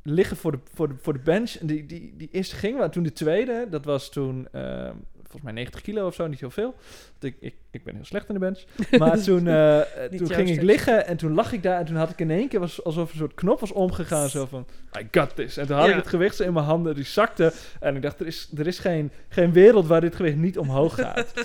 liggen 0.04 0.38
voor 0.38 0.52
de, 0.52 0.60
voor, 0.74 0.88
de, 0.88 0.94
voor 1.02 1.14
de 1.14 1.20
bench. 1.20 1.56
En 1.56 1.68
die, 1.68 1.86
die, 1.86 2.14
die 2.18 2.30
eerste 2.32 2.56
ging, 2.56 2.78
maar 2.78 2.90
toen 2.92 3.04
de 3.04 3.14
tweede, 3.14 3.68
dat 3.70 3.86
was 3.86 4.10
toen 4.10 4.48
eh, 4.52 4.90
volgens 5.30 5.44
mij 5.44 5.54
90 5.54 5.82
kilo 5.82 6.08
of 6.08 6.14
zo, 6.14 6.28
niet 6.28 6.40
heel 6.40 6.50
veel. 6.52 6.76
Want 7.20 7.34
ik, 7.34 7.36
ik, 7.40 7.56
ik 7.72 7.84
ben 7.84 7.96
heel 7.96 8.06
slecht 8.06 8.28
in 8.28 8.34
de 8.34 8.40
bench. 8.40 8.64
Maar 9.00 9.22
toen, 9.22 9.48
eh, 9.48 9.80
toen 10.18 10.32
ging 10.32 10.50
ik 10.50 10.62
liggen 10.62 11.08
en 11.08 11.18
toen 11.18 11.34
lag 11.34 11.52
ik 11.52 11.64
daar. 11.64 11.80
En 11.80 11.86
toen 11.86 11.96
had 11.96 12.10
ik 12.10 12.20
in 12.20 12.32
één 12.32 12.48
keer 12.48 12.60
was, 12.60 12.84
alsof 12.84 13.12
een 13.12 13.18
soort 13.18 13.34
knop 13.34 13.60
was 13.60 13.72
omgegaan. 13.72 14.30
Zo 14.30 14.46
van, 14.46 14.68
I 15.00 15.08
got 15.12 15.36
this. 15.36 15.58
En 15.58 15.68
toen 15.68 15.76
had 15.76 15.86
Ja. 15.86 15.92
ik 15.92 15.98
het 15.98 16.08
gewicht 16.08 16.36
zo 16.36 16.44
in 16.44 16.54
mijn 16.54 16.66
handen, 16.66 16.96
die 16.96 17.06
zakte. 17.06 17.54
En 17.80 17.96
ik 17.96 18.02
dacht, 18.02 18.20
er 18.20 18.28
is, 18.28 18.50
er 18.58 18.68
is 18.68 18.80
geen, 18.80 19.12
geen 19.30 19.52
wereld 19.54 19.88
waar 19.88 20.02
dit 20.02 20.16
gewicht 20.16 20.38
niet 20.38 20.58
omhoog 20.58 20.96
gaat. 20.96 21.34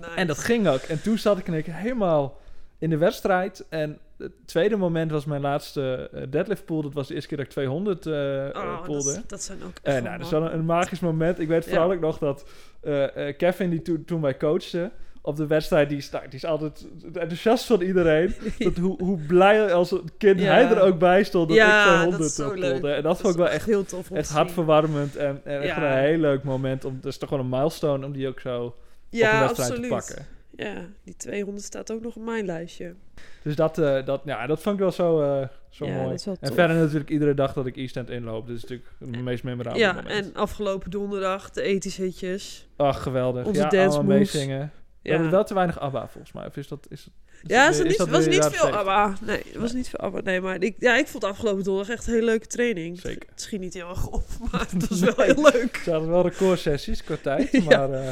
Nice. 0.00 0.14
En 0.16 0.26
dat 0.26 0.38
ging 0.38 0.68
ook. 0.68 0.80
En 0.80 1.02
toen 1.02 1.18
zat 1.18 1.38
ik 1.38 1.46
in 1.46 1.54
één 1.54 1.62
keer 1.62 1.74
helemaal 1.74 2.40
in 2.78 2.90
de 2.90 2.96
wedstrijd. 2.96 3.64
En 3.68 3.98
het 4.22 4.32
tweede 4.44 4.76
moment 4.76 5.10
was 5.10 5.24
mijn 5.24 5.40
laatste 5.40 6.10
eh, 6.12 6.22
deadlift 6.30 6.64
pool. 6.64 6.82
Dat 6.82 6.94
was 6.94 7.08
de 7.08 7.14
eerste 7.14 7.28
keer 7.28 7.36
dat 7.38 7.46
ik 7.46 7.52
200 7.52 8.06
eh 8.06 8.12
Oh, 8.12 8.80
eh, 8.82 8.86
dat, 8.86 9.22
dat 9.26 9.42
zijn 9.42 9.58
ook 9.66 9.72
wel 9.82 10.02
nou, 10.02 10.16
dat 10.16 10.26
is 10.26 10.32
wel 10.32 10.42
een, 10.42 10.52
een 10.54 10.64
magisch 10.64 11.00
moment. 11.00 11.38
Ik 11.38 11.48
weet 11.48 11.64
vooral 11.66 11.92
ook 11.92 12.00
nog 12.00 12.18
dat 12.18 12.44
eh, 12.80 13.28
eh, 13.28 13.36
Kevin, 13.36 13.70
die 13.70 13.82
toen 13.82 14.04
toen 14.04 14.20
wij 14.20 14.36
coachte 14.36 14.90
op 15.24 15.36
de 15.36 15.46
wedstrijd, 15.46 15.88
die 15.88 15.98
is, 15.98 16.10
nou, 16.10 16.24
die 16.24 16.34
is 16.34 16.44
altijd 16.44 16.86
enthousiast 17.04 17.64
van 17.64 17.80
iedereen. 17.80 18.34
Dat 18.58 18.76
hoe, 18.76 19.02
hoe 19.02 19.18
blij 19.26 19.72
als 19.72 19.90
een 19.90 20.10
kind 20.18 20.40
Ja. 20.40 20.46
hij 20.52 20.64
er 20.68 20.80
ook 20.80 20.98
bij 20.98 21.24
stond 21.24 21.48
dat 21.48 21.56
Ja, 21.56 21.78
ik 21.78 21.84
dat 21.84 21.94
200 21.94 22.24
is 22.30 22.34
zo 22.34 22.44
poolde. 22.48 22.60
leuk. 22.60 22.96
En 22.96 23.02
dat, 23.02 23.20
vond 23.20 23.32
ik 23.32 23.38
wel 23.38 23.48
echt, 23.48 23.66
heel 23.66 23.84
tof 23.84 24.10
echt 24.10 24.30
hartverwarmend 24.30 25.16
en, 25.16 25.40
en 25.44 25.60
echt 25.60 25.76
een 25.76 25.98
heel 25.98 26.18
leuk 26.18 26.42
moment. 26.42 26.84
Om, 26.84 26.98
dat 27.00 27.12
is 27.12 27.18
toch 27.18 27.30
wel 27.30 27.38
een 27.38 27.48
milestone 27.48 28.06
om 28.06 28.12
die 28.12 28.28
ook 28.28 28.40
zo 28.40 28.64
op 28.64 28.74
Ja, 29.10 29.40
wedstrijd 29.40 29.70
absoluut. 29.70 29.90
te 29.90 29.96
pakken. 29.96 30.26
Ja, 30.56 30.86
die 31.04 31.16
200 31.16 31.64
staat 31.64 31.92
ook 31.92 32.02
nog 32.02 32.16
op 32.16 32.22
mijn 32.24 32.44
lijstje. 32.44 32.94
Dus 33.42 33.56
dat, 33.56 33.78
eh, 33.78 34.04
dat, 34.04 34.22
ja, 34.24 34.46
dat 34.46 34.60
vond 34.62 34.74
ik 34.74 34.80
wel 34.80 34.90
zo, 34.90 35.20
eh, 35.22 35.48
zo 35.70 35.86
Ja, 35.86 35.94
mooi. 35.94 36.08
dat 36.08 36.18
is 36.18 36.24
wel 36.24 36.36
en 36.40 36.46
tof. 36.48 36.56
verder 36.56 36.76
natuurlijk 36.76 37.10
iedere 37.10 37.34
dag 37.34 37.52
dat 37.52 37.66
ik 37.66 37.76
East 37.76 37.96
End 37.96 38.10
inloop. 38.10 38.46
Dat 38.46 38.56
is 38.56 38.62
natuurlijk 38.62 38.88
het 38.98 39.22
meest 39.22 39.44
memorabele 39.44 39.84
Ja, 39.84 39.92
moment. 39.92 40.26
en 40.26 40.34
afgelopen 40.34 40.90
donderdag 40.90 41.50
de 41.50 41.62
ethische 41.62 42.02
hitjes. 42.02 42.68
Ach, 42.76 43.02
geweldig. 43.02 43.44
onze 43.46 43.60
ja, 43.60 43.68
dance 43.68 43.96
allemaal 43.98 44.16
moves. 44.18 44.32
meezingen. 44.32 44.72
We 45.02 45.08
Ja, 45.08 45.14
hebben 45.14 45.30
wel 45.30 45.44
te 45.44 45.54
weinig 45.54 45.80
ABBA 45.80 46.08
volgens 46.08 46.32
mij. 46.32 46.46
Of 46.46 46.56
is 46.56 46.68
dat... 46.68 46.86
Is, 46.88 46.98
is 47.00 47.08
ja 47.42 47.58
weer- 47.58 47.66
was 47.68 47.76
dat 47.76 47.86
niet, 48.06 48.16
was 48.16 48.26
niet 48.26 48.34
veel 48.44 48.50
70? 48.66 48.74
ABBA. 48.74 49.14
Nee, 49.26 49.42
het 49.46 49.56
was 49.56 49.72
niet 49.72 49.88
veel 49.88 49.98
ABBA. 49.98 50.20
Nee, 50.20 50.40
maar 50.40 50.62
ik, 50.62 50.76
ja, 50.78 50.96
ik 50.96 51.06
vond 51.06 51.24
afgelopen 51.24 51.64
donderdag 51.64 51.94
echt 51.94 52.06
een 52.06 52.12
hele 52.12 52.24
leuke 52.26 52.46
training. 52.46 53.00
Zeker. 53.00 53.28
Het 53.30 53.40
schiet 53.40 53.60
niet 53.60 53.74
heel 53.74 53.88
erg 53.88 54.06
op, 54.08 54.24
maar 54.52 54.66
het 54.70 54.88
was 54.88 55.00
wel 55.00 55.14
heel 55.26 55.42
leuk. 55.52 55.80
Ze 55.84 55.90
hadden 55.90 56.08
wel 56.10 56.22
recordsessies 56.22 57.04
qua 57.04 57.16
tijd, 57.22 57.50
Ja. 57.68 57.86
maar... 57.86 57.90
eh 57.92 58.08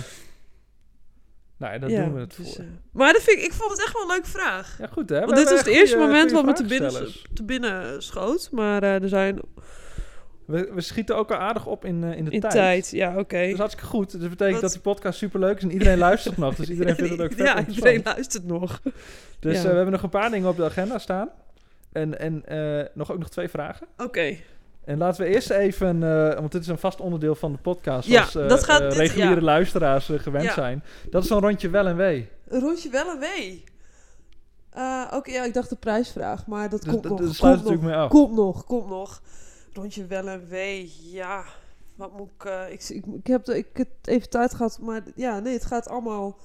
nou 1.60 1.72
ja, 1.72 1.78
daar 1.78 1.90
Ja, 1.90 2.04
doen 2.04 2.14
we 2.14 2.20
het 2.20 2.36
dus, 2.36 2.54
voor. 2.54 2.64
eh, 2.64 2.70
maar 2.92 3.12
dat 3.12 3.22
vind 3.22 3.38
ik, 3.38 3.44
ik 3.44 3.52
vond 3.52 3.70
het 3.70 3.80
echt 3.82 3.92
wel 3.92 4.02
een 4.02 4.08
leuke 4.08 4.28
vraag. 4.28 4.76
ja, 4.78 4.86
goed 4.86 5.08
hè. 5.08 5.20
We 5.20 5.24
Want 5.26 5.36
dit 5.36 5.50
is 5.50 5.58
het 5.58 5.66
eerste 5.66 5.96
moment 5.96 6.30
wat 6.32 6.44
me 6.44 6.52
te 6.52 6.64
binnen, 6.64 6.92
te 7.34 7.42
binnen 7.44 8.02
schoot. 8.02 8.48
Maar 8.52 8.82
eh, 8.82 9.02
er 9.02 9.08
zijn 9.08 9.40
We, 10.46 10.70
we 10.74 10.80
schieten 10.80 11.16
ook 11.16 11.30
al 11.30 11.36
aardig 11.36 11.66
op 11.66 11.84
in, 11.84 12.04
eh, 12.04 12.16
in 12.16 12.24
de 12.24 12.30
in 12.30 12.40
tijd. 12.40 12.52
tijd, 12.54 12.90
ja 12.90 13.18
oké. 13.18 13.38
Dat 13.40 13.48
is 13.48 13.56
hartstikke 13.58 13.88
goed. 13.88 14.10
Dus 14.10 14.20
dat 14.20 14.30
betekent 14.30 14.52
Wat- 14.52 14.62
dat 14.62 14.72
die 14.72 14.80
podcast 14.92 15.18
superleuk 15.18 15.56
is 15.56 15.62
en 15.62 15.70
iedereen 15.72 15.98
luistert 16.08 16.36
nog. 16.36 16.54
Dus 16.54 16.68
iedereen 16.70 16.94
vindt 16.94 17.10
het 17.10 17.20
ook 17.20 17.28
vet 17.36 17.38
Ja, 17.38 17.56
interessant. 17.56 17.76
iedereen 17.76 18.02
luistert 18.14 18.46
nog. 18.46 18.80
Dus 19.40 19.56
Ja. 19.56 19.62
we 19.68 19.74
hebben 19.74 19.92
nog 19.92 20.02
een 20.02 20.08
paar 20.10 20.30
dingen 20.30 20.48
op 20.48 20.56
de 20.56 20.64
agenda 20.64 20.98
staan. 20.98 21.28
En, 21.92 22.18
en 22.18 22.44
nog 22.94 23.12
ook 23.12 23.18
nog 23.18 23.28
twee 23.30 23.48
vragen. 23.48 23.86
Oké. 23.96 24.36
En 24.90 24.98
laten 24.98 25.24
we 25.24 25.28
eerst 25.30 25.50
even, 25.50 26.02
eh, 26.02 26.34
want 26.38 26.52
dit 26.52 26.60
is 26.62 26.66
een 26.68 26.78
vast 26.78 27.00
onderdeel 27.00 27.34
van 27.34 27.52
de 27.52 27.58
podcast, 27.58 28.08
Ja, 28.08 28.14
zoals 28.26 28.34
eh, 28.34 28.48
dat 28.48 28.64
gaat- 28.64 28.80
eh, 28.80 28.88
dit- 28.88 28.98
reguliere 28.98 29.34
ja. 29.34 29.40
luisteraars 29.40 30.10
gewend 30.14 30.52
zijn. 30.52 30.84
Dat 31.10 31.22
is 31.22 31.28
zo'n 31.28 31.40
rondje 31.40 31.68
wel 31.70 31.86
en 31.86 31.96
wee. 31.96 32.28
Een 32.48 32.60
rondje 32.60 32.90
wel 32.90 33.10
en 33.10 33.18
wee. 33.18 33.64
Oké, 35.14 35.30
ja, 35.30 35.44
ik 35.44 35.54
dacht 35.54 35.68
de 35.68 35.76
prijsvraag, 35.76 36.46
maar 36.46 36.68
dat 36.68 36.82
Dus 36.82 36.92
komt 36.92 37.04
nog. 37.04 37.18
dat 37.20 37.34
sluit 37.34 37.54
komt 37.62 37.64
natuurlijk 37.64 37.82
nog, 37.82 37.90
mee 37.90 38.00
af. 38.00 38.10
Komt 38.10 38.34
nog, 38.36 38.64
komt 38.64 38.88
nog. 38.88 39.20
Rondje 39.72 40.06
wel 40.06 40.28
en 40.28 40.48
wee, 40.48 40.92
ja. 41.02 41.44
Wat 41.96 42.16
moet 42.16 42.28
ik... 42.38 42.68
ik, 42.70 42.88
ik, 42.88 43.04
ik 43.06 43.26
heb 43.26 43.48
ik 43.48 43.66
heb 43.72 43.88
even 44.04 44.28
tijd 44.30 44.54
gehad, 44.54 44.78
maar 44.80 45.02
ja, 45.14 45.38
nee, 45.38 45.52
het 45.52 45.64
gaat 45.64 45.88
allemaal... 45.88 46.36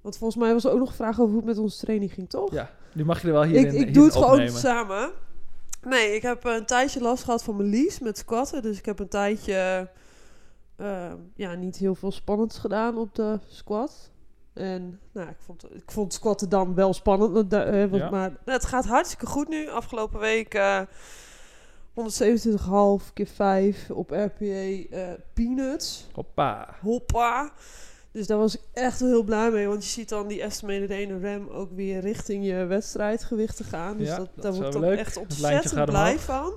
Want 0.00 0.16
volgens 0.16 0.42
mij 0.42 0.52
was 0.52 0.64
er 0.64 0.70
ook 0.70 0.78
nog 0.78 0.88
een 0.88 0.94
vraag 0.94 1.20
over 1.20 1.26
hoe 1.32 1.36
het 1.36 1.44
met 1.44 1.58
onze 1.58 1.78
training 1.78 2.12
ging, 2.12 2.30
toch? 2.30 2.52
Ja, 2.52 2.70
die 2.94 3.04
mag 3.04 3.20
je 3.20 3.26
er 3.26 3.32
wel 3.32 3.42
hier 3.42 3.56
ik 3.66 3.72
in 3.72 3.80
ik 3.86 3.94
doe 3.94 4.04
het 4.04 4.16
opnemen. 4.16 4.46
gewoon 4.48 4.60
samen. 4.60 5.10
Nee, 5.82 6.14
ik 6.14 6.22
heb 6.22 6.44
een 6.44 6.66
tijdje 6.66 7.00
last 7.00 7.24
gehad 7.24 7.42
van 7.42 7.56
mijn 7.56 7.68
lies 7.68 7.98
met 7.98 8.18
squatten. 8.18 8.62
Dus 8.62 8.78
ik 8.78 8.84
heb 8.86 8.98
een 8.98 9.08
tijdje 9.08 9.88
eh, 10.76 11.12
ja, 11.34 11.54
niet 11.54 11.76
heel 11.76 11.94
veel 11.94 12.12
spannends 12.12 12.58
gedaan 12.58 12.98
op 12.98 13.14
de 13.14 13.38
squat. 13.48 14.10
En 14.52 15.00
nou, 15.12 15.28
ik 15.28 15.36
vond, 15.38 15.74
ik 15.74 15.90
vond 15.90 16.12
squatten 16.12 16.48
dan 16.48 16.74
wel 16.74 16.92
spannend. 16.94 17.52
eh, 17.52 17.80
want- 17.90 18.02
Ja. 18.02 18.10
Maar 18.10 18.32
het 18.44 18.64
gaat 18.64 18.84
hartstikke 18.86 19.26
goed 19.26 19.48
nu. 19.48 19.68
Afgelopen 19.68 20.20
week 20.20 20.54
eh 20.54 20.80
127,5 21.94 23.12
keer 23.12 23.26
5 23.26 23.90
op 23.90 24.10
RPA 24.10 24.44
eh, 24.44 25.12
peanuts. 25.34 26.06
Hoppa. 26.12 26.74
Hoppa. 26.80 27.52
Dus 28.12 28.26
daar 28.26 28.38
was 28.38 28.54
ik 28.54 28.60
echt 28.72 29.00
wel 29.00 29.08
heel 29.08 29.22
blij 29.22 29.50
mee. 29.50 29.66
Want 29.68 29.84
je 29.84 29.90
ziet 29.90 30.08
dan 30.08 30.28
die 30.28 30.42
estimated 30.42 30.90
1 30.90 31.20
rem 31.20 31.48
ook 31.48 31.70
weer 31.74 32.00
richting 32.00 32.46
je 32.46 32.64
wedstrijdgewichten 32.64 33.64
gaan. 33.64 33.96
Dus 33.98 34.08
Ja, 34.08 34.16
dat, 34.16 34.28
dat 34.34 34.42
daar 34.42 34.52
is 34.52 34.58
word 34.58 34.68
ik 34.68 34.72
wel 34.72 34.82
dan 34.82 34.90
leuk. 34.90 35.00
echt 35.00 35.16
ontzettend 35.16 35.84
blij 35.84 36.18
van. 36.18 36.52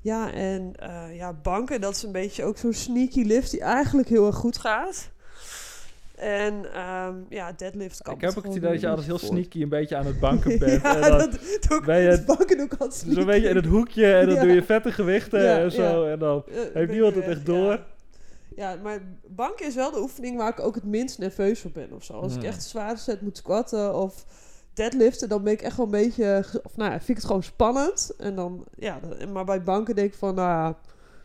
Ja, 0.00 0.32
en 0.32 0.72
eh, 0.78 1.16
ja, 1.16 1.32
banken, 1.42 1.80
dat 1.80 1.94
is 1.96 2.02
een 2.02 2.12
beetje 2.12 2.44
ook 2.44 2.58
zo'n 2.58 2.72
sneaky 2.72 3.22
lift 3.22 3.50
die 3.50 3.60
eigenlijk 3.60 4.08
heel 4.08 4.26
erg 4.26 4.36
goed 4.36 4.58
gaat. 4.58 5.10
En 6.16 6.72
ehm, 6.74 7.14
ja, 7.28 7.52
deadlift 7.52 8.02
kan 8.02 8.14
Ik 8.14 8.20
heb 8.20 8.36
ook 8.38 8.44
het 8.44 8.54
idee 8.54 8.70
dat 8.70 8.80
je 8.80 8.88
altijd 8.88 9.06
heel 9.06 9.18
sneaky 9.18 9.62
een 9.62 9.68
beetje 9.68 9.96
aan 9.96 10.06
het 10.06 10.20
banken 10.20 10.58
bent. 10.58 10.82
ja, 10.82 10.94
en 10.94 11.00
dan 11.00 11.18
dat 11.18 11.30
doe 11.68 11.78
ik 11.78 11.84
ben 11.84 12.00
je 12.00 12.22
banken 12.26 12.60
ook 12.60 12.72
altijd 12.78 13.04
zo'n 13.14 13.24
beetje 13.26 13.48
in 13.48 13.56
het 13.56 13.66
hoekje 13.66 14.14
en 14.14 14.26
dan 14.26 14.34
Ja. 14.34 14.40
doe 14.42 14.52
je 14.52 14.62
vette 14.62 14.92
gewichten 14.92 15.42
Ja, 15.42 15.58
en 15.58 15.72
zo. 15.72 16.04
En 16.04 16.18
dan 16.18 16.44
Eh, 16.48 16.54
heeft 16.74 16.90
niemand 16.90 17.14
het 17.14 17.24
echt 17.24 17.46
door. 17.46 17.80
Ja. 18.56 18.74
Maar 18.82 19.00
banken 19.26 19.66
is 19.66 19.74
wel 19.74 19.90
de 19.90 20.00
oefening 20.00 20.36
waar 20.36 20.48
ik 20.50 20.60
ook 20.60 20.74
het 20.74 20.84
minst 20.84 21.18
nerveus 21.18 21.60
voor 21.60 21.70
ben 21.70 21.92
of 21.92 22.04
zo. 22.04 22.12
Als 22.12 22.36
ik 22.36 22.42
echt 22.42 22.56
een 22.56 22.62
zware 22.62 22.96
set 22.96 23.20
moet 23.20 23.36
squatten 23.36 23.94
of 23.94 24.24
deadliften, 24.72 25.28
dan 25.28 25.42
ben 25.42 25.52
ik 25.52 25.62
echt 25.62 25.76
wel 25.76 25.86
een 25.86 25.92
beetje... 25.92 26.44
Of 26.62 26.76
nou 26.76 26.90
ja, 26.90 26.96
vind 26.96 27.08
ik 27.08 27.16
het 27.16 27.24
gewoon 27.24 27.42
spannend. 27.42 28.12
En 28.18 28.34
dan, 28.34 28.64
ja, 28.76 29.00
maar 29.32 29.44
bij 29.44 29.62
banken 29.62 29.94
denk 29.94 30.12
ik 30.12 30.18
van, 30.18 30.34
nou 30.34 30.48
ja, 30.48 30.78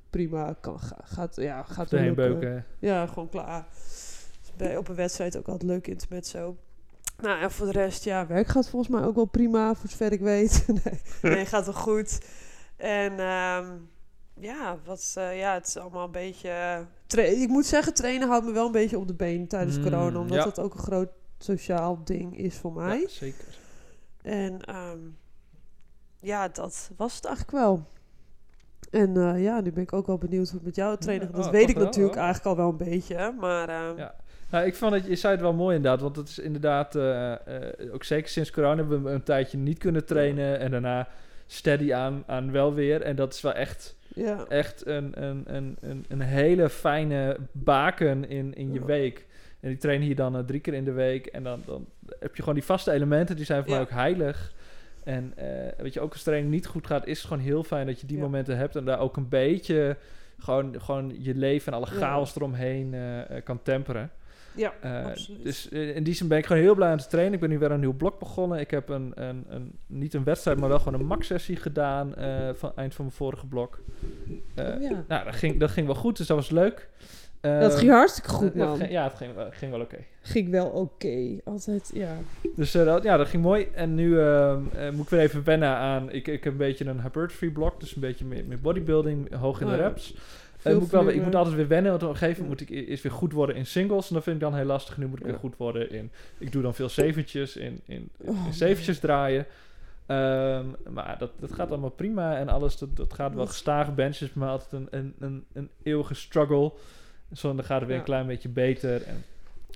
prima, 0.10 0.56
kan, 0.62 0.80
ga- 0.80 1.02
gaat, 1.04 1.36
ja, 1.36 1.64
gaat 1.64 1.92
lukken. 1.92 2.16
beuken. 2.16 2.66
Ja, 2.80 3.08
gewoon 3.08 3.30
klaar. 3.30 3.66
Dus 4.42 4.52
bij, 4.58 4.78
op 4.78 4.88
een 4.88 4.96
wedstrijd 4.96 5.38
ook 5.38 5.48
altijd 5.48 5.70
leuk 5.70 5.88
intermezzo. 5.88 6.56
Nou, 7.22 7.42
en 7.42 7.52
voor 7.52 7.66
de 7.66 7.72
rest, 7.72 8.04
ja, 8.04 8.28
werk 8.28 8.48
gaat 8.48 8.70
volgens 8.70 8.92
mij 8.92 9.04
ook 9.04 9.16
wel 9.16 9.26
prima, 9.26 9.76
voor 9.76 9.90
zover 9.90 10.12
ik 10.12 10.20
weet. 10.20 10.66
nee, 10.84 11.00
nee, 11.34 11.46
gaat 11.46 11.66
wel 11.66 11.74
goed. 11.74 12.20
En 12.76 13.20
ehm, 13.20 13.66
ja, 14.40 14.78
wat, 14.86 15.14
eh, 15.18 15.40
ja, 15.40 15.54
het 15.54 15.68
is 15.68 15.78
allemaal 15.78 16.06
een 16.06 16.12
beetje... 16.12 16.50
eh, 16.50 16.80
tra- 17.08 17.22
ik 17.22 17.48
moet 17.48 17.66
zeggen, 17.66 17.94
trainen 17.94 18.28
houdt 18.28 18.46
me 18.46 18.52
wel 18.52 18.66
een 18.66 18.72
beetje 18.72 18.98
op 19.00 19.08
de 19.08 19.14
been 19.14 19.48
tijdens 19.48 19.78
Mm, 19.78 19.84
corona. 19.84 20.20
Omdat 20.20 20.38
ja. 20.38 20.44
dat 20.44 20.60
ook 20.60 20.74
een 20.74 20.80
groot 20.80 21.10
sociaal 21.40 22.00
ding 22.04 22.38
is 22.38 22.56
voor 22.56 22.74
mij. 22.74 23.00
Ja, 23.00 23.08
zeker. 23.08 23.58
En 24.22 24.62
ehm, 24.62 25.00
ja, 26.20 26.48
dat 26.48 26.90
was 26.98 27.16
het 27.16 27.26
eigenlijk 27.26 27.58
wel. 27.58 27.86
En 28.92 29.18
eh, 29.18 29.44
ja, 29.44 29.62
nu 29.62 29.72
ben 29.72 29.84
ik 29.84 29.94
ook 29.94 30.08
wel 30.08 30.18
benieuwd 30.18 30.46
hoe 30.48 30.56
het 30.56 30.66
met 30.66 30.76
jou 30.76 30.98
trainen 30.98 31.28
gaat. 31.28 31.36
Dat 31.36 31.46
oh, 31.46 31.52
weet 31.52 31.70
ik 31.70 31.76
wel, 31.76 31.86
natuurlijk 31.86 32.16
eigenlijk 32.16 32.46
al 32.46 32.56
wel 32.56 32.70
een 32.70 32.78
beetje. 32.92 33.34
Maar 33.40 33.70
ehm, 33.70 33.98
Ja. 33.98 34.16
Nou, 34.52 34.66
ik 34.66 34.76
vond 34.76 34.94
het, 34.94 35.06
je 35.06 35.16
zei 35.16 35.34
het 35.34 35.42
wel 35.42 35.54
mooi 35.54 35.76
inderdaad, 35.76 36.02
want 36.02 36.16
het 36.16 36.28
is 36.30 36.40
inderdaad, 36.40 36.96
eh, 36.96 37.32
eh, 37.34 37.94
ook 37.94 38.04
zeker 38.04 38.30
sinds 38.30 38.52
corona 38.52 38.76
hebben 38.76 39.04
we 39.04 39.10
een 39.10 39.24
tijdje 39.24 39.58
niet 39.58 39.78
kunnen 39.78 40.06
trainen 40.06 40.60
en 40.60 40.72
daarna 40.72 41.08
steady 41.46 41.94
aan, 41.94 42.24
aan 42.28 42.52
wel 42.52 42.74
weer. 42.74 43.02
En 43.02 43.16
dat 43.16 43.34
is 43.34 43.42
wel 43.42 43.54
echt, 43.54 43.96
ja. 44.18 44.46
echt 44.48 44.86
een, 44.86 45.24
een, 45.24 45.44
een, 45.56 45.78
een, 45.80 46.06
een 46.08 46.22
hele 46.22 46.70
fijne 46.70 47.38
baken 47.52 48.30
in, 48.30 48.54
in 48.54 48.74
je 48.74 48.80
Ja. 48.80 48.86
week. 48.86 49.26
En 49.60 49.70
die 49.70 49.78
trainen 49.78 50.06
hier 50.06 50.16
dan 50.16 50.38
eh, 50.38 50.44
drie 50.44 50.60
keer 50.60 50.74
in 50.74 50.84
de 50.84 50.92
week 50.92 51.26
en 51.26 51.44
dan, 51.44 51.62
dan 51.66 51.86
heb 52.20 52.36
je 52.36 52.40
gewoon 52.42 52.56
die 52.56 52.64
vaste 52.64 52.92
elementen, 52.92 53.36
die 53.36 53.46
zijn 53.46 53.62
voor 53.64 53.72
mij 53.72 53.82
ook 53.82 53.90
heilig. 53.90 54.54
En 55.04 55.34
eh, 55.36 55.48
weet 55.78 55.94
je, 55.94 56.00
ook 56.00 56.14
als 56.14 56.24
training 56.24 56.52
niet 56.52 56.66
goed 56.68 56.88
gaat, 56.88 57.08
is 57.08 57.18
het 57.18 57.28
gewoon 57.28 57.44
heel 57.44 57.64
fijn 57.64 57.86
dat 57.86 58.02
je 58.02 58.08
die 58.08 58.18
momenten 58.18 58.58
hebt 58.58 58.76
en 58.76 58.86
daar 58.86 59.00
ook 59.00 59.18
een 59.18 59.30
beetje 59.30 59.98
gewoon, 60.40 60.82
gewoon 60.82 61.14
je 61.20 61.36
leven 61.36 61.72
en 61.72 61.78
alle 61.78 61.88
chaos 61.88 62.36
eromheen 62.36 62.94
eh, 62.94 63.42
kan 63.44 63.62
temperen. 63.64 64.12
Ja, 64.58 64.74
Eh, 64.82 65.06
absoluut. 65.06 65.44
dus 65.44 65.70
eh, 65.70 65.96
in 65.96 66.04
die 66.04 66.14
zin 66.14 66.28
ben 66.28 66.38
ik 66.38 66.46
gewoon 66.46 66.62
heel 66.62 66.76
blij 66.76 66.90
aan 66.90 66.98
het 66.98 67.10
trainen. 67.10 67.34
Ik 67.34 67.40
ben 67.40 67.50
nu 67.50 67.60
weer 67.60 67.72
een 67.72 67.80
nieuw 67.80 67.94
blok 67.96 68.20
begonnen. 68.20 68.60
Ik 68.60 68.72
heb 68.72 68.90
een, 68.90 69.12
een, 69.16 69.46
een 69.50 69.72
niet 69.88 70.14
een 70.14 70.24
wedstrijd, 70.24 70.60
maar 70.60 70.70
wel 70.70 70.80
gewoon 70.80 71.00
een 71.00 71.06
max-sessie 71.06 71.56
gedaan 71.56 72.16
eh, 72.16 72.50
van 72.54 72.72
eind 72.76 72.94
van 72.96 73.06
mijn 73.06 73.18
vorige 73.18 73.46
blok. 73.48 73.80
Oh, 74.58 74.82
ja. 74.82 75.04
Nou, 75.08 75.26
dat 75.26 75.36
ging, 75.36 75.60
dat 75.60 75.72
ging 75.72 75.86
wel 75.86 75.96
goed, 75.96 76.18
dus 76.18 76.28
dat 76.28 76.38
was 76.38 76.50
leuk. 76.50 76.90
Dat 77.42 77.76
ging 77.76 77.92
hartstikke 77.92 78.30
goed, 78.30 78.54
dat 78.56 78.68
man. 78.68 78.78
ging- 78.78 78.92
ja, 78.92 79.04
het 79.04 79.14
ging, 79.14 79.36
wel- 79.36 79.48
ging 79.52 79.72
wel 79.72 79.82
oké. 79.82 79.98
Ging 80.22 80.50
wel 80.50 80.68
oké. 80.68 81.38
Altijd, 81.44 81.92
ja. 81.94 82.16
Dus 82.56 82.72
dat, 82.72 83.04
ja, 83.04 83.18
dat 83.18 83.28
ging 83.28 83.44
mooi. 83.44 83.68
En 83.74 83.96
nu 83.96 84.20
ehm, 84.20 84.62
eh, 84.76 84.92
moet 84.92 85.04
ik 85.04 85.10
weer 85.10 85.20
even 85.20 85.44
wennen 85.44 85.70
aan... 85.70 86.12
Ik, 86.12 86.28
ik 86.28 86.44
heb 86.44 86.52
een 86.54 86.58
beetje 86.60 86.86
een 86.86 87.02
hypertrophy 87.02 87.50
blok, 87.50 87.80
dus 87.80 87.96
een 87.96 88.02
beetje 88.02 88.26
meer, 88.26 88.44
meer 88.48 88.60
bodybuilding, 88.60 89.34
hoog 89.36 89.62
in 89.62 89.68
Oh 89.68 89.72
de 89.74 89.78
ja. 89.80 89.84
reps. 89.88 90.14
Eh, 90.16 90.22
moet 90.74 90.84
ik, 90.84 90.92
wel, 90.92 91.10
ik 91.10 91.24
moet 91.24 91.36
altijd 91.36 91.56
weer 91.56 91.68
wennen, 91.68 91.92
want 91.92 92.04
op 92.04 92.10
een 92.10 92.16
gegeven 92.16 92.42
moment 92.44 92.60
moet 92.60 92.70
ik 92.70 92.88
eerst 92.88 93.04
weer 93.04 93.12
goed 93.12 93.34
worden 93.34 93.56
in 93.56 93.66
singles. 93.66 94.08
En 94.08 94.14
dat 94.14 94.24
vind 94.24 94.36
ik 94.36 94.42
dan 94.42 94.56
heel 94.56 94.66
lastig. 94.66 94.98
Nu 94.98 95.08
moet 95.08 95.20
ik 95.20 95.26
weer 95.26 95.40
goed 95.40 95.58
worden 95.58 95.92
in... 95.92 96.12
Ik 96.38 96.52
doe 96.52 96.62
dan 96.62 96.74
veel 96.74 96.90
zeventjes 96.90 97.56
in, 97.56 97.82
in, 97.86 98.10
in, 98.18 98.30
Oh, 98.30 98.46
in 98.46 98.54
zeventjes 98.54 99.00
draaien. 99.00 99.46
Ehm, 100.06 100.66
maar 100.90 101.16
dat, 101.18 101.32
dat 101.40 101.52
gaat 101.52 101.70
allemaal 101.70 101.90
prima 101.90 102.38
en 102.38 102.50
alles, 102.50 102.78
dat, 102.78 102.96
dat 102.96 103.14
gaat 103.14 103.34
wel 103.34 103.46
gestaag. 103.46 103.96
Bench 103.96 104.18
is 104.18 104.34
maar 104.34 104.50
altijd 104.50 104.72
een, 104.72 104.88
een, 104.90 105.16
een, 105.20 105.46
een 105.54 105.70
eeuwige 105.84 106.14
struggle. 106.14 106.72
Zo, 107.34 107.56
dan 107.56 107.66
gaat 107.66 107.80
het 107.80 107.90
weer 107.90 107.98
een 107.98 108.04
klein 108.04 108.28
beetje 108.28 108.50
beter 108.50 109.04
en 109.04 109.24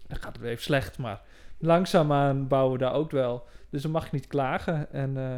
dan 0.08 0.18
gaat 0.18 0.34
het 0.34 0.42
weer 0.42 0.52
even 0.52 0.64
slecht. 0.64 0.98
Maar 0.98 1.22
langzaamaan 1.58 2.48
bouwen 2.48 2.74
we 2.74 2.80
daar 2.80 2.94
ook 2.94 3.12
wel. 3.12 3.44
Dus 3.70 3.82
dan 3.82 3.92
mag 3.92 4.06
ik 4.06 4.12
niet 4.12 4.28
klagen. 4.28 4.92
En 4.92 5.18
eh, 5.18 5.38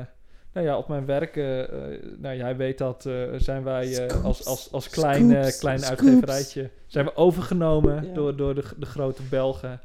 nou 0.54 0.66
ja, 0.68 0.78
op 0.78 0.88
mijn 0.88 1.06
werk, 1.06 1.36
eh, 1.36 1.62
eh, 1.94 2.02
nou 2.18 2.36
jij 2.36 2.56
weet 2.56 2.78
dat, 2.78 3.06
eh, 3.06 3.14
zijn 3.38 3.64
wij 3.64 4.12
als, 4.24 4.46
als, 4.46 4.72
als 4.72 4.90
klein, 4.90 5.52
klein 5.60 5.84
uitgeverijtje, 5.86 6.70
zijn 6.88 7.06
we 7.06 7.16
overgenomen 7.16 8.06
Ja. 8.08 8.14
door, 8.14 8.36
door 8.36 8.56
de, 8.56 8.64
de 8.78 8.86
grote 8.86 9.22
Belgen. 9.30 9.82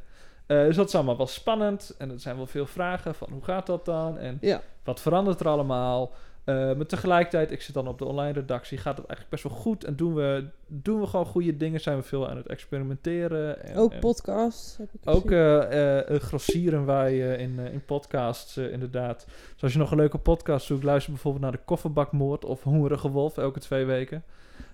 Eh, 0.47 0.65
dus 0.65 0.77
dat 0.77 0.89
is 0.89 0.95
allemaal 0.95 1.17
wel 1.17 1.27
spannend. 1.27 1.95
En 1.99 2.11
er 2.11 2.21
zijn 2.21 2.37
wel 2.37 2.47
veel 2.47 2.67
vragen 2.67 3.15
van 3.15 3.29
hoe 3.33 3.45
gaat 3.45 3.67
dat 3.67 3.85
dan? 3.85 4.19
En 4.19 4.39
Ja. 4.41 4.61
wat 4.85 5.01
verandert 5.01 5.41
er 5.41 5.49
allemaal? 5.49 6.13
Eh, 6.49 6.55
maar 6.55 6.87
tegelijkertijd, 6.87 7.51
ik 7.51 7.63
zit 7.63 7.75
dan 7.75 7.89
op 7.89 7.99
de 7.99 8.05
online 8.05 8.33
redactie, 8.33 8.79
gaat 8.79 8.97
het 8.97 9.07
eigenlijk 9.07 9.31
best 9.31 9.43
wel 9.43 9.63
goed. 9.63 9.85
En 9.85 9.97
doen 9.97 10.15
we, 10.15 10.45
doen 10.67 11.01
we 11.01 11.07
gewoon 11.07 11.27
goede 11.27 11.57
dingen, 11.57 11.81
zijn 11.81 11.97
we 11.97 12.03
veel 12.03 12.29
aan 12.29 12.37
het 12.37 12.47
experimenteren. 12.47 13.63
En, 13.65 13.77
Ook 13.77 13.93
en 13.93 14.01
podcasts 14.01 14.77
heb 14.77 14.89
ik 14.93 15.01
ook 15.05 15.31
eh, 15.31 15.99
grossieren 16.21 16.87
wij 16.87 17.19
in, 17.19 17.59
in 17.59 17.85
podcasts, 17.85 18.57
inderdaad. 18.57 19.27
Dus 19.53 19.63
als 19.63 19.73
je 19.73 19.79
nog 19.79 19.91
een 19.91 19.97
leuke 19.97 20.19
podcast 20.19 20.67
zoekt, 20.67 20.83
luister 20.83 21.13
bijvoorbeeld 21.13 21.43
naar 21.43 21.53
de 21.53 21.61
Kofferbakmoord 21.65 22.45
of 22.45 22.63
Hongerige 22.63 23.11
Wolf 23.11 23.39
elke 23.39 23.61
twee 23.61 23.85
weken. 23.85 24.25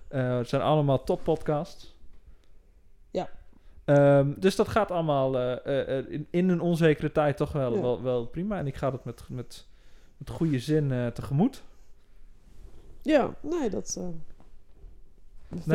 Het 0.07 0.49
zijn 0.49 0.61
allemaal 0.61 1.03
top 1.03 1.23
podcasts. 1.23 1.95
Ja. 3.11 3.29
Ehm, 3.85 4.33
dus 4.37 4.55
dat 4.55 4.67
gaat 4.67 4.91
allemaal 4.91 5.59
in, 6.07 6.27
in 6.29 6.49
een 6.49 6.61
onzekere 6.61 7.11
tijd 7.11 7.37
toch 7.37 7.51
wel, 7.51 7.75
Ja. 7.75 7.81
wel, 7.81 8.01
wel 8.01 8.25
prima. 8.25 8.57
En 8.57 8.67
ik 8.67 8.75
ga 8.75 8.91
dat 8.91 9.05
met, 9.05 9.23
met, 9.29 9.67
met 10.17 10.29
goede 10.29 10.59
zin 10.59 10.91
eh, 10.91 11.07
tegemoet. 11.07 11.63
Ja, 13.01 13.33
nee, 13.41 13.69
dat... 13.69 13.95
Uh, 13.99 14.05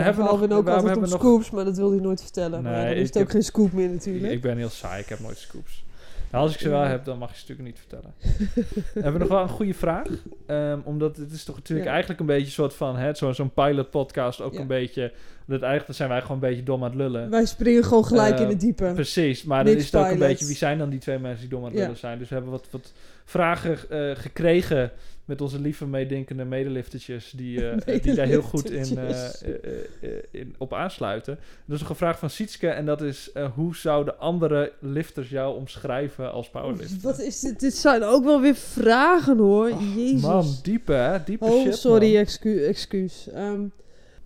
hebben 0.03 0.24
we 0.24 0.31
nog- 0.31 0.33
ook 0.42 0.64
we 0.64 0.70
altijd 0.70 0.83
hebben 0.92 1.11
nog- 1.11 1.18
scoops, 1.20 1.50
maar 1.50 1.64
dat 1.64 1.76
wil 1.76 1.90
hij 1.90 2.00
nooit 2.00 2.22
vertellen. 2.22 2.62
maar 2.62 2.72
Nee, 2.72 2.81
ja, 2.83 2.88
dan 2.88 2.96
is 2.96 3.07
het 3.07 3.16
ook 3.16 3.22
heb- 3.22 3.31
geen 3.31 3.42
scoop 3.44 3.72
meer 3.72 3.85
Ik, 3.87 3.90
natuurlijk. 3.92 4.33
ik 4.33 4.40
ben 4.40 4.57
heel 4.57 4.68
saai, 4.68 5.03
ik 5.03 5.09
heb 5.09 5.18
nooit 5.20 5.38
scoops. 5.38 5.85
Nou, 6.31 6.45
als 6.45 6.55
ik 6.55 6.61
ze 6.61 6.69
wel 6.69 6.83
heb, 6.83 7.05
dan 7.05 7.19
mag 7.19 7.31
je 7.31 7.37
ze 7.37 7.40
natuurlijk 7.49 7.69
niet 7.69 7.79
vertellen. 7.79 8.14
We 8.95 9.01
hebben 9.03 9.21
nog 9.21 9.29
wel 9.29 9.43
een 9.43 9.49
goede 9.49 9.75
vraag. 9.75 10.07
Ehm, 10.47 10.79
omdat 10.85 11.16
het 11.16 11.33
is 11.33 11.45
toch 11.45 11.57
natuurlijk 11.57 11.87
Ja. 11.87 11.93
eigenlijk 11.93 12.21
een 12.21 12.27
beetje 12.27 12.45
een 12.47 12.53
soort 12.53 12.75
van... 12.75 12.97
hè, 12.97 13.14
zo- 13.14 13.33
Zo'n 13.33 13.53
pilot 13.53 13.90
podcast 13.90 14.40
ook 14.40 14.53
Ja. 14.53 14.61
een 14.61 14.66
beetje... 14.66 15.12
Dat 15.47 15.62
eigenlijk 15.62 15.97
zijn 15.97 16.09
wij 16.09 16.21
gewoon 16.21 16.37
een 16.37 16.49
beetje 16.49 16.62
dom 16.62 16.83
aan 16.85 16.88
het 16.90 16.99
lullen. 16.99 17.31
Wij 17.31 17.45
springen 17.47 17.85
gewoon 17.85 18.05
gelijk 18.05 18.38
in 18.38 18.49
het 18.49 18.61
diepe. 18.61 18.90
Precies, 18.95 19.45
maar 19.45 19.64
dan 19.64 19.75
is 19.75 19.85
het 19.85 19.97
ook 19.97 20.11
een 20.11 20.19
beetje... 20.19 20.47
Wie 20.47 20.57
zijn 20.57 20.79
dan 20.79 20.90
die 20.90 20.99
twee 20.99 21.19
mensen 21.19 21.40
die 21.40 21.49
dom 21.49 21.64
aan 21.64 21.71
het 21.71 21.79
lullen 21.81 21.97
zijn? 21.97 22.19
Dus 22.19 22.29
we 22.29 22.35
hebben 22.35 22.53
wat, 22.53 22.66
wat 22.71 22.93
vragen 23.25 23.90
eh, 23.90 24.11
gekregen... 24.16 24.90
met 25.31 25.40
onze 25.40 25.61
lieve 25.61 25.87
meedenkende 25.87 26.45
medeliftertjes... 26.45 27.33
die, 27.37 27.69
eh, 27.71 28.03
die 28.03 28.14
daar 28.14 28.27
heel 28.27 28.43
goed 28.43 28.71
in, 28.71 28.99
eh, 28.99 29.11
eh, 29.11 29.25
eh, 29.43 29.73
eh, 30.01 30.11
in, 30.31 30.55
op 30.59 30.75
aansluiten. 30.75 31.38
Er 31.66 31.75
is 31.75 31.81
nog 31.81 31.88
een 31.88 31.97
vraag 31.97 32.19
van 32.19 32.31
Sietske... 32.31 32.69
en 32.69 32.87
dat 32.87 33.03
is... 33.03 33.33
eh, 33.33 33.51
hoe 33.55 33.77
zouden 33.77 34.19
andere 34.19 34.73
lifters 34.81 35.29
jou 35.29 35.57
omschrijven 35.57 36.33
als 36.33 36.51
powerlifter? 36.51 36.99
Wat 37.03 37.19
is 37.21 37.40
dit? 37.40 37.61
Dit 37.61 37.75
zijn 37.75 38.03
ook 38.03 38.25
wel 38.25 38.40
weer 38.40 38.55
vragen 38.55 39.38
hoor. 39.38 39.73
Jezus. 39.97 40.21
Man, 40.23 40.47
diepe 40.62 40.93
hè? 40.93 41.25
Diepe 41.25 41.45
oh, 41.45 41.62
shit, 41.62 41.77
sorry, 41.77 42.12
man. 42.12 42.21
excu 42.21 42.64
excuus. 42.64 43.29
Ehm, 43.35 43.62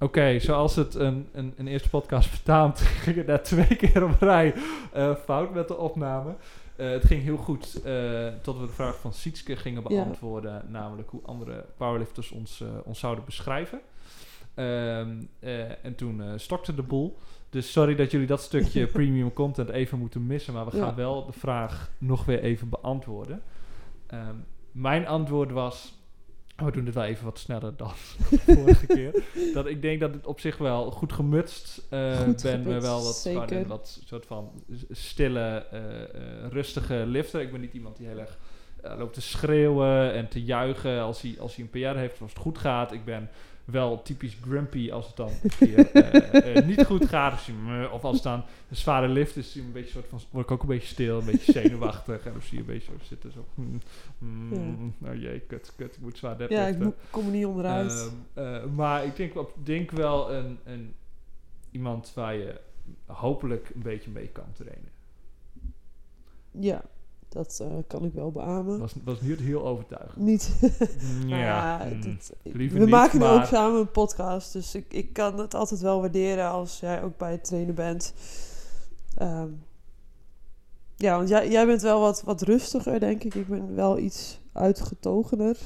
Oké, 0.01 0.39
zoals 0.39 0.77
het 0.77 0.95
een, 0.95 1.27
een, 1.33 1.53
een 1.57 1.67
eerste 1.67 1.89
podcast 1.89 2.31
betaamt, 2.31 2.79
ging 3.05 3.17
het 3.17 3.27
net 3.27 3.45
twee 3.45 3.77
keer 3.77 4.05
op 4.05 4.21
rij 4.21 4.55
eh, 4.93 5.15
fout 5.25 5.55
met 5.55 5.69
de 5.69 5.77
opname. 5.77 6.35
Eh, 6.77 6.91
het 6.91 7.05
ging 7.05 7.23
heel 7.23 7.37
goed 7.37 7.83
eh, 7.83 8.27
tot 8.43 8.59
we 8.61 8.67
de 8.67 8.73
vraag 8.73 9.01
van 9.01 9.13
Sietske 9.13 9.57
gingen 9.57 9.83
Ja. 9.83 9.89
beantwoorden, 9.89 10.63
namelijk 10.69 11.11
hoe 11.11 11.21
andere 11.25 11.65
powerlifters 11.77 12.31
ons, 12.31 12.61
eh, 12.61 12.69
ons 12.85 12.99
zouden 12.99 13.25
beschrijven. 13.25 13.81
Ehm, 14.55 15.23
eh, 15.39 15.85
en 15.85 15.95
toen 15.97 16.23
stokte 16.37 16.75
de 16.75 16.83
boel. 16.83 17.19
Dus 17.51 17.73
sorry 17.73 17.95
dat 17.95 18.11
jullie 18.11 18.27
dat 18.27 18.41
stukje 18.43 18.87
premium 18.97 19.33
content 19.33 19.69
even 19.69 19.99
moeten 19.99 20.27
missen, 20.27 20.55
maar 20.55 20.65
we 20.71 20.77
Ja. 20.77 20.85
gaan 20.85 20.95
wel 20.95 21.27
de 21.27 21.33
vraag 21.33 21.91
nog 21.99 22.25
weer 22.25 22.41
even 22.41 22.69
beantwoorden. 22.69 23.43
Ehm, 24.07 24.35
mijn 24.73 25.07
antwoord 25.07 25.51
was, 25.51 25.95
we 26.57 26.71
doen 26.71 26.85
dit 26.85 26.95
wel 26.95 27.05
even 27.05 27.25
wat 27.25 27.39
sneller 27.39 27.77
dan 27.77 27.93
de 28.31 28.39
vorige 28.63 28.87
keer. 28.87 29.25
Dat 29.55 29.67
ik 29.67 29.83
denk 29.83 30.01
dat 30.01 30.15
het 30.15 30.27
op 30.27 30.41
zich 30.41 30.59
wel 30.59 30.91
goed 30.91 31.13
gemutst 31.13 31.83
Goed 32.25 32.43
ben. 32.43 32.81
wel 32.81 33.03
wat, 33.67 34.01
soort 34.05 34.27
van 34.27 34.65
stille, 34.91 35.67
eh, 35.71 36.03
eh, 36.03 36.51
rustige 36.51 37.05
lifter. 37.07 37.41
Ik 37.41 37.51
ben 37.51 37.61
niet 37.61 37.73
iemand 37.73 37.97
die 37.97 38.07
heel 38.07 38.19
erg 38.19 38.39
loopt 38.99 39.15
te 39.15 39.21
schreeuwen 39.21 40.13
en 40.13 40.29
te 40.29 40.43
juichen 40.43 41.01
als 41.01 41.23
hij, 41.23 41.37
als 41.39 41.57
hij 41.57 41.65
een 41.65 41.71
PR 41.71 41.99
heeft 41.99 42.15
of 42.15 42.21
als 42.21 42.31
het 42.31 42.43
goed 42.43 42.59
gaat. 42.59 42.93
Ik 42.93 43.05
ben 43.05 43.31
wel 43.65 44.03
typisch 44.03 44.37
grumpy 44.43 44.91
als 44.93 45.07
het 45.07 45.17
dan 45.17 45.31
keer 45.59 45.91
eh, 45.91 46.57
eh, 46.57 46.67
niet 46.67 46.85
goed 46.85 47.09
gaat. 47.09 47.45
Je, 47.45 47.53
me- 47.53 47.91
of 47.91 48.05
als 48.05 48.15
het 48.15 48.23
dan 48.25 48.43
een 48.71 48.77
zware 48.77 49.09
lift 49.09 49.37
is, 49.37 49.53
zie 49.53 49.61
je 49.61 49.67
een 49.67 49.73
beetje 49.73 49.91
soort 49.91 50.07
van, 50.09 50.21
word 50.31 50.45
ik 50.45 50.51
ook 50.51 50.63
een 50.63 50.69
beetje 50.69 50.89
stil, 50.89 51.19
een 51.19 51.25
beetje 51.25 51.53
zenuwachtig. 51.53 52.27
En 52.27 52.33
dan 52.33 52.43
zie 52.43 52.53
je 52.53 52.61
een 52.61 52.67
beetje 52.67 52.93
zo 52.93 52.99
zitten. 53.05 53.33
Zo, 53.33 53.45
hmm, 53.55 53.81
hmm, 54.19 54.95
oh 55.05 55.15
jee, 55.15 55.41
kut, 55.41 55.73
kut, 55.77 55.95
ik 55.97 56.01
moet 56.03 56.19
zwaar 56.19 56.53
ja, 56.53 56.67
ik 56.67 56.79
kom 57.11 57.25
er 57.27 57.33
niet 57.33 57.47
onderuit. 57.47 58.11
Ehm, 58.35 58.47
eh, 58.47 58.65
maar 58.65 59.05
ik 59.05 59.17
denk, 59.17 59.35
denk 59.63 59.91
wel 59.91 60.33
een, 60.33 60.59
een, 60.65 60.95
iemand 61.71 62.13
waar 62.15 62.35
je 62.35 62.61
hopelijk 63.07 63.71
een 63.75 63.83
beetje 63.83 64.11
mee 64.11 64.29
kan 64.29 64.53
trainen. 64.53 64.91
ja, 66.51 66.85
dat 67.35 67.59
eh, 67.63 67.69
kan 67.87 68.05
ik 68.05 68.13
wel 68.13 68.31
beamen. 68.33 68.79
Was, 68.79 68.95
was 69.05 69.21
niet 69.21 69.41
heel 69.41 69.67
overtuigend. 69.67 70.17
Niet. 70.25 70.57
ja, 71.27 71.37
ja, 71.37 71.85
mm, 71.85 72.01
dat- 72.03 72.33
liever 72.43 72.79
we 72.79 72.85
niet, 72.85 72.95
maken 72.95 73.19
maar- 73.19 73.35
ook 73.41 73.45
samen 73.45 73.81
een 73.81 73.91
podcast, 73.91 74.53
dus 74.53 74.75
ik, 74.75 74.93
ik 74.93 75.13
kan 75.13 75.39
het 75.39 75.55
altijd 75.55 75.81
wel 75.81 76.01
waarderen 76.01 76.51
als 76.51 76.81
jij 76.81 77.03
ook 77.03 77.17
bij 77.17 77.31
het 77.33 77.45
trainen 77.45 77.75
bent. 77.75 78.15
Ehm, 79.17 79.49
ja, 80.97 81.17
want 81.17 81.29
jij, 81.29 81.51
jij 81.51 81.67
bent 81.67 81.83
wel 81.83 82.01
wat, 82.01 82.23
wat 82.23 82.43
rustiger, 82.43 83.01
denk 83.01 83.25
ik. 83.25 83.35
Ik 83.35 83.47
ben 83.49 83.75
wel 83.75 83.99
iets 83.99 84.41
uitgetogener, 84.53 85.59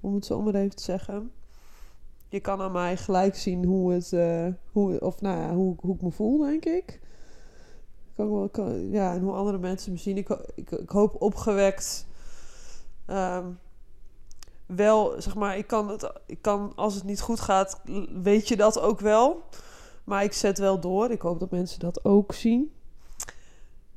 om 0.00 0.14
het 0.14 0.26
zo 0.26 0.42
maar 0.42 0.54
even 0.54 0.76
te 0.76 0.82
zeggen. 0.82 1.30
Je 2.28 2.40
kan 2.40 2.60
aan 2.60 2.72
mij 2.72 2.96
gelijk 2.96 3.36
zien 3.36 3.64
hoe 3.64 3.92
het, 3.92 4.12
eh, 4.12 4.46
hoe, 4.72 5.00
of 5.00 5.20
nou 5.20 5.38
ja, 5.40 5.54
hoe, 5.54 5.74
hoe 5.80 5.94
ik 5.94 6.02
me 6.02 6.10
voel, 6.10 6.38
denk 6.38 6.64
ik. 6.64 7.00
Ja, 8.90 9.12
en 9.14 9.20
hoe 9.20 9.32
andere 9.32 9.58
mensen 9.58 9.92
me 9.92 9.98
zien. 9.98 10.16
Ik, 10.16 10.28
ik, 10.54 10.70
hoop 10.86 11.22
opgewekt. 11.22 12.06
ehm, 13.06 13.46
wel, 14.66 15.14
zeg 15.22 15.34
maar, 15.34 15.56
ik 15.58 15.66
kan, 15.66 15.88
het, 15.88 16.12
ik 16.26 16.38
kan, 16.42 16.72
als 16.76 16.94
het 16.94 17.04
niet 17.04 17.20
goed 17.20 17.40
gaat, 17.40 17.80
weet 18.22 18.48
je 18.48 18.56
dat 18.56 18.80
ook 18.80 19.00
wel. 19.00 19.42
Maar 20.04 20.22
ik 20.24 20.32
zet 20.32 20.58
wel 20.58 20.80
door. 20.80 21.10
Ik 21.10 21.20
hoop 21.20 21.40
dat 21.40 21.50
mensen 21.50 21.80
dat 21.80 22.04
ook 22.04 22.32
zien. 22.34 22.72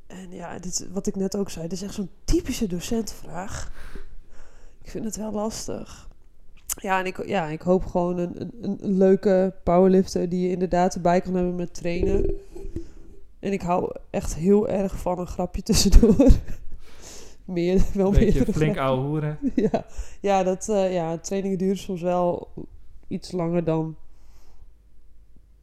En 0.07 0.31
ja, 0.31 0.59
dit, 0.59 0.87
wat 0.91 1.07
ik 1.07 1.15
net 1.15 1.37
ook 1.37 1.49
zei, 1.49 1.67
dit 1.67 1.77
is 1.77 1.81
echt 1.83 1.93
zo'n 1.93 2.09
typische 2.23 2.67
docentvraag. 2.67 3.71
Ik 4.83 4.89
vind 4.89 5.05
het 5.05 5.15
wel 5.15 5.31
lastig. 5.31 6.09
Ja, 6.75 6.99
en 6.99 7.05
ik, 7.05 7.25
ja, 7.27 7.45
ik 7.47 7.61
hoop 7.61 7.85
gewoon 7.85 8.17
een, 8.17 8.41
een- 8.41 8.53
een 8.61 8.97
leuke 8.97 9.53
powerlifter 9.63 10.29
die 10.29 10.41
je 10.47 10.49
inderdaad 10.49 10.95
erbij 10.95 11.21
kan 11.21 11.33
hebben 11.33 11.55
met 11.55 11.73
trainen. 11.73 12.31
En 13.41 13.51
ik 13.51 13.61
hou 13.61 13.91
echt 14.09 14.35
heel 14.35 14.67
erg 14.69 14.97
van 14.97 15.19
een 15.19 15.27
grapje 15.27 15.61
tussendoor. 15.71 16.27
Meer, 17.45 17.81
wel 17.93 18.11
meer. 18.11 18.19
beetje 18.19 18.53
flink 18.53 18.77
ouwe 18.77 19.07
hoeren. 19.07 19.39
Ja, 19.55 19.85
ja, 20.19 20.43
dat, 20.43 20.69
eh, 20.69 20.93
ja, 20.93 21.17
trainingen 21.17 21.57
duren 21.57 21.77
soms 21.77 22.01
wel 22.01 22.47
iets 23.07 23.31
langer 23.31 23.63
dan 23.63 23.95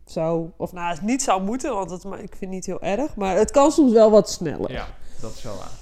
zou... 0.04 0.50
Of 0.56 0.72
nou, 0.72 0.90
het 0.94 1.02
niet 1.02 1.22
zou 1.22 1.42
moeten, 1.42 1.74
want 1.74 1.90
het, 1.90 2.04
maar 2.04 2.18
ik 2.18 2.28
vind 2.28 2.40
het 2.40 2.50
niet 2.50 2.66
heel 2.66 2.82
erg. 2.82 3.16
Maar 3.16 3.36
het 3.36 3.50
kan 3.50 3.70
soms 3.70 3.92
wel 3.92 4.10
wat 4.10 4.30
sneller. 4.30 4.72
Ja, 4.72 4.86
dat 5.20 5.34
is 5.34 5.42
wel 5.42 5.56
waar. 5.56 5.72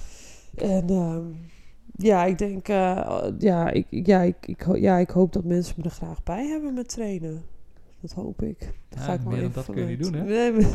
En 0.55 0.89
ehm, 0.89 1.25
ja, 1.95 2.25
ik 2.25 2.37
denk... 2.37 2.67
eh, 2.67 3.23
ja, 3.39 3.69
ik, 3.69 3.87
ja, 3.89 4.21
ik, 4.21 4.35
ik, 4.41 4.65
ja, 4.75 4.97
ik 4.97 5.09
hoop 5.09 5.33
dat 5.33 5.43
mensen 5.43 5.75
me 5.77 5.83
er 5.83 5.89
graag 5.89 6.23
bij 6.23 6.47
hebben 6.47 6.73
met 6.73 6.89
trainen. 6.89 7.45
Dat 8.01 8.11
hoop 8.11 8.41
ik. 8.41 8.73
Ja, 8.89 8.99
ga 9.01 9.13
ik 9.13 9.23
maar 9.23 9.33
meer 9.33 9.41
dan 9.41 9.51
dat 9.51 9.65
kun 9.65 9.75
je 9.81 9.85
niet 9.97 10.03
doen, 10.03 10.13
hè? 10.13 10.23
Nee, 10.23 10.51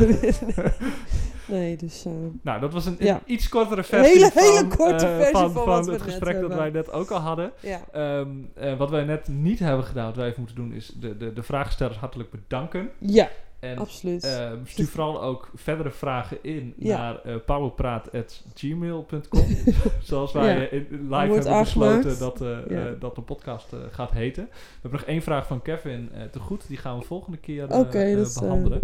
Nee, 1.48 1.76
dus... 1.76 2.04
eh, 2.04 2.12
Nou, 2.42 2.60
dat 2.60 2.72
was 2.72 2.86
een, 2.86 2.96
een 2.98 3.06
Ja. 3.06 3.20
iets 3.26 3.48
kortere 3.48 3.82
versie 3.84 4.12
Hele, 4.14 4.30
van, 4.30 4.42
hele 4.42 4.66
korte 4.76 5.06
eh, 5.06 5.16
versie 5.18 5.48
van, 5.48 5.90
het 5.90 6.02
gesprek 6.02 6.40
dat 6.40 6.54
wij 6.54 6.70
net 6.70 6.92
ook 6.92 7.10
al 7.10 7.18
hadden. 7.20 7.52
ja. 7.60 7.80
Ehm, 7.92 8.28
eh, 8.54 8.76
wat 8.78 8.90
wij 8.90 9.04
net 9.04 9.28
niet 9.28 9.58
hebben 9.58 9.84
gedaan, 9.84 10.06
wat 10.06 10.16
wij 10.16 10.26
even 10.26 10.38
moeten 10.38 10.56
doen, 10.56 10.72
is 10.72 10.86
de, 11.00 11.16
de, 11.16 11.32
de 11.32 11.42
vraagstellers 11.42 11.96
hartelijk 11.98 12.30
bedanken. 12.30 12.90
ja, 12.98 13.28
En 13.62 13.78
absoluut. 13.78 14.24
ehm, 14.24 14.58
stuur 14.64 14.86
vooral 14.86 15.22
ook 15.22 15.50
verdere 15.54 15.90
vragen 15.90 16.38
in 16.42 16.74
Ja. 16.78 16.96
naar 16.98 17.20
eh 17.22 17.36
powerpraat.gmail.com. 17.46 19.46
Zoals 20.02 20.32
wij 20.32 20.54
Ja. 20.54 20.60
eh, 20.66 20.72
in- 20.72 20.86
live 20.90 21.26
wordt 21.26 21.44
hebben 21.44 21.62
besloten 21.62 22.18
dat, 22.18 22.38
Ja. 22.38 22.60
eh, 22.86 22.92
dat 22.98 23.14
de 23.14 23.20
podcast 23.22 23.68
gaat 23.90 24.10
heten. 24.10 24.44
We 24.44 24.50
hebben 24.80 25.00
nog 25.00 25.08
één 25.08 25.22
vraag 25.22 25.46
van 25.46 25.62
Kevin 25.62 26.10
te 26.30 26.38
goed. 26.38 26.68
Die 26.68 26.76
gaan 26.76 26.98
we 26.98 27.04
volgende 27.04 27.38
keer 27.38 27.68
eh, 27.70 27.80
eh, 27.80 28.20
eh, 28.20 28.26
behandelen. 28.40 28.80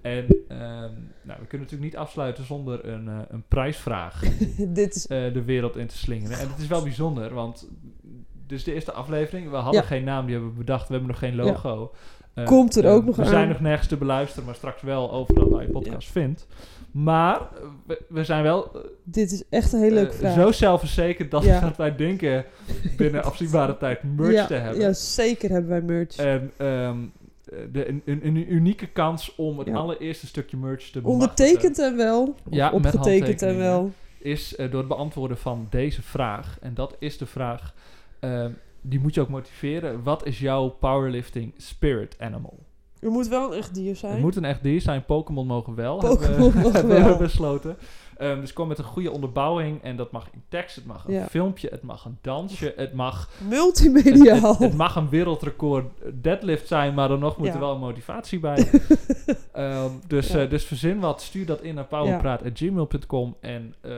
En 0.00 0.26
ehm, 0.48 0.92
nou, 1.22 1.40
we 1.40 1.46
kunnen 1.46 1.66
natuurlijk 1.66 1.82
niet 1.82 1.96
afsluiten 1.96 2.44
zonder 2.44 2.88
een, 2.88 3.06
een 3.28 3.44
prijsvraag 3.48 4.22
Dit 4.68 4.94
is... 4.94 5.06
de 5.06 5.42
wereld 5.44 5.76
in 5.76 5.86
te 5.86 5.96
slingeren. 5.96 6.38
En 6.38 6.48
het 6.48 6.58
is 6.58 6.66
wel 6.66 6.82
bijzonder, 6.82 7.34
want 7.34 7.68
is 8.54 8.64
de 8.64 8.74
eerste 8.74 8.92
aflevering. 8.92 9.50
We 9.50 9.56
hadden 9.56 9.80
Ja. 9.80 9.86
geen 9.86 10.04
naam, 10.04 10.24
die 10.24 10.34
hebben 10.34 10.52
we 10.52 10.58
bedacht. 10.58 10.86
We 10.88 10.92
hebben 10.94 11.10
nog 11.10 11.18
geen 11.18 11.34
logo. 11.34 11.92
Komt 12.44 12.76
er 12.76 12.84
eh, 12.84 12.92
ook 12.92 13.04
nog 13.04 13.16
We 13.16 13.22
aan. 13.22 13.28
zijn 13.28 13.48
nog 13.48 13.60
nergens 13.60 13.88
te 13.88 13.96
beluisteren, 13.96 14.44
maar 14.44 14.54
straks 14.54 14.82
wel 14.82 15.12
overal 15.12 15.48
waar 15.50 15.62
je 15.62 15.70
podcast 15.70 16.10
vindt. 16.10 16.46
Maar 16.90 17.36
eh, 17.40 17.46
we, 17.86 18.02
we 18.08 18.24
zijn 18.24 18.42
wel 18.42 18.70
eh, 18.74 18.80
Dit 19.04 19.32
is 19.32 19.42
echt 19.50 19.72
een 19.72 19.80
hele 19.80 19.94
leuke 19.94 20.12
eh, 20.12 20.18
vraag. 20.18 20.34
zo 20.34 20.52
zelfverzekerd 20.52 21.30
dat, 21.30 21.44
Ja. 21.44 21.60
dat 21.68 21.76
wij 21.76 21.96
denken 21.96 22.44
binnen 22.96 23.24
afzienbare 23.30 23.76
tijd 23.76 24.00
merch 24.16 24.32
ja, 24.32 24.46
te 24.46 24.54
hebben. 24.54 24.80
Ja, 24.80 24.92
zeker 24.92 25.50
hebben 25.50 25.70
wij 25.70 25.80
merch. 25.82 26.16
En 26.16 26.50
ehm, 26.56 26.96
de, 27.72 27.88
een, 27.88 28.02
een, 28.04 28.20
een 28.26 28.52
unieke 28.52 28.86
kans 28.86 29.34
om 29.36 29.58
het 29.58 29.68
Ja. 29.68 29.74
allereerste 29.74 30.26
stukje 30.26 30.56
merch 30.56 30.90
te 30.90 31.00
Ondertekend 31.02 31.78
en 31.78 31.96
wel. 31.96 32.34
Ja, 32.50 32.70
opgetekend 32.72 33.42
en 33.42 33.56
wel. 33.58 33.92
is 34.18 34.56
eh, 34.56 34.70
door 34.70 34.78
het 34.78 34.88
beantwoorden 34.88 35.38
van 35.38 35.66
deze 35.70 36.02
vraag. 36.02 36.58
En 36.60 36.74
dat 36.74 36.96
is 36.98 37.18
de 37.18 37.26
vraag, 37.26 37.74
ehm, 38.20 38.50
die 38.86 39.00
moet 39.00 39.14
je 39.14 39.20
ook 39.20 39.28
motiveren. 39.28 40.02
Wat 40.02 40.26
is 40.26 40.38
jouw 40.38 40.68
powerlifting 40.68 41.54
spirit 41.56 42.16
animal? 42.18 42.58
Er 43.00 43.10
moet 43.10 43.28
wel 43.28 43.52
een 43.52 43.58
echt 43.58 43.74
dier 43.74 43.96
zijn. 43.96 44.12
Het 44.12 44.20
moet 44.22 44.36
een 44.36 44.44
echt 44.44 44.62
dier 44.62 44.80
zijn. 44.80 45.04
Pokémon 45.04 45.46
mogen 45.46 45.74
wel. 45.74 45.98
Pokémon 45.98 46.20
hebben, 46.22 46.52
we- 46.52 46.58
mogen 46.58 46.72
hebben 46.80 46.96
we 46.96 47.02
wel. 47.08 47.16
besloten. 47.18 47.76
Ehm, 48.16 48.40
dus 48.40 48.52
kom 48.52 48.68
met 48.68 48.78
een 48.78 48.84
goede 48.84 49.10
onderbouwing. 49.10 49.82
En 49.82 49.96
dat 49.96 50.10
mag 50.12 50.26
in 50.32 50.42
tekst, 50.48 50.76
het 50.76 50.86
mag 50.86 51.04
een 51.06 51.12
Ja. 51.14 51.26
filmpje, 51.26 51.68
het 51.70 51.82
mag 51.82 52.04
een 52.04 52.18
dansje, 52.20 52.72
het 52.76 52.92
mag, 52.94 53.28
het, 53.38 53.48
Multimediaal. 53.48 54.50
het- 54.50 54.58
het 54.58 54.74
mag 54.76 54.96
een 54.96 55.08
wereldrecord 55.08 55.86
deadlift 56.22 56.68
zijn, 56.68 56.94
maar 56.94 57.08
dan 57.08 57.18
nog 57.18 57.36
moet 57.36 57.46
Ja. 57.46 57.52
er 57.52 57.60
wel 57.60 57.72
een 57.74 57.80
motivatie 57.80 58.38
bij. 58.40 58.68
Ehm, 59.52 59.90
dus, 60.06 60.28
Ja. 60.28 60.38
eh, 60.42 60.50
dus 60.50 60.64
verzin 60.64 60.98
wat, 61.00 61.22
stuur 61.22 61.46
dat 61.46 61.60
in 61.62 61.74
naar 61.74 61.84
powerpraat.gmail.com. 61.84 63.36
En 63.40 63.74
ehm, 63.80 63.92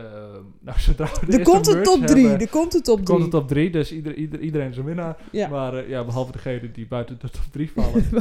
nou, 0.61 0.79
zodra 0.79 1.09
we 1.21 1.27
de 1.31 1.39
er 1.39 1.45
komt 1.45 1.67
een 1.67 1.83
top 1.83 1.99
merch 1.99 2.11
3. 2.11 2.27
hebben, 2.27 2.47
Er 2.47 2.53
komt 2.53 2.75
een 2.75 2.83
top 2.83 2.95
3. 2.97 3.07
komt 3.09 3.23
het 3.23 3.31
top 3.31 3.49
3. 3.49 3.71
Dus 3.71 3.93
ieder, 3.93 4.15
ieder, 4.15 4.41
iedereen 4.41 4.71
is 4.71 4.77
een 4.77 4.85
winnaar. 4.85 5.17
Maar 5.51 5.75
eh, 5.75 5.89
ja, 5.89 6.05
behalve 6.05 6.33
degene 6.33 6.71
die 6.73 6.87
buiten 6.87 7.19
de 7.21 7.31
top 7.31 7.43
3 7.51 7.71
vallen. 7.75 8.05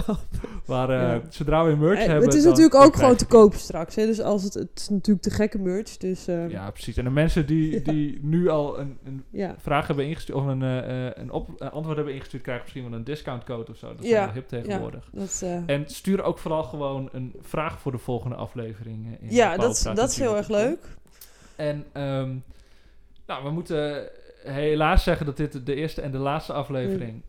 Maar 0.66 0.89
eh, 0.89 1.20
zodra 1.30 1.66
we 1.66 1.76
merch 1.76 2.06
hebben... 2.06 2.24
het 2.24 2.34
is 2.34 2.43
natuurlijk 2.43 2.76
ook 2.76 2.96
gewoon 2.96 3.16
te 3.16 3.26
koop 3.26 3.54
straks. 3.54 3.96
Hè? 3.96 4.06
Dus 4.06 4.22
als 4.22 4.43
het, 4.43 4.54
het 4.54 4.70
is 4.76 4.89
natuurlijk 4.89 5.26
te 5.26 5.30
gekke 5.32 5.58
merch. 5.60 5.85
Dus 6.00 6.28
eh, 6.28 6.50
ja. 6.50 6.72
Precies. 6.72 6.98
En 6.98 7.04
de 7.04 7.10
mensen 7.10 7.46
die, 7.46 7.72
Ja. 7.86 7.92
die 7.92 8.20
nu 8.22 8.50
al 8.50 8.80
een, 8.80 8.98
een 9.04 9.24
Ja. 9.30 9.56
vraag 9.60 9.88
hebben 9.88 10.06
ingestuurd... 10.08 10.38
of 10.38 10.46
een, 10.46 10.62
eh, 10.62 11.08
eh, 11.08 11.12
een, 11.16 11.32
op, 11.32 11.50
een 11.62 11.70
antwoord 11.72 11.96
hebben 11.96 12.14
ingestuurd... 12.14 12.44
krijgen 12.44 12.64
misschien 12.64 12.90
wel 12.90 13.00
een 13.00 13.04
discountcode 13.06 13.72
of 13.72 13.78
zo. 13.78 13.88
Dat 13.96 14.04
is 14.04 14.10
Ja. 14.10 14.26
wel 14.26 14.34
hip 14.34 14.48
tegenwoordig. 14.48 15.10
Dat, 15.12 15.42
eh, 15.44 15.70
En 15.76 15.84
stuur 15.90 16.24
ook 16.24 16.38
vooral 16.38 16.64
gewoon 16.64 17.10
een 17.12 17.34
vraag 17.42 17.80
voor 17.80 17.92
de 17.92 17.98
volgende 17.98 18.36
aflevering. 18.36 19.18
In 19.20 19.28
ja, 19.36 19.58
dat, 19.58 19.92
dat 19.96 20.10
is 20.10 20.20
heel 20.20 20.38
erg 20.38 20.48
leuk. 20.50 20.80
En 21.56 21.86
ehm, 21.92 22.36
nou, 23.28 23.44
we 23.44 23.50
moeten 23.50 24.10
helaas 24.44 25.04
zeggen 25.04 25.26
dat 25.26 25.38
dit 25.38 25.66
de 25.66 25.76
eerste 25.76 26.02
en 26.02 26.12
de 26.12 26.18
laatste 26.18 26.54
aflevering 26.54 27.22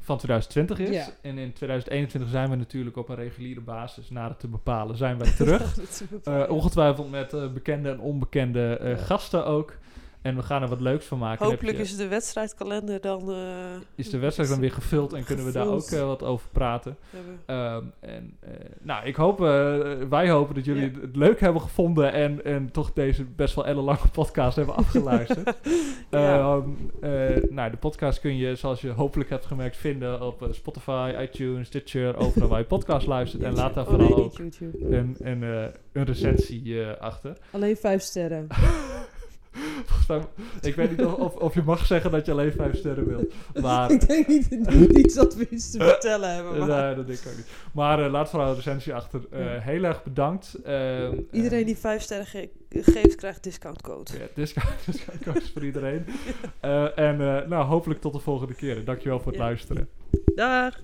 van 0.00 0.16
2020 0.16 0.78
is. 0.78 1.06
Ja. 1.06 1.06
En 1.22 1.38
in 1.38 1.52
2021 1.52 2.30
zijn 2.30 2.50
we 2.50 2.56
natuurlijk 2.56 2.96
op 2.96 3.08
een 3.08 3.16
reguliere 3.16 3.60
basis, 3.60 4.10
naar 4.10 4.28
het 4.28 4.40
te 4.40 4.48
bepalen, 4.48 4.96
zijn 4.96 5.18
we 5.18 5.34
terug. 5.34 5.78
Eh, 6.24 6.44
ongetwijfeld 6.48 7.10
met 7.10 7.32
eh, 7.32 7.52
bekende 7.52 7.90
en 7.90 8.00
onbekende 8.00 8.76
eh, 8.76 8.98
gasten 8.98 9.46
ook. 9.46 9.74
En 10.22 10.36
we 10.36 10.42
gaan 10.42 10.62
er 10.62 10.68
wat 10.68 10.80
leuks 10.80 11.04
van 11.06 11.18
maken. 11.18 11.46
Hopelijk 11.46 11.76
je- 11.76 11.82
is 11.82 11.96
de 11.96 12.08
wedstrijdkalender 12.08 13.00
dan... 13.00 13.30
eh, 13.30 13.36
is 13.94 14.10
de 14.10 14.18
wedstrijd 14.18 14.48
dan 14.50 14.60
weer 14.60 14.72
gevuld 14.72 15.12
en 15.12 15.24
kunnen 15.24 15.44
we 15.44 15.52
daar 15.52 15.66
ook 15.66 15.90
eh, 15.90 16.06
wat 16.06 16.22
over 16.22 16.48
praten. 16.52 16.96
Ehm, 17.46 17.84
en 18.00 18.36
eh, 18.40 18.50
nou, 18.82 19.06
ik 19.06 19.16
hoop, 19.16 19.38
wij 20.08 20.30
hopen 20.30 20.54
dat 20.54 20.64
jullie 20.64 20.92
Ja. 20.92 21.00
het 21.00 21.16
leuk 21.16 21.40
hebben 21.40 21.62
gevonden 21.62 22.12
en, 22.12 22.44
en 22.44 22.70
toch 22.70 22.92
deze 22.92 23.24
best 23.24 23.54
wel 23.54 23.66
ellenlange 23.66 24.08
podcast 24.12 24.56
hebben 24.56 24.74
afgeluisterd. 24.74 25.52
Ja. 26.10 26.38
Ehm, 26.38 26.68
eh, 27.00 27.42
nou, 27.50 27.70
de 27.70 27.76
podcast 27.76 28.20
kun 28.20 28.36
je, 28.36 28.54
zoals 28.54 28.80
je 28.80 28.88
hopelijk 28.90 29.30
hebt 29.30 29.46
gemerkt, 29.46 29.76
vinden 29.76 30.20
op 30.22 30.48
Spotify, 30.50 31.14
iTunes, 31.20 31.66
Stitcher, 31.66 32.16
overal 32.16 32.48
waar 32.48 32.58
je 32.58 32.64
podcast 32.64 33.06
luistert. 33.06 33.42
En 33.42 33.54
laat 33.54 33.74
daar 33.74 33.86
Oh, 33.88 33.96
nee, 33.96 34.06
vooral 34.06 34.24
ook 34.24 34.36
YouTube. 34.36 34.96
een, 34.96 35.16
een, 35.18 35.42
een 35.92 36.04
recensie 36.04 36.82
eh, 36.84 37.00
achter. 37.00 37.36
Alleen 37.50 37.76
vijf 37.76 38.02
sterren. 38.02 38.46
Ik 40.60 40.74
weet 40.74 40.90
niet 40.90 41.06
of, 41.06 41.34
of, 41.34 41.54
je 41.54 41.62
mag 41.62 41.86
zeggen 41.86 42.10
dat 42.10 42.26
je 42.26 42.32
alleen 42.32 42.52
vijf 42.52 42.76
sterren 42.76 43.06
wilt. 43.06 43.32
Maar 43.60 43.90
ik 43.96 44.08
denk 44.08 44.26
niet, 44.28 44.50
niet 44.70 44.98
iets 44.98 45.14
dat 45.14 45.34
we 45.34 45.48
iets 45.50 45.70
te 45.70 45.78
vertellen 45.78 46.34
hebben. 46.34 46.58
Maar 46.58 46.68
Nee, 46.84 46.94
dat 46.94 47.06
denk 47.06 47.18
ik 47.18 47.28
ook 47.28 47.36
niet. 47.36 47.46
Maar 47.72 48.04
eh, 48.04 48.10
laat 48.10 48.30
vooral 48.30 48.48
een 48.48 48.54
recensie 48.54 48.94
achter. 48.94 49.20
Eh. 49.30 49.38
Heel 49.58 49.82
erg 49.84 50.02
bedankt. 50.02 50.54
Ehm, 50.64 51.16
Iedereen 51.30 51.66
die 51.66 51.76
vijf 51.76 52.02
sterren 52.02 52.26
ge- 52.26 52.50
geeft, 52.70 53.14
krijgt 53.14 53.42
discountcode. 53.42 54.12
Ja, 54.18 54.24
discount, 54.34 54.74
discount 54.86 55.22
codes 55.24 55.50
voor 55.52 55.64
iedereen. 55.64 56.04
Eh, 56.60 56.98
en 56.98 57.16
nou, 57.48 57.64
hopelijk 57.64 58.00
tot 58.00 58.12
de 58.12 58.18
volgende 58.20 58.54
keer. 58.54 58.84
Dankjewel 58.84 59.18
voor 59.20 59.32
het 59.32 59.40
Ja. 59.40 59.46
luisteren. 59.46 59.88
Dag! 60.34 60.80